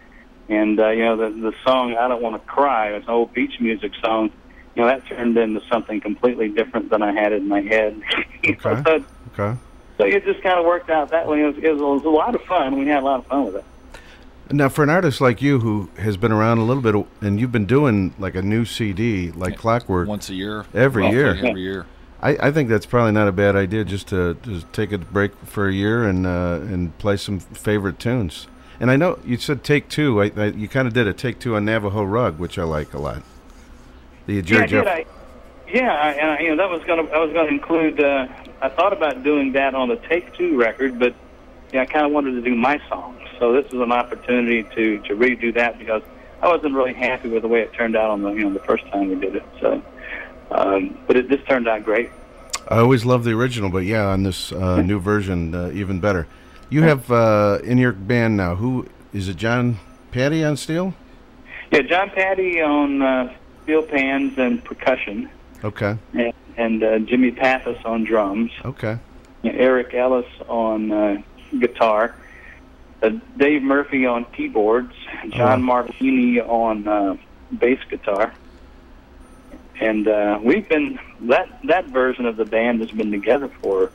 [0.48, 3.32] and uh, you know the the song "I Don't Want to Cry," it's an old
[3.34, 4.30] beach music song.
[4.74, 8.00] You know that turned into something completely different than I had in my head.
[8.48, 8.82] Okay.
[8.86, 9.04] so,
[9.36, 9.58] Okay.
[9.98, 11.42] so it just kind of worked out that way.
[11.42, 12.78] It was, it was a lot of fun.
[12.78, 13.64] We had a lot of fun with it.
[14.50, 17.52] Now, for an artist like you who has been around a little bit, and you've
[17.52, 20.64] been doing like a new CD, like clockwork, Once a year.
[20.72, 21.86] every Roughly year, every year.
[22.22, 25.36] I, I think that's probably not a bad idea, just to just take a break
[25.44, 28.46] for a year and uh, and play some favorite tunes.
[28.80, 30.22] And I know you said take two.
[30.22, 32.94] I, I, you kind of did a take two on Navajo Rug, which I like
[32.94, 33.22] a lot.
[34.26, 34.86] The Yeah, Jerry I did.
[34.86, 35.06] I,
[35.68, 38.00] yeah, I, and I, you know that was gonna I was gonna include.
[38.00, 38.28] Uh,
[38.62, 41.14] I thought about doing that on the Take Two record, but
[41.72, 43.27] yeah, I kind of wanted to do my songs.
[43.38, 46.02] So this is an opportunity to to redo that because
[46.42, 48.60] I wasn't really happy with the way it turned out on the you know the
[48.64, 49.44] first time we did it.
[49.60, 49.82] So,
[50.50, 52.10] um, but it this turned out great.
[52.68, 56.26] I always loved the original, but yeah, on this uh, new version, uh, even better.
[56.70, 58.56] You have uh, in your band now.
[58.56, 59.36] Who is it?
[59.36, 59.78] John
[60.10, 60.92] Patty on steel.
[61.72, 65.30] Yeah, John Patty on uh, steel pans and percussion,
[65.64, 65.96] Okay.
[66.14, 68.50] and, and uh, Jimmy Pappas on drums.
[68.64, 68.98] Okay.
[69.44, 71.22] Eric Ellis on uh,
[71.58, 72.14] guitar,
[73.02, 74.92] uh, Dave Murphy on keyboards,
[75.30, 77.16] John Martini on uh,
[77.56, 78.34] bass guitar,
[79.80, 83.92] and uh, we've been that that version of the band has been together for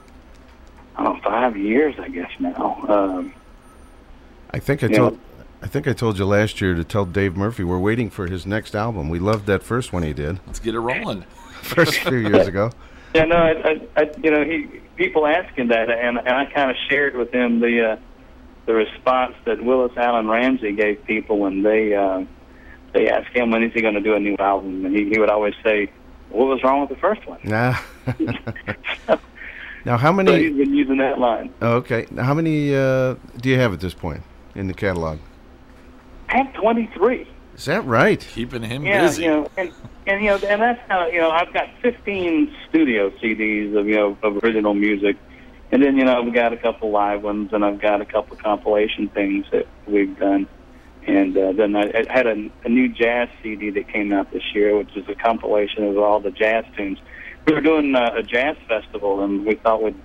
[0.95, 2.85] I don't know five years, I guess now.
[2.87, 3.33] Um,
[4.51, 4.97] I think I Yeah.
[4.97, 5.19] told.
[5.61, 8.45] I think I told you last year to tell Dave Murphy we're waiting for his
[8.45, 9.07] next album.
[9.07, 10.41] We loved that first one he did.
[10.45, 11.21] Let's get it rolling.
[11.61, 12.71] First few years ago.
[13.15, 16.45] Yeah, no, I, I, I you know, he people ask him that, and and I
[16.53, 17.95] kind of shared with him the uh,
[18.65, 22.23] the response that Willis Alan Ramsey gave people when they uh,
[22.93, 25.19] they asked him when is he going to do a new album, and he, he
[25.19, 25.89] would always say,
[26.29, 27.77] "What was wrong with the first one?" Nah.
[29.85, 30.43] now, how So many?
[30.47, 31.53] he's been using that line.
[31.61, 32.05] Okay.
[32.11, 34.21] Now, how many uh, do you have at this point
[34.55, 35.19] in the catalog?
[36.29, 37.27] I have twenty three.
[37.55, 38.19] Is that right?
[38.19, 39.23] Keeping him Yeah, busy.
[39.23, 39.71] you know, and
[40.07, 43.95] and you know, and that's how you know I've got 15 studio CDs of you
[43.95, 45.17] know of original music,
[45.73, 48.37] and then you know I've got a couple live ones, and I've got a couple
[48.37, 50.47] compilation things that we've done,
[51.07, 54.43] and uh, then I, I had a, a new jazz CD that came out this
[54.55, 56.99] year, which is a compilation of all the jazz tunes.
[57.47, 60.01] We were doing uh, a jazz festival, and we thought we'd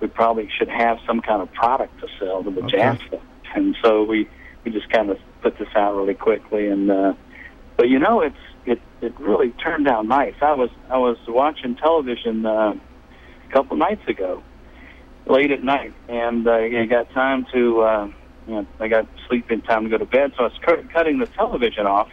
[0.00, 2.78] we probably should have some kind of product to sell to the Okay.
[2.78, 3.22] jazz fest,
[3.54, 4.28] and so we
[4.64, 6.90] we just kind of put this out really quickly, and.
[6.90, 7.14] uh
[7.76, 8.36] but you know, it's
[8.66, 10.34] it it really turned out nice.
[10.42, 14.44] I was I was watching television uh, a couple nights ago,
[15.30, 18.06] late at night, and uh, I got time to uh,
[18.46, 21.18] you know I got sleeping time to go to bed, so I was cu- cutting
[21.18, 22.08] the television off,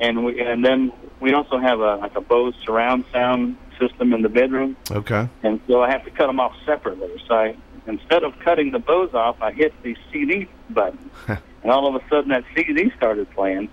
[0.00, 4.22] and we and then we also have a like a Bose surround sound system in
[4.22, 5.28] the bedroom, Okay.
[5.42, 7.10] and so I have to cut them off separately.
[7.28, 7.56] So I
[7.86, 12.04] instead of cutting the Bose off, I hit the CD button, and all of a
[12.08, 13.68] sudden that CD started playing,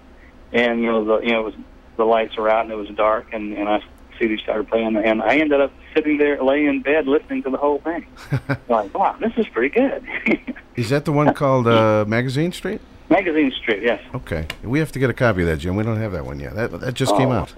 [0.51, 1.53] and you know the you know it was
[1.97, 3.79] the lights were out and it was dark, and and I
[4.19, 7.57] CD started playing, and I ended up sitting there, laying in bed, listening to the
[7.57, 8.05] whole thing.
[8.69, 10.05] like, wow, this is pretty good.
[10.75, 12.81] Is that the one called uh, Magazine Street?
[13.09, 14.01] Magazine Street, yes.
[14.13, 14.45] Okay.
[14.63, 15.75] We have to get a copy of that, Jim.
[15.75, 16.55] We don't have that one yet.
[16.55, 17.53] That that just came Oh, out.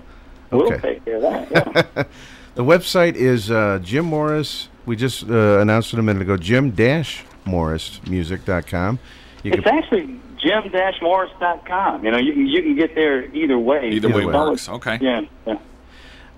[0.52, 0.80] We'll Okay.
[0.96, 1.52] take care of that.
[1.96, 2.04] Yeah.
[2.56, 4.70] The website is uh, Jim Morris.
[4.88, 6.38] We just uh, announced it a minute ago.
[6.38, 8.98] Jim Dash morrismusic.com.
[9.44, 13.58] You it's actually jim dash morris.com You know, you can you can get there either
[13.60, 13.90] way.
[13.92, 14.70] Either way It's all- works.
[14.70, 14.98] Okay.
[15.02, 15.60] Yeah, yeah.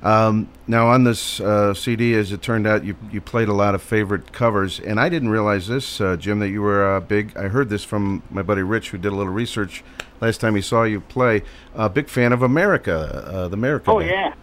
[0.02, 3.76] Um, now, on this uh, CD, as it turned out, you you played a lot
[3.76, 7.36] of favorite covers, and I didn't realize this, uh, Jim, that you were uh, big.
[7.36, 9.84] I heard this from my buddy Rich, who did a little research
[10.22, 11.44] last time he saw you play.
[11.76, 13.92] A big fan of America, uh, the America.
[13.92, 14.10] Oh Band.
[14.10, 14.34] yeah.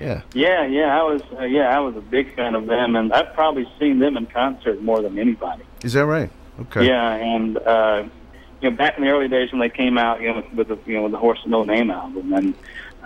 [0.00, 0.22] yeah.
[0.34, 1.22] Yeah, yeah, I was.
[1.38, 4.26] Uh, yeah, I was a big fan of them, and I've probably seen them in
[4.26, 5.62] concert more than anybody.
[5.84, 6.30] Is that right?
[6.62, 6.86] Okay.
[6.86, 8.04] Yeah, and uh,
[8.60, 10.78] you know, back in the early days when they came out, you know, with the
[10.86, 12.54] you know with the Horse No Name album, and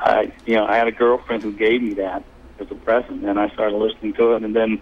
[0.01, 2.25] I, you know, I had a girlfriend who gave me that
[2.59, 4.81] as a present, and I started listening to it, and then,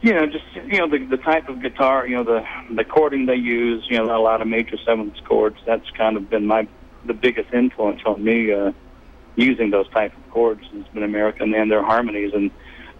[0.00, 3.26] you know, just you know the the type of guitar, you know, the the chording
[3.26, 5.56] they use, you know, a lot of major sevenths chords.
[5.66, 6.68] That's kind of been my
[7.04, 8.72] the biggest influence on me uh,
[9.36, 12.50] using those type of chords has been American and their harmonies, and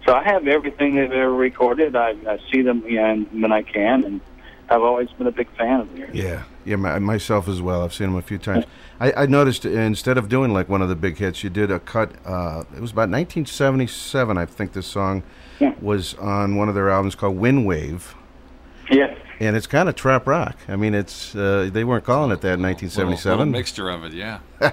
[0.05, 1.95] so I have everything they've ever recorded.
[1.95, 4.21] I, I see them you know, when I can, and
[4.69, 6.13] I've always been a big fan of theirs.
[6.13, 7.83] Yeah, yeah, my, myself as well.
[7.83, 8.65] I've seen them a few times.
[8.99, 11.71] I, I noticed uh, instead of doing like one of the big hits, you did
[11.71, 12.11] a cut.
[12.25, 14.73] Uh, it was about 1977, I think.
[14.73, 15.23] This song
[15.81, 18.15] was on one of their albums called Wind Wave.
[18.91, 19.17] Yes.
[19.39, 20.57] And it's kind of trop rock.
[20.67, 23.37] I mean, it's uh, they weren't calling it that in 1977.
[23.39, 24.39] little mixture of it, yeah.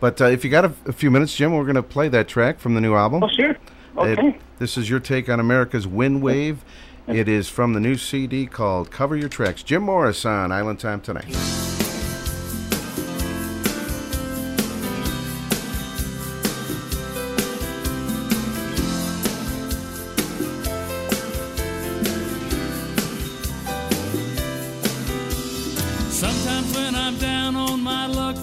[0.00, 2.28] but uh, if you got a, a few minutes, Jim, we're going to play that
[2.28, 3.22] track from the new album.
[3.22, 3.56] Oh, sure.
[3.96, 4.28] Okay.
[4.28, 6.64] It- this is your take on America's Wind Wave.
[7.08, 9.62] It is from the new CD called Cover Your Tracks.
[9.62, 11.81] Jim Morris on Island Time tonight.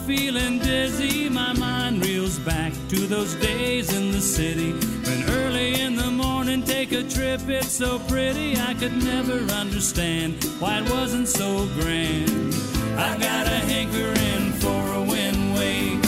[0.09, 4.71] Feeling dizzy, my mind reels back to those days in the city.
[5.05, 10.43] When early in the morning, take a trip, it's so pretty, I could never understand
[10.57, 12.55] why it wasn't so grand.
[12.97, 16.01] I got a hankering for a wind wave.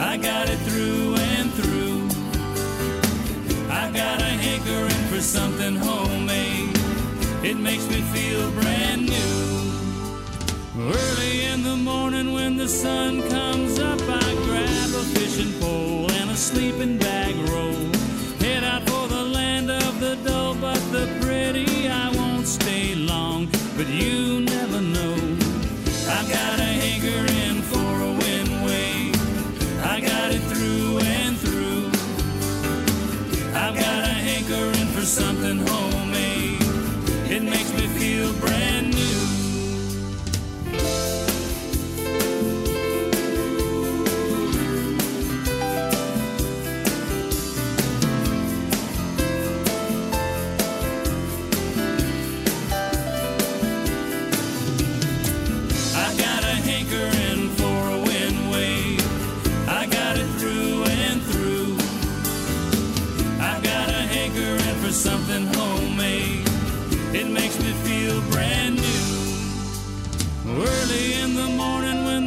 [0.00, 2.08] I got it through and through.
[3.70, 6.74] I got a hankering for something homemade.
[7.44, 9.45] It makes me feel brand new.
[10.78, 16.28] Early in the morning when the sun comes up, I grab a fishing pole and
[16.30, 17.72] a sleeping bag roll.
[18.40, 21.88] Head out for the land of the dull but the pretty.
[21.88, 22.94] I won't stay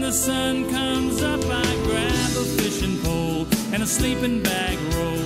[0.09, 5.18] the sun comes up, I grab a fishing pole and a sleeping bag roll.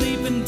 [0.00, 0.39] Sleeping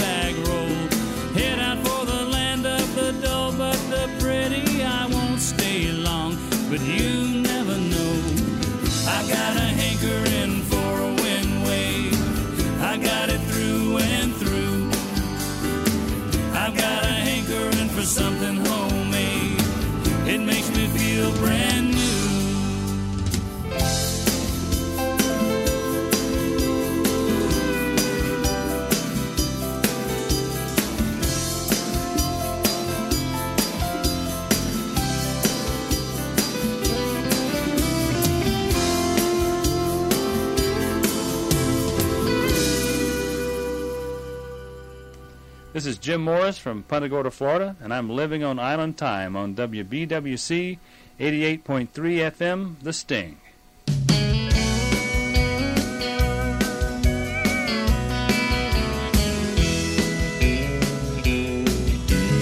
[46.03, 50.79] Jim Morris from Punta Gorda, Florida, and I'm living on Island Time on WBWC
[51.21, 53.37] 88.3 FM, The Sting.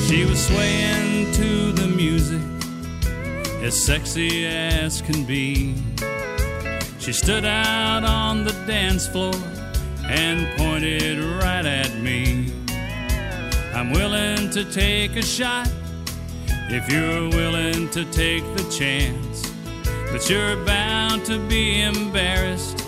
[0.08, 2.40] She was swaying to the music
[3.62, 5.74] as sexy as can be.
[6.98, 9.34] She stood out on the dance floor
[10.04, 12.29] and pointed right at me.
[13.80, 15.66] I'm willing to take a shot
[16.68, 19.50] if you're willing to take the chance.
[20.12, 22.86] But you're bound to be embarrassed.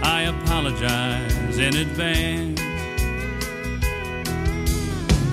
[0.00, 2.60] I apologize in advance.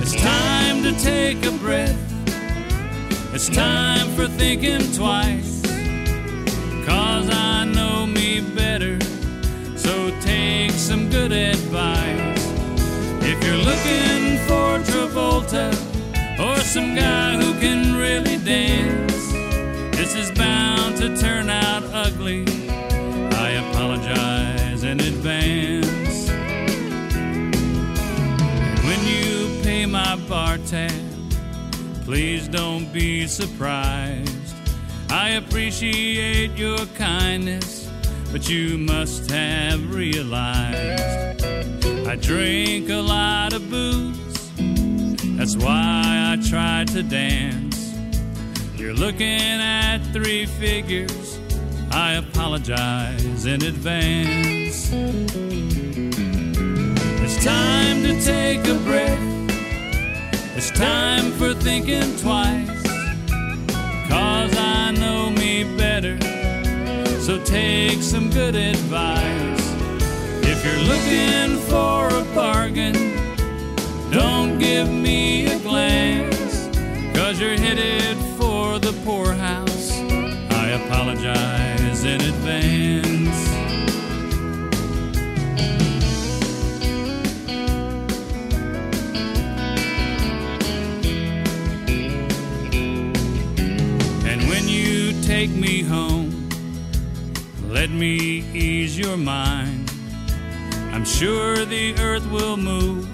[0.01, 1.95] It's time to take a breath.
[3.31, 5.61] It's time for thinking twice.
[6.87, 8.99] Cause I know me better.
[9.77, 12.28] So take some good advice.
[13.31, 15.69] If you're looking for Travolta
[16.39, 19.31] or some guy who can really dance,
[19.95, 22.43] this is bound to turn out ugly.
[23.45, 26.27] I apologize in advance.
[28.87, 30.91] When you pay my bar tab,
[32.05, 34.55] please don't be surprised.
[35.11, 37.78] I appreciate your kindness,
[38.31, 41.43] but you must have realized
[42.07, 44.51] I drink a lot of booze.
[45.37, 47.95] That's why I try to dance.
[48.75, 51.39] You're looking at three figures.
[51.91, 54.91] I apologize in advance.
[57.23, 60.55] It's time to take a breath.
[60.55, 62.83] It's time for thinking twice.
[64.07, 66.38] Cause I know me better.
[67.29, 69.75] So take some good advice.
[70.41, 72.95] If you're looking for a bargain,
[74.09, 76.67] don't give me a glance.
[77.15, 79.91] Cause you're headed for the poorhouse.
[80.49, 83.39] I apologize in advance.
[94.25, 96.18] And when you take me home,
[97.69, 99.91] let me ease your mind.
[100.91, 103.07] I'm sure the earth will move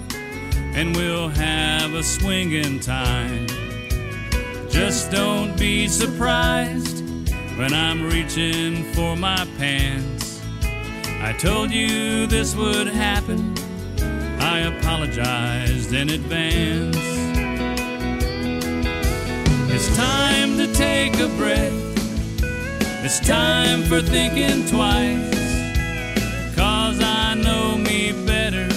[0.74, 3.46] and we'll have a swinging time.
[4.70, 7.04] Just don't be surprised
[7.58, 10.42] when I'm reaching for my pants.
[11.20, 13.54] I told you this would happen.
[14.40, 16.96] I apologized in advance.
[19.70, 21.85] It's time to take a breath.
[23.08, 25.30] It's time for thinking twice.
[26.56, 28.68] Cause I know me better.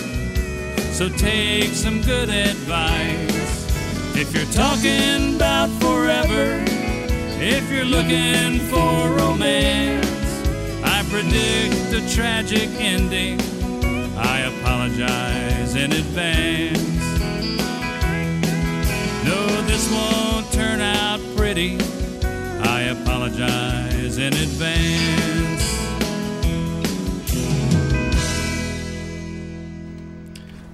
[0.94, 3.66] So take some good advice.
[4.16, 6.64] If you're talking about forever,
[7.42, 10.06] if you're looking for romance,
[10.84, 13.42] I predict a tragic ending.
[14.16, 16.78] I apologize in advance.
[19.26, 21.80] No, this won't turn out pretty.
[22.80, 25.64] I apologize in advance.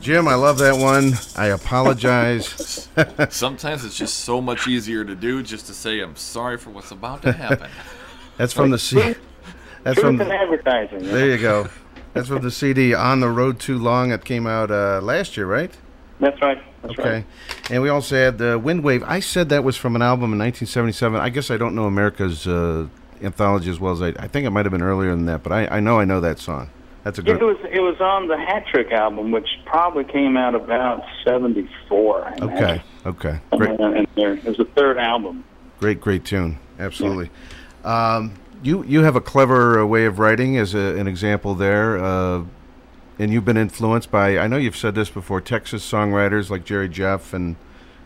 [0.02, 1.14] Jim, I love that one.
[1.36, 2.88] I apologize.
[3.32, 6.92] Sometimes it's just so much easier to do just to say I'm sorry for what's
[6.92, 7.72] about to happen.
[8.38, 9.16] That's from the C.
[9.84, 11.06] That's from Truth in advertising.
[11.06, 11.12] yeah.
[11.12, 11.70] There you go.
[12.14, 15.48] That's from the CD "On the Road Too Long." That came out uh, last year,
[15.48, 15.76] right?
[16.20, 16.62] That's right.
[16.88, 17.10] That's okay.
[17.10, 17.26] right.
[17.72, 20.40] And we also had uh, "Wind Wave." I said that was from an album in
[20.40, 21.20] 1977.
[21.20, 22.88] I guess I don't know America's uh,
[23.22, 24.08] anthology as well as I.
[24.20, 26.20] I think it might have been earlier than that, but I, I know I know
[26.22, 26.70] that song.
[27.04, 27.42] That's a Yeah, good.
[27.42, 31.70] it was it was on the Hat Trick album, which probably came out about seventy
[31.88, 32.28] four.
[32.42, 32.82] Okay.
[33.06, 33.40] Okay.
[33.52, 33.80] Great.
[33.80, 35.44] And there, it was the third album.
[35.80, 36.58] Great, great tune.
[36.80, 37.30] Absolutely.
[37.84, 38.34] Um,
[38.64, 42.44] you you have a clever uh, way of writing, as a, an example there, uh,
[43.20, 44.38] and you've been influenced by.
[44.38, 45.42] I know you've said this before.
[45.42, 47.56] Texas songwriters like Jerry Jeff and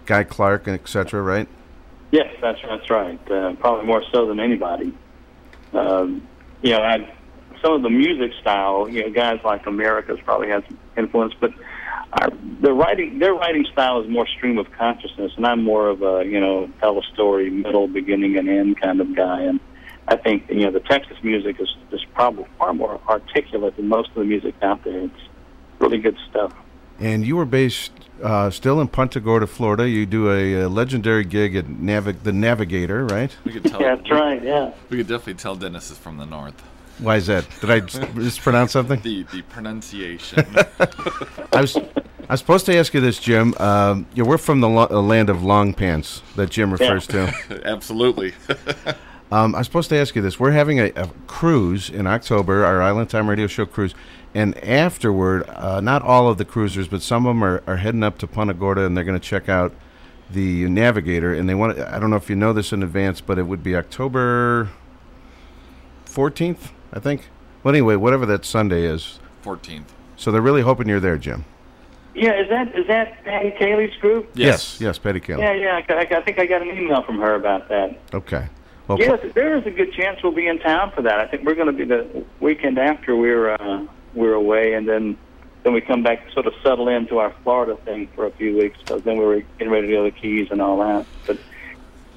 [0.06, 1.22] Guy Clark and etc.
[1.22, 1.48] Right?
[2.11, 3.19] Yes, that's that's right.
[3.31, 4.94] Uh, probably more so than anybody.
[5.73, 6.27] Um,
[6.61, 7.14] you know, I,
[7.61, 11.52] some of the music style, you know, guys like America's probably had some influence, but
[12.14, 12.30] our,
[12.61, 16.26] the writing, their writing style is more stream of consciousness, and I'm more of a
[16.26, 19.41] you know tell a story, middle, beginning, and end kind of guy.
[19.41, 19.60] And
[20.10, 24.10] I think you know the Texas music is is probably far more articulate than most
[24.10, 25.02] of the music out there.
[25.03, 25.14] It's
[25.80, 26.52] really good stuff.
[26.99, 27.91] And you were based
[28.22, 29.88] uh, still in Punta Gorda, Florida.
[29.88, 33.34] You do a, uh legendary gig at Navig- the Navigator, right?
[33.45, 33.80] We could tell.
[33.90, 34.44] That's right.
[34.44, 34.73] Yeah.
[34.90, 36.60] We could definitely tell Dennis is from the north.
[36.98, 37.48] Why is that?
[37.61, 38.99] Did I mispronounce something?
[39.02, 40.45] The the pronunciation.
[41.53, 43.53] I was I was supposed to ask you this, Jim.
[43.60, 47.34] Um, yeah, we're from the lo- uh, land of long pants that Jim refers to.
[47.64, 48.34] Absolutely.
[49.31, 50.39] Um, I was supposed to ask you this.
[50.39, 53.93] We're having a, a cruise in October, our Island Time Radio Show cruise,
[54.34, 58.03] and afterward, uh, not all of the cruisers, but some of them are, are heading
[58.03, 59.73] up to Punta Gorda, and they're going to check out
[60.31, 61.34] the Navigator.
[61.34, 61.77] And they want.
[61.77, 64.69] to, I don't know if you know this in advance, but it would be October
[66.06, 67.30] fourteenth, I think.
[67.64, 69.19] Well, anyway, whatever that Sunday is.
[69.43, 69.85] 14th.
[70.15, 71.45] So they're really hoping you're there, Jim.
[72.15, 74.30] Yeah, is that is that Patty Cayley's group?
[74.34, 75.39] Yes, yes, Petty Kill.
[75.39, 75.81] Yeah, yeah.
[75.88, 77.97] I, I think I got an email from her about that.
[78.14, 78.47] Okay.
[78.90, 81.20] Well, yes, there is a good chance we'll be in town for that.
[81.20, 83.86] I think we're going to be the weekend after we're uh,
[84.16, 85.16] we're away, and then
[85.61, 88.57] then we come back to sort of settle into our Florida thing for a few
[88.57, 88.80] weeks.
[88.88, 91.06] So then we were getting ready to go to the Keys and all that.
[91.28, 91.38] But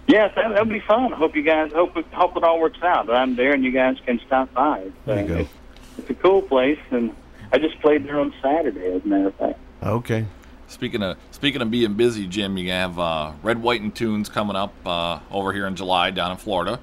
[0.07, 1.13] yes, that that'll be fun.
[1.13, 3.11] I hope you guys hope it, hope it all works out.
[3.11, 4.91] I'm there and you guys can stop by.
[5.05, 5.37] There you go.
[5.41, 5.51] It's,
[5.99, 7.15] it's a cool place, and
[7.53, 9.59] I just played there on Saturday, as a matter of fact.
[9.83, 10.25] Okay.
[10.73, 14.57] Speaking of speaking of being busy, Jim, you have uh, Red, White, and Tunes coming
[14.57, 16.81] up uh, over here in July down in Florida,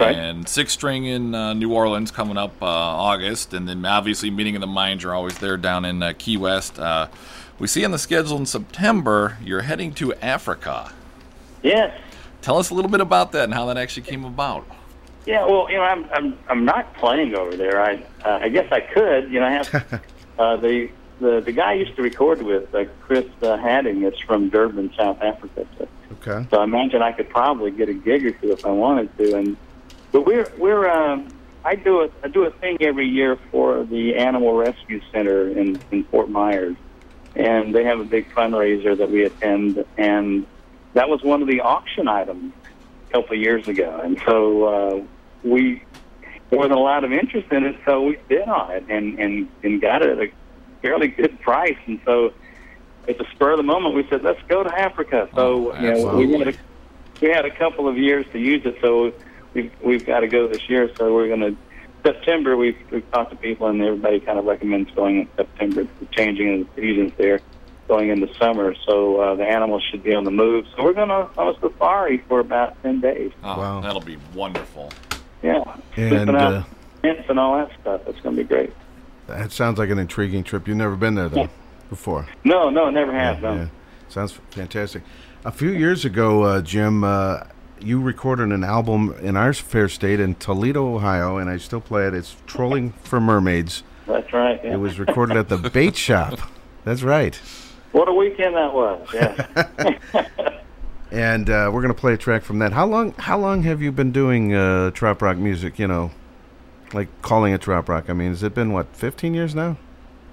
[0.00, 0.16] right.
[0.16, 4.56] and Six String in uh, New Orleans coming up uh, August, and then obviously Meeting
[4.56, 6.80] of the Minds are always there down in uh, Key West.
[6.80, 7.08] Uh,
[7.58, 10.90] we see on the schedule in September you're heading to Africa.
[11.62, 12.00] Yes.
[12.40, 14.66] Tell us a little bit about that and how that actually came about.
[15.26, 17.82] Yeah, well, you know, I'm I'm I'm not playing over there.
[17.82, 19.30] I uh, I guess I could.
[19.30, 20.02] You know, I have
[20.38, 20.88] uh, the
[21.20, 24.92] the the guy I used to record with, uh, Chris uh, Hadding, is from Durban,
[24.96, 25.66] South Africa.
[25.78, 25.88] So,
[26.26, 26.46] Okay.
[26.50, 29.36] so I imagine I could probably get a gig or two if I wanted to.
[29.36, 29.56] And
[30.12, 31.28] but we're we're um,
[31.64, 35.80] I do a I do a thing every year for the Animal Rescue Center in
[35.90, 36.76] in Fort Myers,
[37.36, 40.46] and they have a big fundraiser that we attend, and
[40.94, 42.52] that was one of the auction items
[43.08, 45.04] a couple of years ago, and so uh,
[45.42, 45.82] we
[46.50, 49.80] wasn't a lot of interest in it, so we bid on it and and and
[49.80, 50.30] got it at a
[50.82, 51.78] fairly good price.
[51.86, 52.32] And so,
[53.08, 56.16] at the spur of the moment, we said, "Let's go to Africa." So you know,
[56.16, 56.54] we had a,
[57.20, 59.12] we had a couple of years to use it, so
[59.54, 60.90] we've we've got to go this year.
[60.96, 61.56] So we're going to
[62.04, 62.56] September.
[62.56, 66.74] We've we've talked to people, and everybody kind of recommends going in September, changing of
[66.74, 67.40] the seasons there,
[67.88, 68.74] going into summer.
[68.86, 70.66] So uh, the animals should be on the move.
[70.76, 73.32] So we're going to on a safari for about ten days.
[73.42, 74.92] Oh, That'll be wonderful.
[75.42, 75.62] Yeah,
[75.96, 76.64] And, Sleeping uh,
[77.02, 78.02] and all that stuff.
[78.06, 78.72] It's going to be great.
[79.30, 80.68] That sounds like an intriguing trip.
[80.68, 81.48] You've never been there though
[81.88, 82.26] before.
[82.44, 83.42] No, no, never have.
[83.42, 83.54] no.
[83.54, 83.68] Yeah,
[84.08, 85.02] sounds fantastic.
[85.44, 87.44] A few years ago, uh, Jim, uh,
[87.80, 92.06] you recorded an album in our fair state in Toledo, Ohio, and I still play
[92.06, 92.14] it.
[92.14, 94.60] It's "Trolling for Mermaids." That's right.
[94.62, 94.74] Yeah.
[94.74, 96.38] It was recorded at the Bait Shop.
[96.84, 97.40] That's right.
[97.92, 99.08] What a weekend that was.
[99.12, 100.26] Yeah.
[101.12, 102.72] And uh, we're going to play a track from that.
[102.72, 103.12] How long?
[103.18, 105.76] How long have you been doing uh, trop rock music?
[105.76, 106.12] You know,
[106.94, 108.08] like calling it trop rock.
[108.08, 109.76] I mean, has it been what, 15 years now?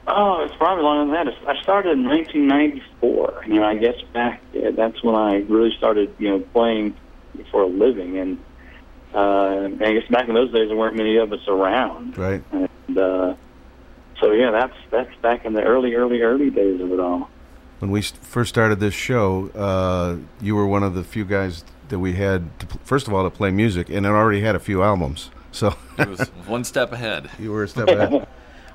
[0.07, 1.49] Oh, it's probably longer than that.
[1.49, 3.43] I started in 1994.
[3.47, 6.95] You know, I guess back yeah, that's when I really started, you know, playing
[7.51, 8.17] for a living.
[8.17, 8.37] And
[9.13, 12.17] uh, I guess back in those days, there weren't many of us around.
[12.17, 12.41] Right.
[12.51, 13.35] And uh,
[14.21, 17.29] so, yeah, that's that's back in the early, early, early days of it all.
[17.79, 21.99] When we first started this show, uh, you were one of the few guys that
[21.99, 24.83] we had, to, first of all, to play music, and it already had a few
[24.83, 25.29] albums.
[25.51, 27.29] So It was one step ahead.
[27.39, 28.27] You were a step ahead.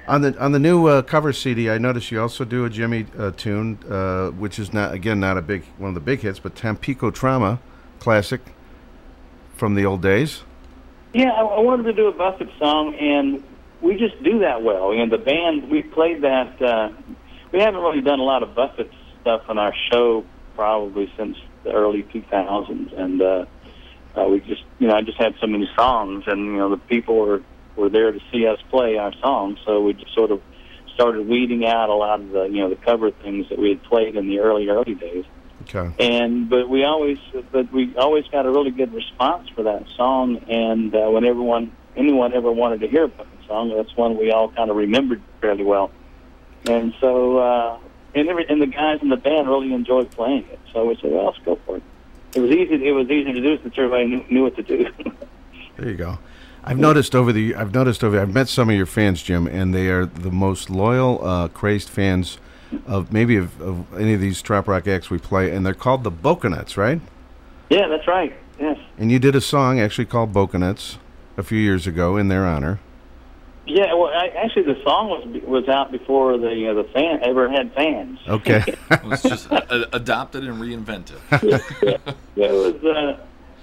[0.08, 3.06] on the on the new uh, cover CD, I noticed you also do a Jimmy
[3.18, 6.38] uh, tune, uh, which is not again not a big one of the big hits,
[6.38, 7.60] but Tampico Trauma,
[7.98, 8.40] classic
[9.54, 10.42] from the old days.
[11.12, 13.42] Yeah, I, I wanted to do a Buffett song, and
[13.80, 14.92] we just do that well.
[14.92, 16.60] And the band, we played that.
[16.60, 16.90] Uh,
[17.52, 18.90] we haven't really done a lot of Buffett
[19.20, 20.24] stuff on our show
[20.56, 23.44] probably since the early 2000s, and uh,
[24.16, 26.76] uh, we just, you know, I just had so many songs, and you know, the
[26.76, 27.42] people were
[27.76, 30.42] were there to see us play our songs, so we just sort of
[30.94, 33.82] started weeding out a lot of the, you know, the cover things that we had
[33.84, 35.24] played in the early early days.
[35.62, 35.94] Okay.
[36.00, 37.18] and but we always
[37.52, 40.38] but we always got a really good response for that song.
[40.48, 44.32] And uh, when everyone anyone ever wanted to hear about the song that's one we
[44.32, 45.90] all kind of remembered fairly well.
[46.68, 47.78] And so uh
[48.14, 50.58] and every and the guys in the band really enjoyed playing it.
[50.72, 51.82] So we said well let's go for it
[52.34, 54.86] it was easy it was easy to do since everybody knew, knew what to do
[55.76, 56.18] There you go.
[56.64, 59.74] I've noticed over the I've noticed over I've met some of your fans, Jim, and
[59.74, 62.38] they are the most loyal, uh, crazed fans
[62.86, 66.04] of maybe of, of any of these trop rock acts we play, and they're called
[66.04, 67.00] the Boconuts, right?
[67.70, 70.98] yeah that's right yes And you did a song actually called Boconuts
[71.38, 72.80] a few years ago in their honor.
[73.66, 77.20] Yeah well I, actually the song was was out before the you know, the fan
[77.22, 78.62] ever had fans Okay.
[78.90, 81.18] It was just uh, adopted and reinvented.
[82.34, 83.18] Yeah, it was, uh,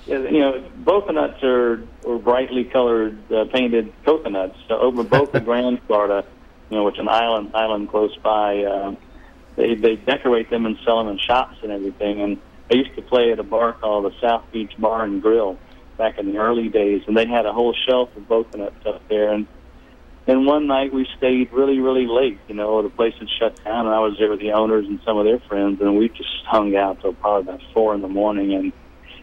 [0.08, 4.58] you know, coconuts are, are brightly colored, uh, painted coconuts.
[4.68, 6.24] So over Boca Grande, Florida,
[6.70, 8.98] you know, which is an island island close by, um,
[9.56, 12.22] they they decorate them and sell them in shops and everything.
[12.22, 12.38] And
[12.72, 15.58] I used to play at a bar called the South Beach Bar and Grill
[15.98, 19.32] back in the early days, and they had a whole shelf of coconuts up there.
[19.34, 19.48] And
[20.30, 22.38] and one night we stayed really, really late.
[22.48, 25.00] You know, the place had shut down, and I was there with the owners and
[25.04, 28.08] some of their friends, and we just hung out till probably about four in the
[28.08, 28.72] morning, and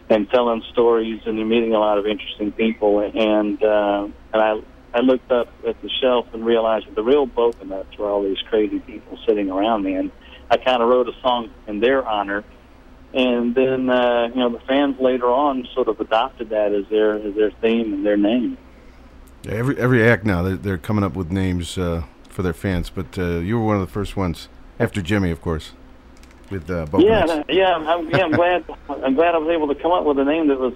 [0.09, 2.99] and telling stories, and meeting a lot of interesting people.
[2.99, 4.59] And uh, and I
[4.93, 8.41] I looked up at the shelf and realized that the real coconuts were all these
[8.49, 10.11] crazy people sitting around me, and
[10.51, 12.43] I kind of wrote a song in their honor.
[13.13, 17.15] And then, uh, you know, the fans later on sort of adopted that as their
[17.15, 18.57] as their theme and their name.
[19.47, 22.89] Yeah, every every act now they're, they're coming up with names uh, for their fans,
[22.89, 25.71] but uh, you were one of the first ones after Jimmy, of course,
[26.51, 27.03] with uh, Boconuts.
[27.03, 28.65] Yeah, that- yeah, I'm, yeah, I'm glad.
[28.89, 30.73] I'm glad I was able to come up with a name that was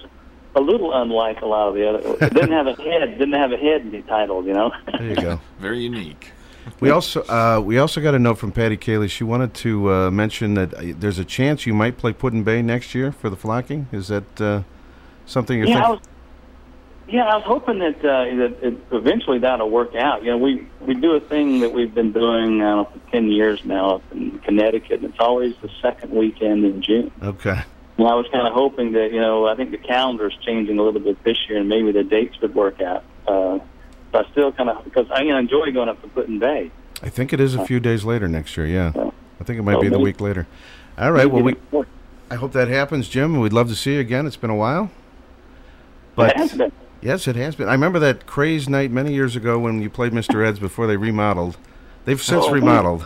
[0.56, 2.26] a little unlike a lot of the other.
[2.26, 3.18] It didn't have a head.
[3.18, 4.46] Didn't have a head in the title.
[4.46, 4.72] You know.
[4.86, 5.42] There you go.
[5.60, 6.32] Very unique.
[6.80, 9.10] We also uh, we also got a note from Patty Cayley.
[9.10, 12.96] She wanted to uh, mention that uh, there's a chance you might play Put-in-Bay next
[12.96, 13.88] year for the flocking.
[13.92, 14.62] Is that uh,
[15.26, 16.11] something you're yeah, thinking?
[17.12, 20.24] Yeah, I was hoping that uh, that it, eventually that'll work out.
[20.24, 23.12] You know, we we do a thing that we've been doing I don't know, for
[23.12, 27.12] ten years now up in Connecticut, and it's always the second weekend in June.
[27.22, 27.62] Okay.
[27.98, 30.82] Well, I was kind of hoping that, you know, I think the calendar's changing a
[30.82, 33.04] little bit this year, and maybe the dates would work out.
[33.28, 33.60] Uh,
[34.12, 36.72] but I still kind of, because I you know, enjoy going up to Put-in-Bay.
[37.04, 38.66] I think it is a few days later next year.
[38.66, 40.48] Yeah, I think it might be the week later.
[40.98, 41.30] All right.
[41.30, 41.56] Well, we.
[41.72, 41.88] Maybe
[42.30, 43.34] I hope that happens, Jim.
[43.34, 44.26] And we'd love to see you again.
[44.26, 44.90] It's been a while.
[46.16, 46.72] But It has been.
[47.02, 47.68] Yes, it has been.
[47.68, 50.46] I remember that crazed night many years ago when you played Mr.
[50.46, 51.58] Ed's before they remodeled.
[52.06, 53.06] They've since Oh, remodeled,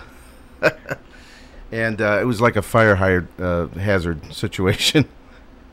[1.72, 5.08] and uh, it was like a fire hired, uh, hazard situation.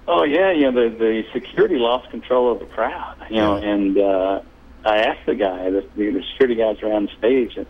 [0.09, 3.97] Oh yeah, you know the the security lost control of the crowd, you know, and
[3.97, 4.43] uh,
[4.85, 7.67] I asked the guy, the, the security guys around the stage, and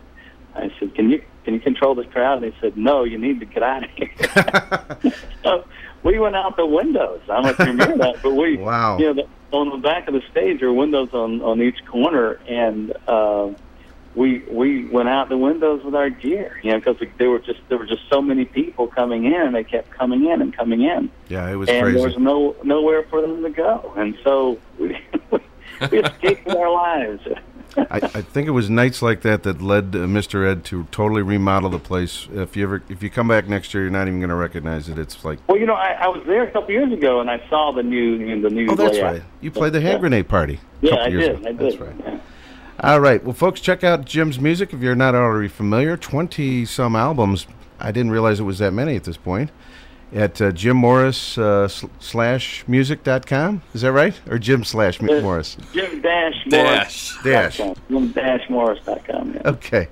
[0.55, 3.39] I said, "Can you can you control this crowd?" And he said, "No, you need
[3.39, 5.13] to get out of here."
[5.43, 5.63] so
[6.03, 7.21] we went out the windows.
[7.29, 8.97] I don't know if you remember that, but we, Wow.
[8.97, 9.27] you know, the,
[9.57, 13.51] on the back of the stage there were windows on on each corner, and uh,
[14.15, 17.59] we we went out the windows with our gear, you know, because there were just
[17.69, 20.81] there were just so many people coming in, and they kept coming in and coming
[20.81, 21.97] in Yeah, it was and crazy.
[21.97, 24.97] there was no nowhere for them to go, and so we,
[25.91, 27.21] we escaped our lives.
[27.77, 30.47] I, I think it was nights like that that led uh, Mr.
[30.49, 32.27] Ed to totally remodel the place.
[32.33, 34.89] If you ever, if you come back next year, you're not even going to recognize
[34.89, 34.97] it.
[34.99, 37.41] It's like, Well, you know, I, I was there a couple years ago, and I
[37.49, 38.67] saw the new you know, the new.
[38.69, 39.13] oh, that's layout.
[39.13, 39.23] right.
[39.41, 40.59] You played the hand grenade party.
[40.81, 41.35] a Yeah, I years did.
[41.37, 41.49] ago.
[41.49, 41.59] I did.
[41.59, 41.95] That's right.
[41.99, 42.19] Yeah.
[42.79, 43.23] All right.
[43.23, 45.95] Well, folks, check out Jim's music if you're not already familiar.
[45.95, 47.47] 20 some albums.
[47.79, 49.51] I didn't realize it was that many at this point.
[50.13, 53.63] At uh, Jim Morris uh, sl- slash music.com.
[53.73, 54.19] Is that right?
[54.29, 55.57] Or Jim slash mu- Morris?
[55.73, 57.09] Jim Dash Dash.
[57.23, 57.57] Morris.
[57.57, 57.57] Dash.
[57.89, 59.33] Jim Dash Morris.com.
[59.33, 59.41] Yeah.
[59.49, 59.87] Okay.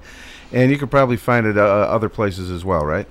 [0.51, 3.07] And you could probably find it uh, other places as well, right?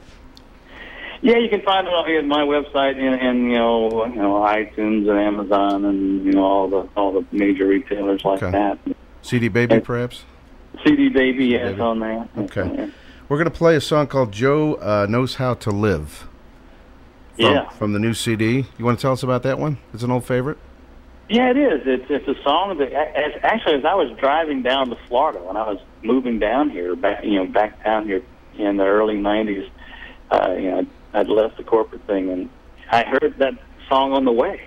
[1.22, 4.14] yeah, you can find it on here at my website and, and you know you
[4.16, 8.52] know iTunes and Amazon and you know all the all the major retailers like Okay.
[8.52, 8.78] that.
[9.22, 10.24] CD Baby, perhaps?
[10.86, 11.80] CD Baby, yes, Baby.
[11.80, 12.28] on there.
[12.38, 12.90] Okay.
[13.28, 16.26] We're going to play a song called Joe uh, Knows How to Live.
[17.40, 17.68] From, Yeah.
[17.70, 18.66] From the new CD.
[18.78, 19.78] You want to tell us about that one?
[19.94, 20.58] It's an old favorite?
[21.28, 21.82] Yeah, it is.
[21.86, 25.56] It's it's a song that as, actually as I was driving down to Florida when
[25.56, 28.22] I was moving down here, back you know back down here
[28.58, 29.70] in the early '90s,
[30.32, 32.50] uh, you know I'd, I'd left the corporate thing and
[32.90, 33.54] I heard that
[33.88, 34.60] song on the way,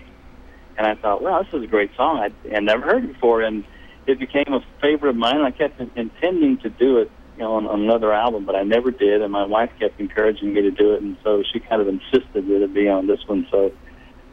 [0.78, 2.20] and I thought, well, this is a great song.
[2.20, 3.66] I had never heard it before, and
[4.08, 5.42] it became a favorite of mine.
[5.42, 8.92] I kept intending to do it, you know, on, on another album, but I never
[8.92, 9.22] did.
[9.22, 12.48] And my wife kept encouraging me to do it, and so she kind of insisted
[12.48, 13.48] that it be on this one.
[13.50, 13.72] So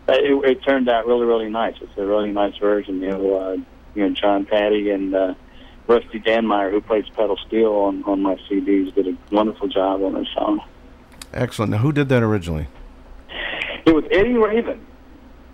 [0.08, 1.74] uh, it, it turned out really, really nice.
[1.80, 3.00] It's a really nice version.
[3.00, 3.56] You know, uh,
[3.94, 5.34] you know, John Patty and uh,
[5.86, 10.14] Rusty Danmyer, who plays pedal steel on on my CDs, did a wonderful job on
[10.14, 10.60] this song.
[11.32, 11.70] Excellent.
[11.70, 12.66] Now, who did that originally?
[13.86, 14.86] It was Eddie Raven.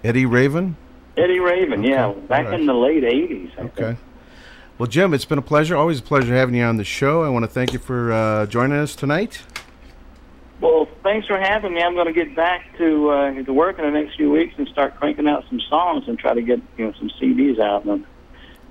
[0.03, 0.77] Eddie Raven?
[1.17, 3.51] Eddie Raven, yeah, back in the late '80s.
[3.59, 3.99] I think.
[4.77, 4.83] Okay.
[4.83, 5.77] Well, Jim, it's been a pleasure.
[5.77, 7.23] Always a pleasure having you on the show.
[7.23, 9.43] I want to thank you for uh, joining us tonight.
[10.61, 11.83] Well, thanks for having me.
[11.83, 14.69] I'm going to get back to uh, to work in the next few weeks and
[14.69, 18.07] start cranking out some songs and try to get you know some CDs out um,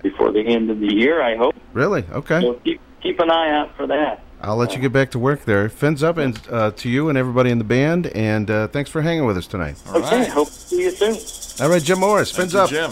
[0.01, 1.21] before the end of the year.
[1.21, 1.55] I hope.
[1.73, 2.03] Really?
[2.11, 2.41] Okay.
[2.41, 4.23] So keep keep an eye out for that.
[4.41, 5.69] I'll let you get back to work there.
[5.69, 9.01] Fins up and uh, to you and everybody in the band, and uh, thanks for
[9.01, 9.81] hanging with us tonight.
[9.87, 10.25] okay.
[10.25, 11.65] Hope to see you soon.
[11.65, 12.91] All right, Jim Morris, Thank fins you, up Jim.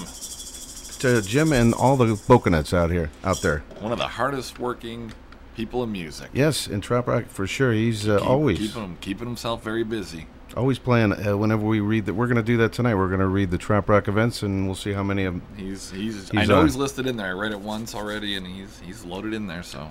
[1.03, 3.59] To Jim and all the Boconuts out here, out there.
[3.79, 5.11] One of the hardest working
[5.55, 6.29] people in music.
[6.33, 7.71] Yes, in Trop Rock for sure.
[7.73, 10.25] He's uh, Keep- always keeping him keeping himself very busy.
[10.57, 11.11] always playing.
[11.13, 12.95] Uh, whenever we read that, we're going to do that tonight.
[12.95, 15.43] We're going to read the Trop Rock events, and we'll see how many of them.
[15.57, 16.65] He's he's, He's I know on.
[16.65, 17.27] he's listed in there.
[17.27, 19.63] I read it once already, and he's he's loaded in there.
[19.63, 19.89] So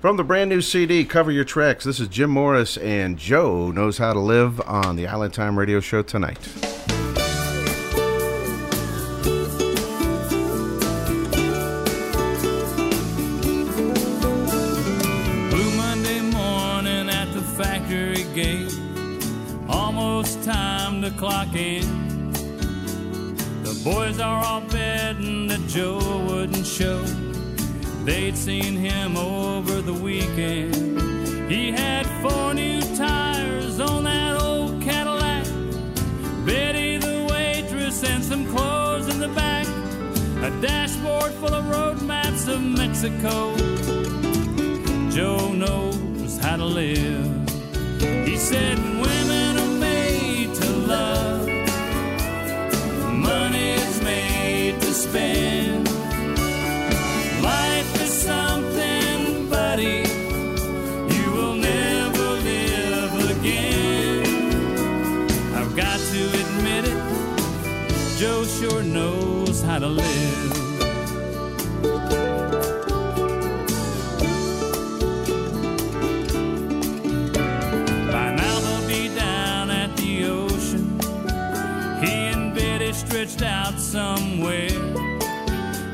[0.00, 3.98] From the brand new CD, Cover Your Tracks, this is Jim Morris and Joe Knows
[3.98, 6.38] How to Live on the Island Time Radio Show tonight.
[21.16, 21.82] Clock in.
[23.62, 27.02] The boys are all betting that Joe wouldn't show.
[28.04, 30.74] They'd seen him over the weekend.
[31.50, 35.44] He had four new tires on that old Cadillac.
[36.44, 39.66] Betty the waitress and some clothes in the back.
[40.42, 43.56] A dashboard full of road maps of Mexico.
[45.10, 47.48] Joe knows how to live.
[48.26, 49.53] He said women
[53.28, 55.88] Money's made to spend.
[57.42, 60.04] Life is something, buddy,
[61.14, 64.24] you will never live again.
[65.54, 66.98] I've got to admit it,
[68.18, 70.33] Joe sure knows how to live.
[83.34, 84.68] Stretched out somewhere.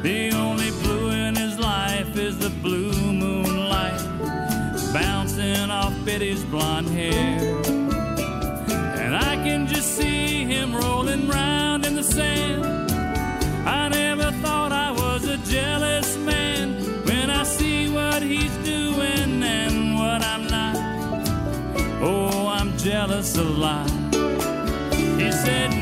[0.03, 4.01] The only blue in his life is the blue moonlight
[4.93, 7.57] bouncing off Betty's blonde hair.
[9.03, 12.65] And I can just see him rolling round in the sand.
[13.67, 19.95] I never thought I was a jealous man when I see what he's doing and
[19.95, 20.77] what I'm not.
[22.03, 23.91] Oh, I'm jealous a lot.
[25.19, 25.80] He said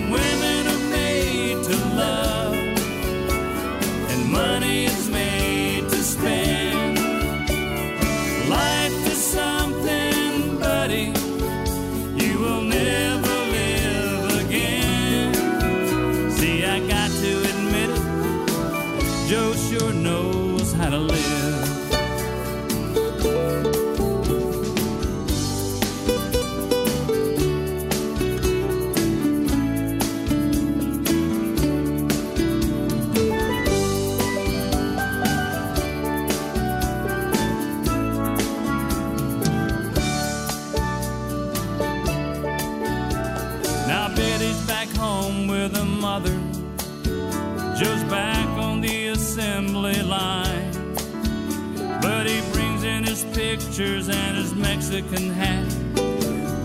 [53.79, 55.65] pictures and his Mexican hat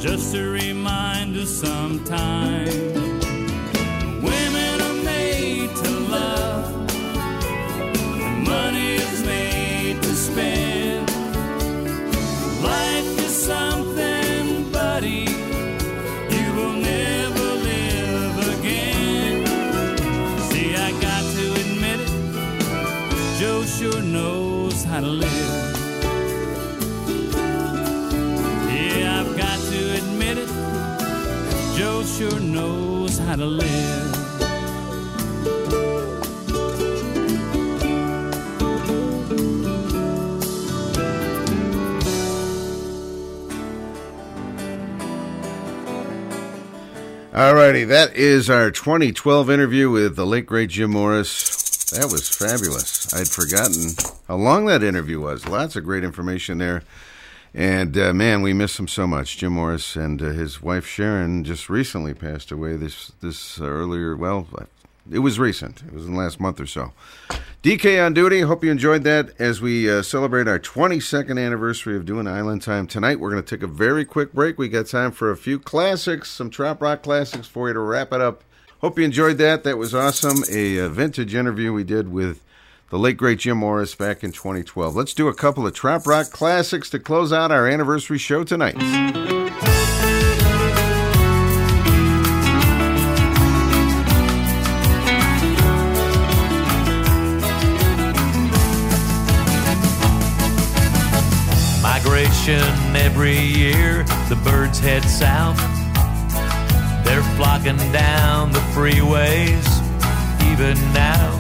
[0.01, 3.02] just to remind us sometime.
[47.34, 51.90] Alrighty, that is our 2012 interview with the late great Jim Morris.
[51.90, 53.12] That was fabulous.
[53.12, 53.95] I'd forgotten
[54.28, 55.48] how long that interview was.
[55.48, 56.84] Lots of great information there.
[57.52, 59.38] And uh, man, we miss him so much.
[59.38, 62.76] Jim Morris and uh, his wife Sharon just recently passed away.
[62.76, 64.48] This this uh, earlier, well,
[65.11, 65.83] it was recent.
[65.85, 66.93] It was in the last month or so.
[67.61, 68.41] DK on duty.
[68.41, 72.88] Hope you enjoyed that as we uh, celebrate our 22nd anniversary of doing Island Time
[72.88, 73.19] tonight.
[73.19, 74.57] We're going to take a very quick break.
[74.57, 78.11] We got time for a few classics, some trop rock classics for you to wrap
[78.11, 78.43] it up.
[78.82, 79.64] Hope you enjoyed that.
[79.64, 80.43] That was awesome.
[80.51, 82.43] A, uh vintage interview we did with
[82.90, 84.95] the late great Jim Morris back in 2012.
[84.95, 88.75] Let's do a couple of trop rock classics to close out our anniversary show tonight.
[102.46, 105.58] Every year, the birds head south.
[107.06, 109.66] They're flocking down the freeways,
[110.52, 111.40] even now.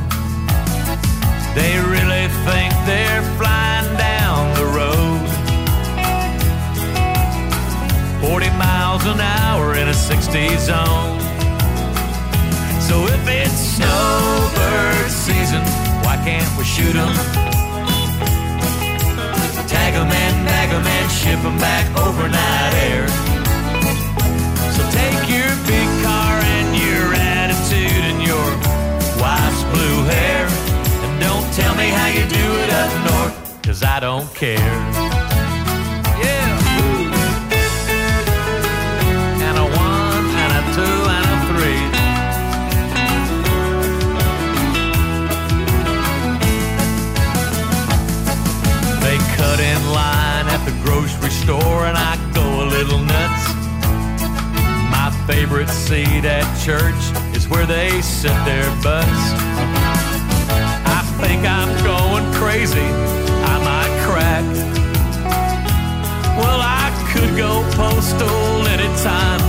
[1.55, 5.27] They really think they're flying down the road.
[8.21, 11.19] 40 miles an hour in a 60 zone.
[12.79, 15.63] So if it's snowbird season,
[16.05, 17.52] why can't we shoot 'em?
[19.93, 23.07] Tag 'em and bag 'em and ship 'em back overnight air.
[24.75, 28.47] So take your big car and your attitude and your
[29.21, 30.47] wife's blue hair.
[31.03, 35.32] And don't tell me how you do it up north, cause I don't care.
[51.43, 53.43] Store and I go a little nuts.
[54.95, 57.03] My favorite seat at church
[57.35, 59.23] is where they sit their butts.
[60.97, 62.87] I think I'm going crazy.
[63.51, 64.45] I might crack.
[66.39, 69.41] Well, I could go postal anytime.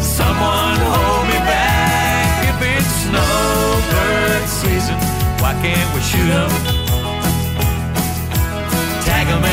[0.00, 4.98] Someone hold me back if it's snowbird season.
[5.42, 6.52] Why can't we shoot 'em?
[9.04, 9.44] Tag 'em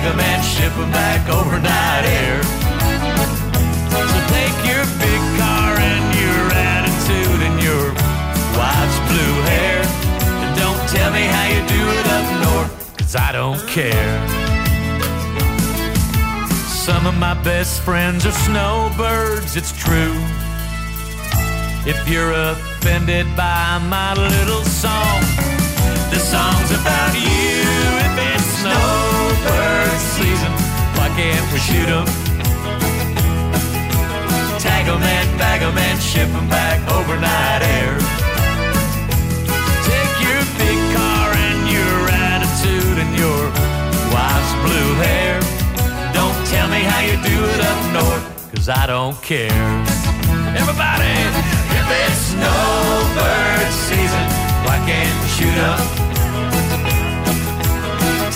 [0.00, 2.42] bag 'em and ship 'em back overnight air.
[4.12, 7.92] So take your big car and your attitude and your
[8.56, 9.80] wife's blue hair.
[10.42, 14.18] And don't tell me how you do it up north, cause I don't care.
[16.86, 20.16] Some of my best friends are snowbirds, it's true.
[21.86, 25.20] If you're offended by my little song,
[26.10, 28.00] the song's about you.
[28.60, 30.52] Snowbird season,
[30.96, 32.04] why can't we shoot 'em?
[34.58, 37.96] Tag 'em and bag 'em and ship 'em back overnight air.
[39.88, 41.98] Take your big car and your
[42.28, 43.42] attitude and your
[44.12, 45.40] wife's blue hair.
[46.12, 49.72] Don't tell me how you do it up north, cause I don't care.
[50.60, 51.16] Everybody,
[51.78, 54.26] if it's snowbird season,
[54.66, 56.19] why can't we shoot 'em?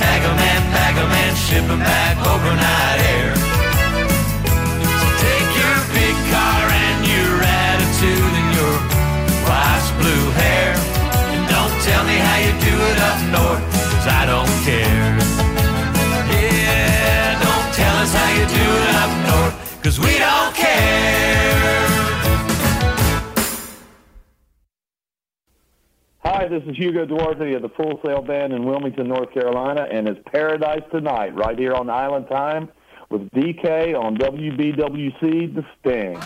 [0.04, 3.32] Tag em and pack em and ship em back overnight air.
[5.00, 7.34] So take your big car and your
[7.64, 8.76] attitude and your
[9.48, 10.72] wife's blue hair.
[11.32, 15.12] And don't tell me how you do it up north, cause I don't care.
[16.36, 21.83] Yeah, don't tell us how you do it up north, cause we don't care.
[26.26, 30.08] Hi, this is Hugo Duarte of the Full Sail Band in Wilmington, North Carolina, and
[30.08, 32.70] it's Paradise Tonight right here on Island Time
[33.10, 36.18] with DK on WBWC The Sting.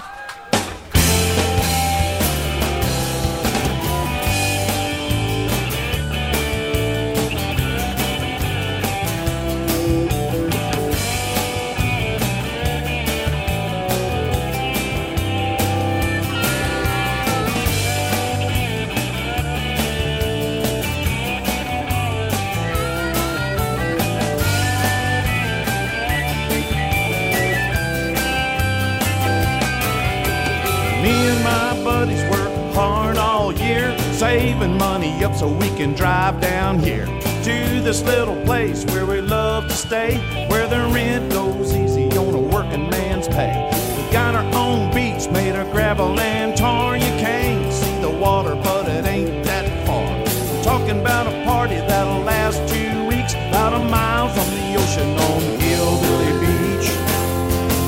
[35.38, 40.16] So we can drive down here to this little place where we love to stay,
[40.48, 43.70] where the rent goes easy on a working man's pay.
[43.96, 46.96] We got our own beach made of gravel and tar.
[46.96, 50.10] You can't see the water, but it ain't that far.
[50.10, 55.10] We're talking about a party that'll last two weeks, about a mile from the ocean
[55.28, 56.88] on Hillbilly Beach.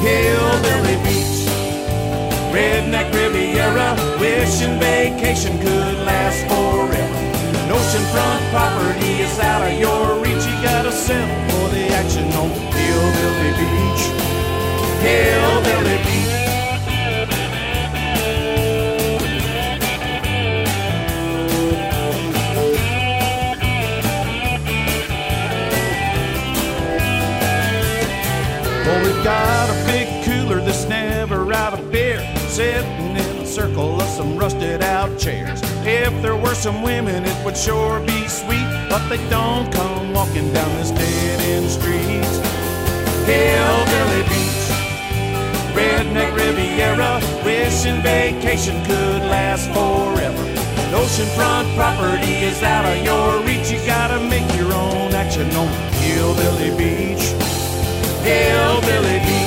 [0.07, 1.51] Hillbilly Beach.
[2.55, 6.50] Redneck Riviera, wishing vacation could last.
[8.13, 10.45] An property is out of your reach.
[10.45, 14.05] You gotta settle for the action on Hillbilly Beach.
[15.01, 16.41] Hillbilly Beach.
[28.85, 34.01] Well, we've got a big cooler that's never out of beer, sitting in a circle
[34.01, 35.70] of some rusted out chairs.
[35.83, 40.53] If there were some women, it would sure be sweet, but they don't come walking
[40.53, 42.21] down this dead end street.
[43.25, 44.67] Hillbilly Beach,
[45.75, 50.43] Redneck Riviera, wishing vacation could last forever.
[50.43, 53.71] An oceanfront property is out of your reach.
[53.71, 57.25] You gotta make your own action on Hillbilly Beach.
[58.23, 59.40] Hillbilly Beach.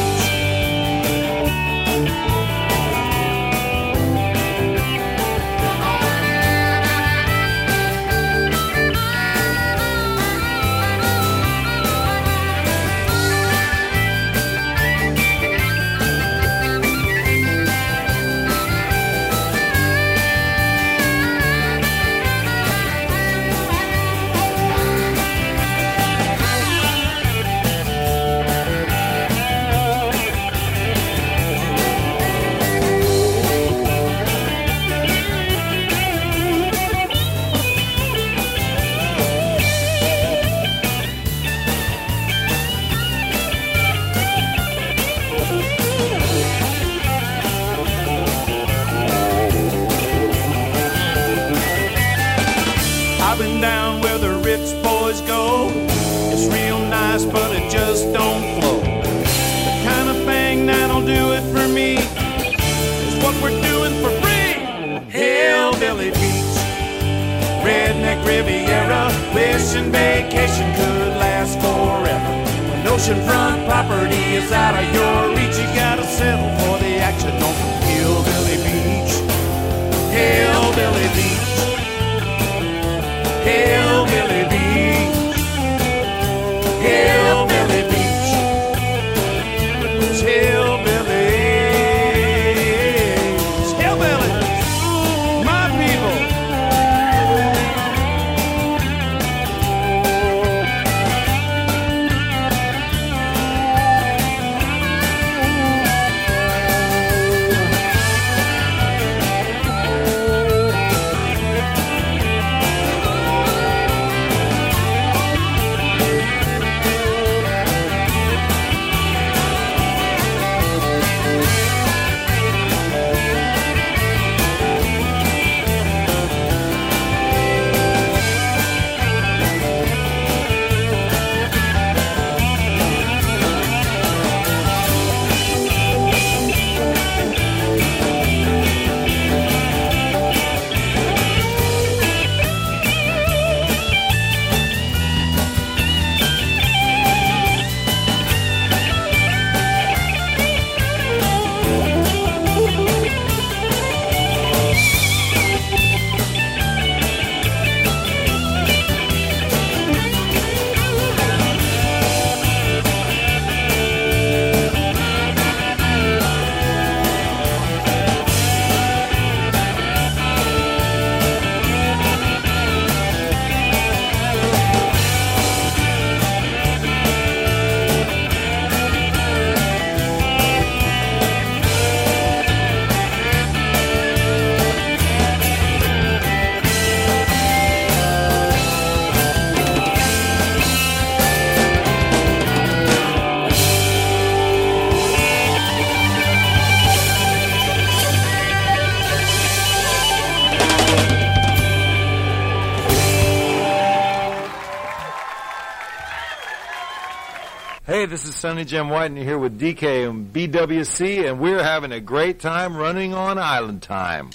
[208.43, 212.41] Sonny Jim White, and you're here with DK and BWC, and we're having a great
[212.41, 214.31] time running on Island Time.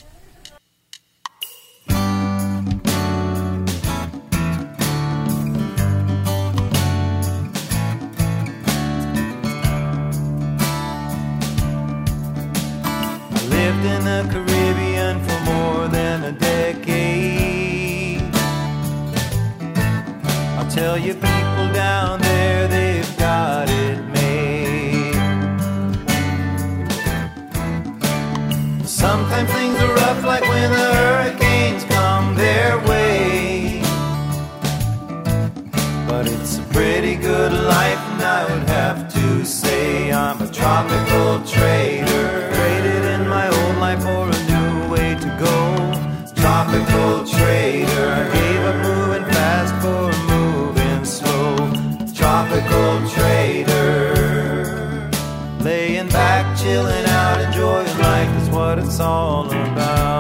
[36.09, 41.43] But it's a pretty good life, and I would have to say I'm a tropical
[41.45, 42.51] trader.
[42.55, 45.93] Traded in my old life for a new way to go.
[46.35, 48.09] Tropical trader.
[48.20, 51.57] I gave up moving fast for moving slow.
[52.15, 55.11] Tropical trader.
[55.61, 60.18] Laying back, chilling out, enjoying life is what it's all about.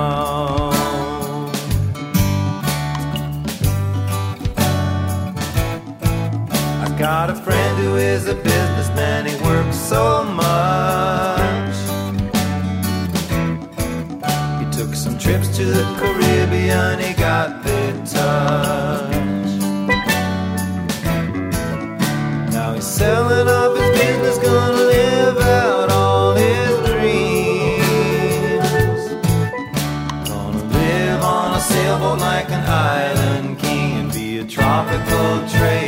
[15.58, 19.50] To the Caribbean, he got the touch.
[22.52, 27.80] Now he's selling up his business, gonna live out all his dreams.
[30.28, 35.87] Gonna live on a sailboat like an island king and be a tropical trader.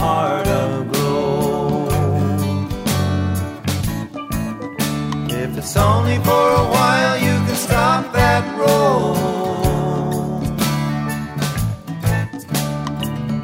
[0.00, 1.86] Heart aglow.
[5.28, 9.14] If it's only for a while, you can stop that roll.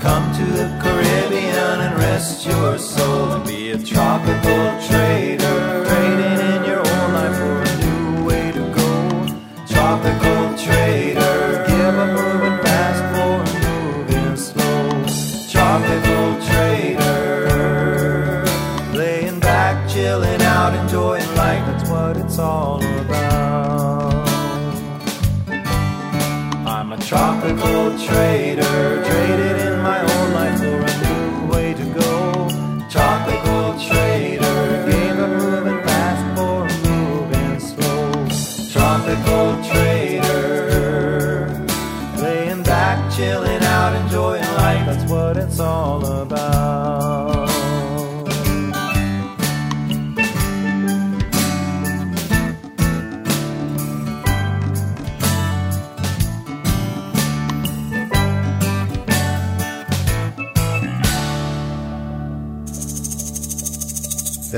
[0.06, 5.45] Come to the Caribbean and rest your soul and be a tropical trader.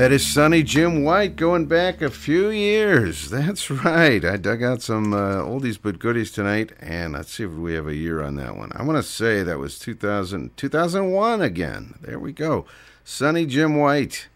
[0.09, 3.29] That is Sonny Jim White going back a few years.
[3.29, 4.25] That's right.
[4.25, 7.85] I dug out some uh, oldies but goodies tonight, and let's see if we have
[7.85, 8.71] a year on that one.
[8.73, 11.93] I want to say that was 2000, 2001 again.
[12.01, 12.65] There we go.
[13.03, 14.29] Sonny Jim White.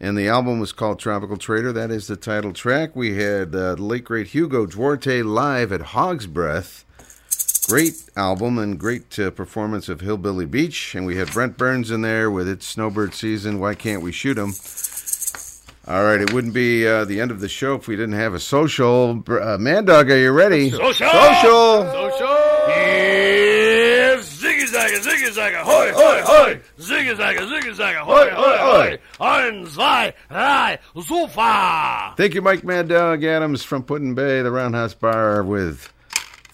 [0.00, 1.70] And the album was called Tropical Trader.
[1.70, 2.96] That is the title track.
[2.96, 6.86] We had uh, the late great Hugo Duarte live at Hog's Breath.
[7.68, 10.94] Great album and great uh, performance of Hillbilly Beach.
[10.94, 13.60] And we had Brent Burns in there with It's Snowbird Season.
[13.60, 14.54] Why can't we shoot 'em?
[15.86, 18.32] All right, it wouldn't be uh, the end of the show if we didn't have
[18.32, 19.14] a social.
[19.16, 20.70] Br- Uh, Mad Dog, are you ready?
[20.70, 20.92] Social!
[20.92, 21.84] Social!
[21.92, 22.36] Social!
[22.68, 24.40] Yes!
[24.42, 26.60] Ziggy zagga, ziggy zagga, hoi, hoi, hoi!
[26.78, 28.98] Ziggy zagga, ziggy zagga, hoi, hoi, hoi!
[29.20, 32.14] Ein, zwei, drei, super!
[32.16, 35.92] Thank you, Mike Mad Dog Adams from Put-in-Bay, the Roundhouse Bar with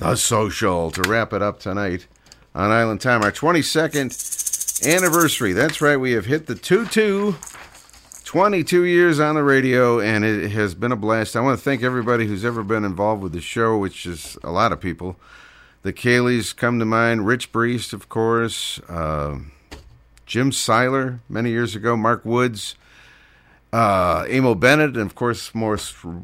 [0.01, 2.09] The Social to wrap it up tonight
[2.53, 3.23] on Island Time.
[3.23, 5.53] Our 22nd anniversary.
[5.53, 7.37] That's right, we have hit the 2 2.
[8.31, 11.35] 22 years on the radio, and it has been a blast.
[11.35, 14.53] I want to thank everybody who's ever been involved with the show, which is a
[14.53, 15.17] lot of people.
[15.83, 19.41] The Kayleys come to mind, Rich Breest, of course, uh,
[20.27, 22.77] Jim Seiler many years ago, Mark Woods,
[23.73, 25.77] uh, Amo Bennett, and of course, more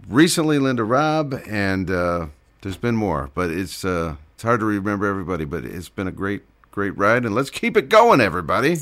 [0.09, 2.27] recently, Linda Robb, and uh,
[2.63, 5.45] there's been more, but it's uh, it's hard to remember everybody.
[5.45, 8.77] But it's been a great, great ride, and let's keep it going, everybody.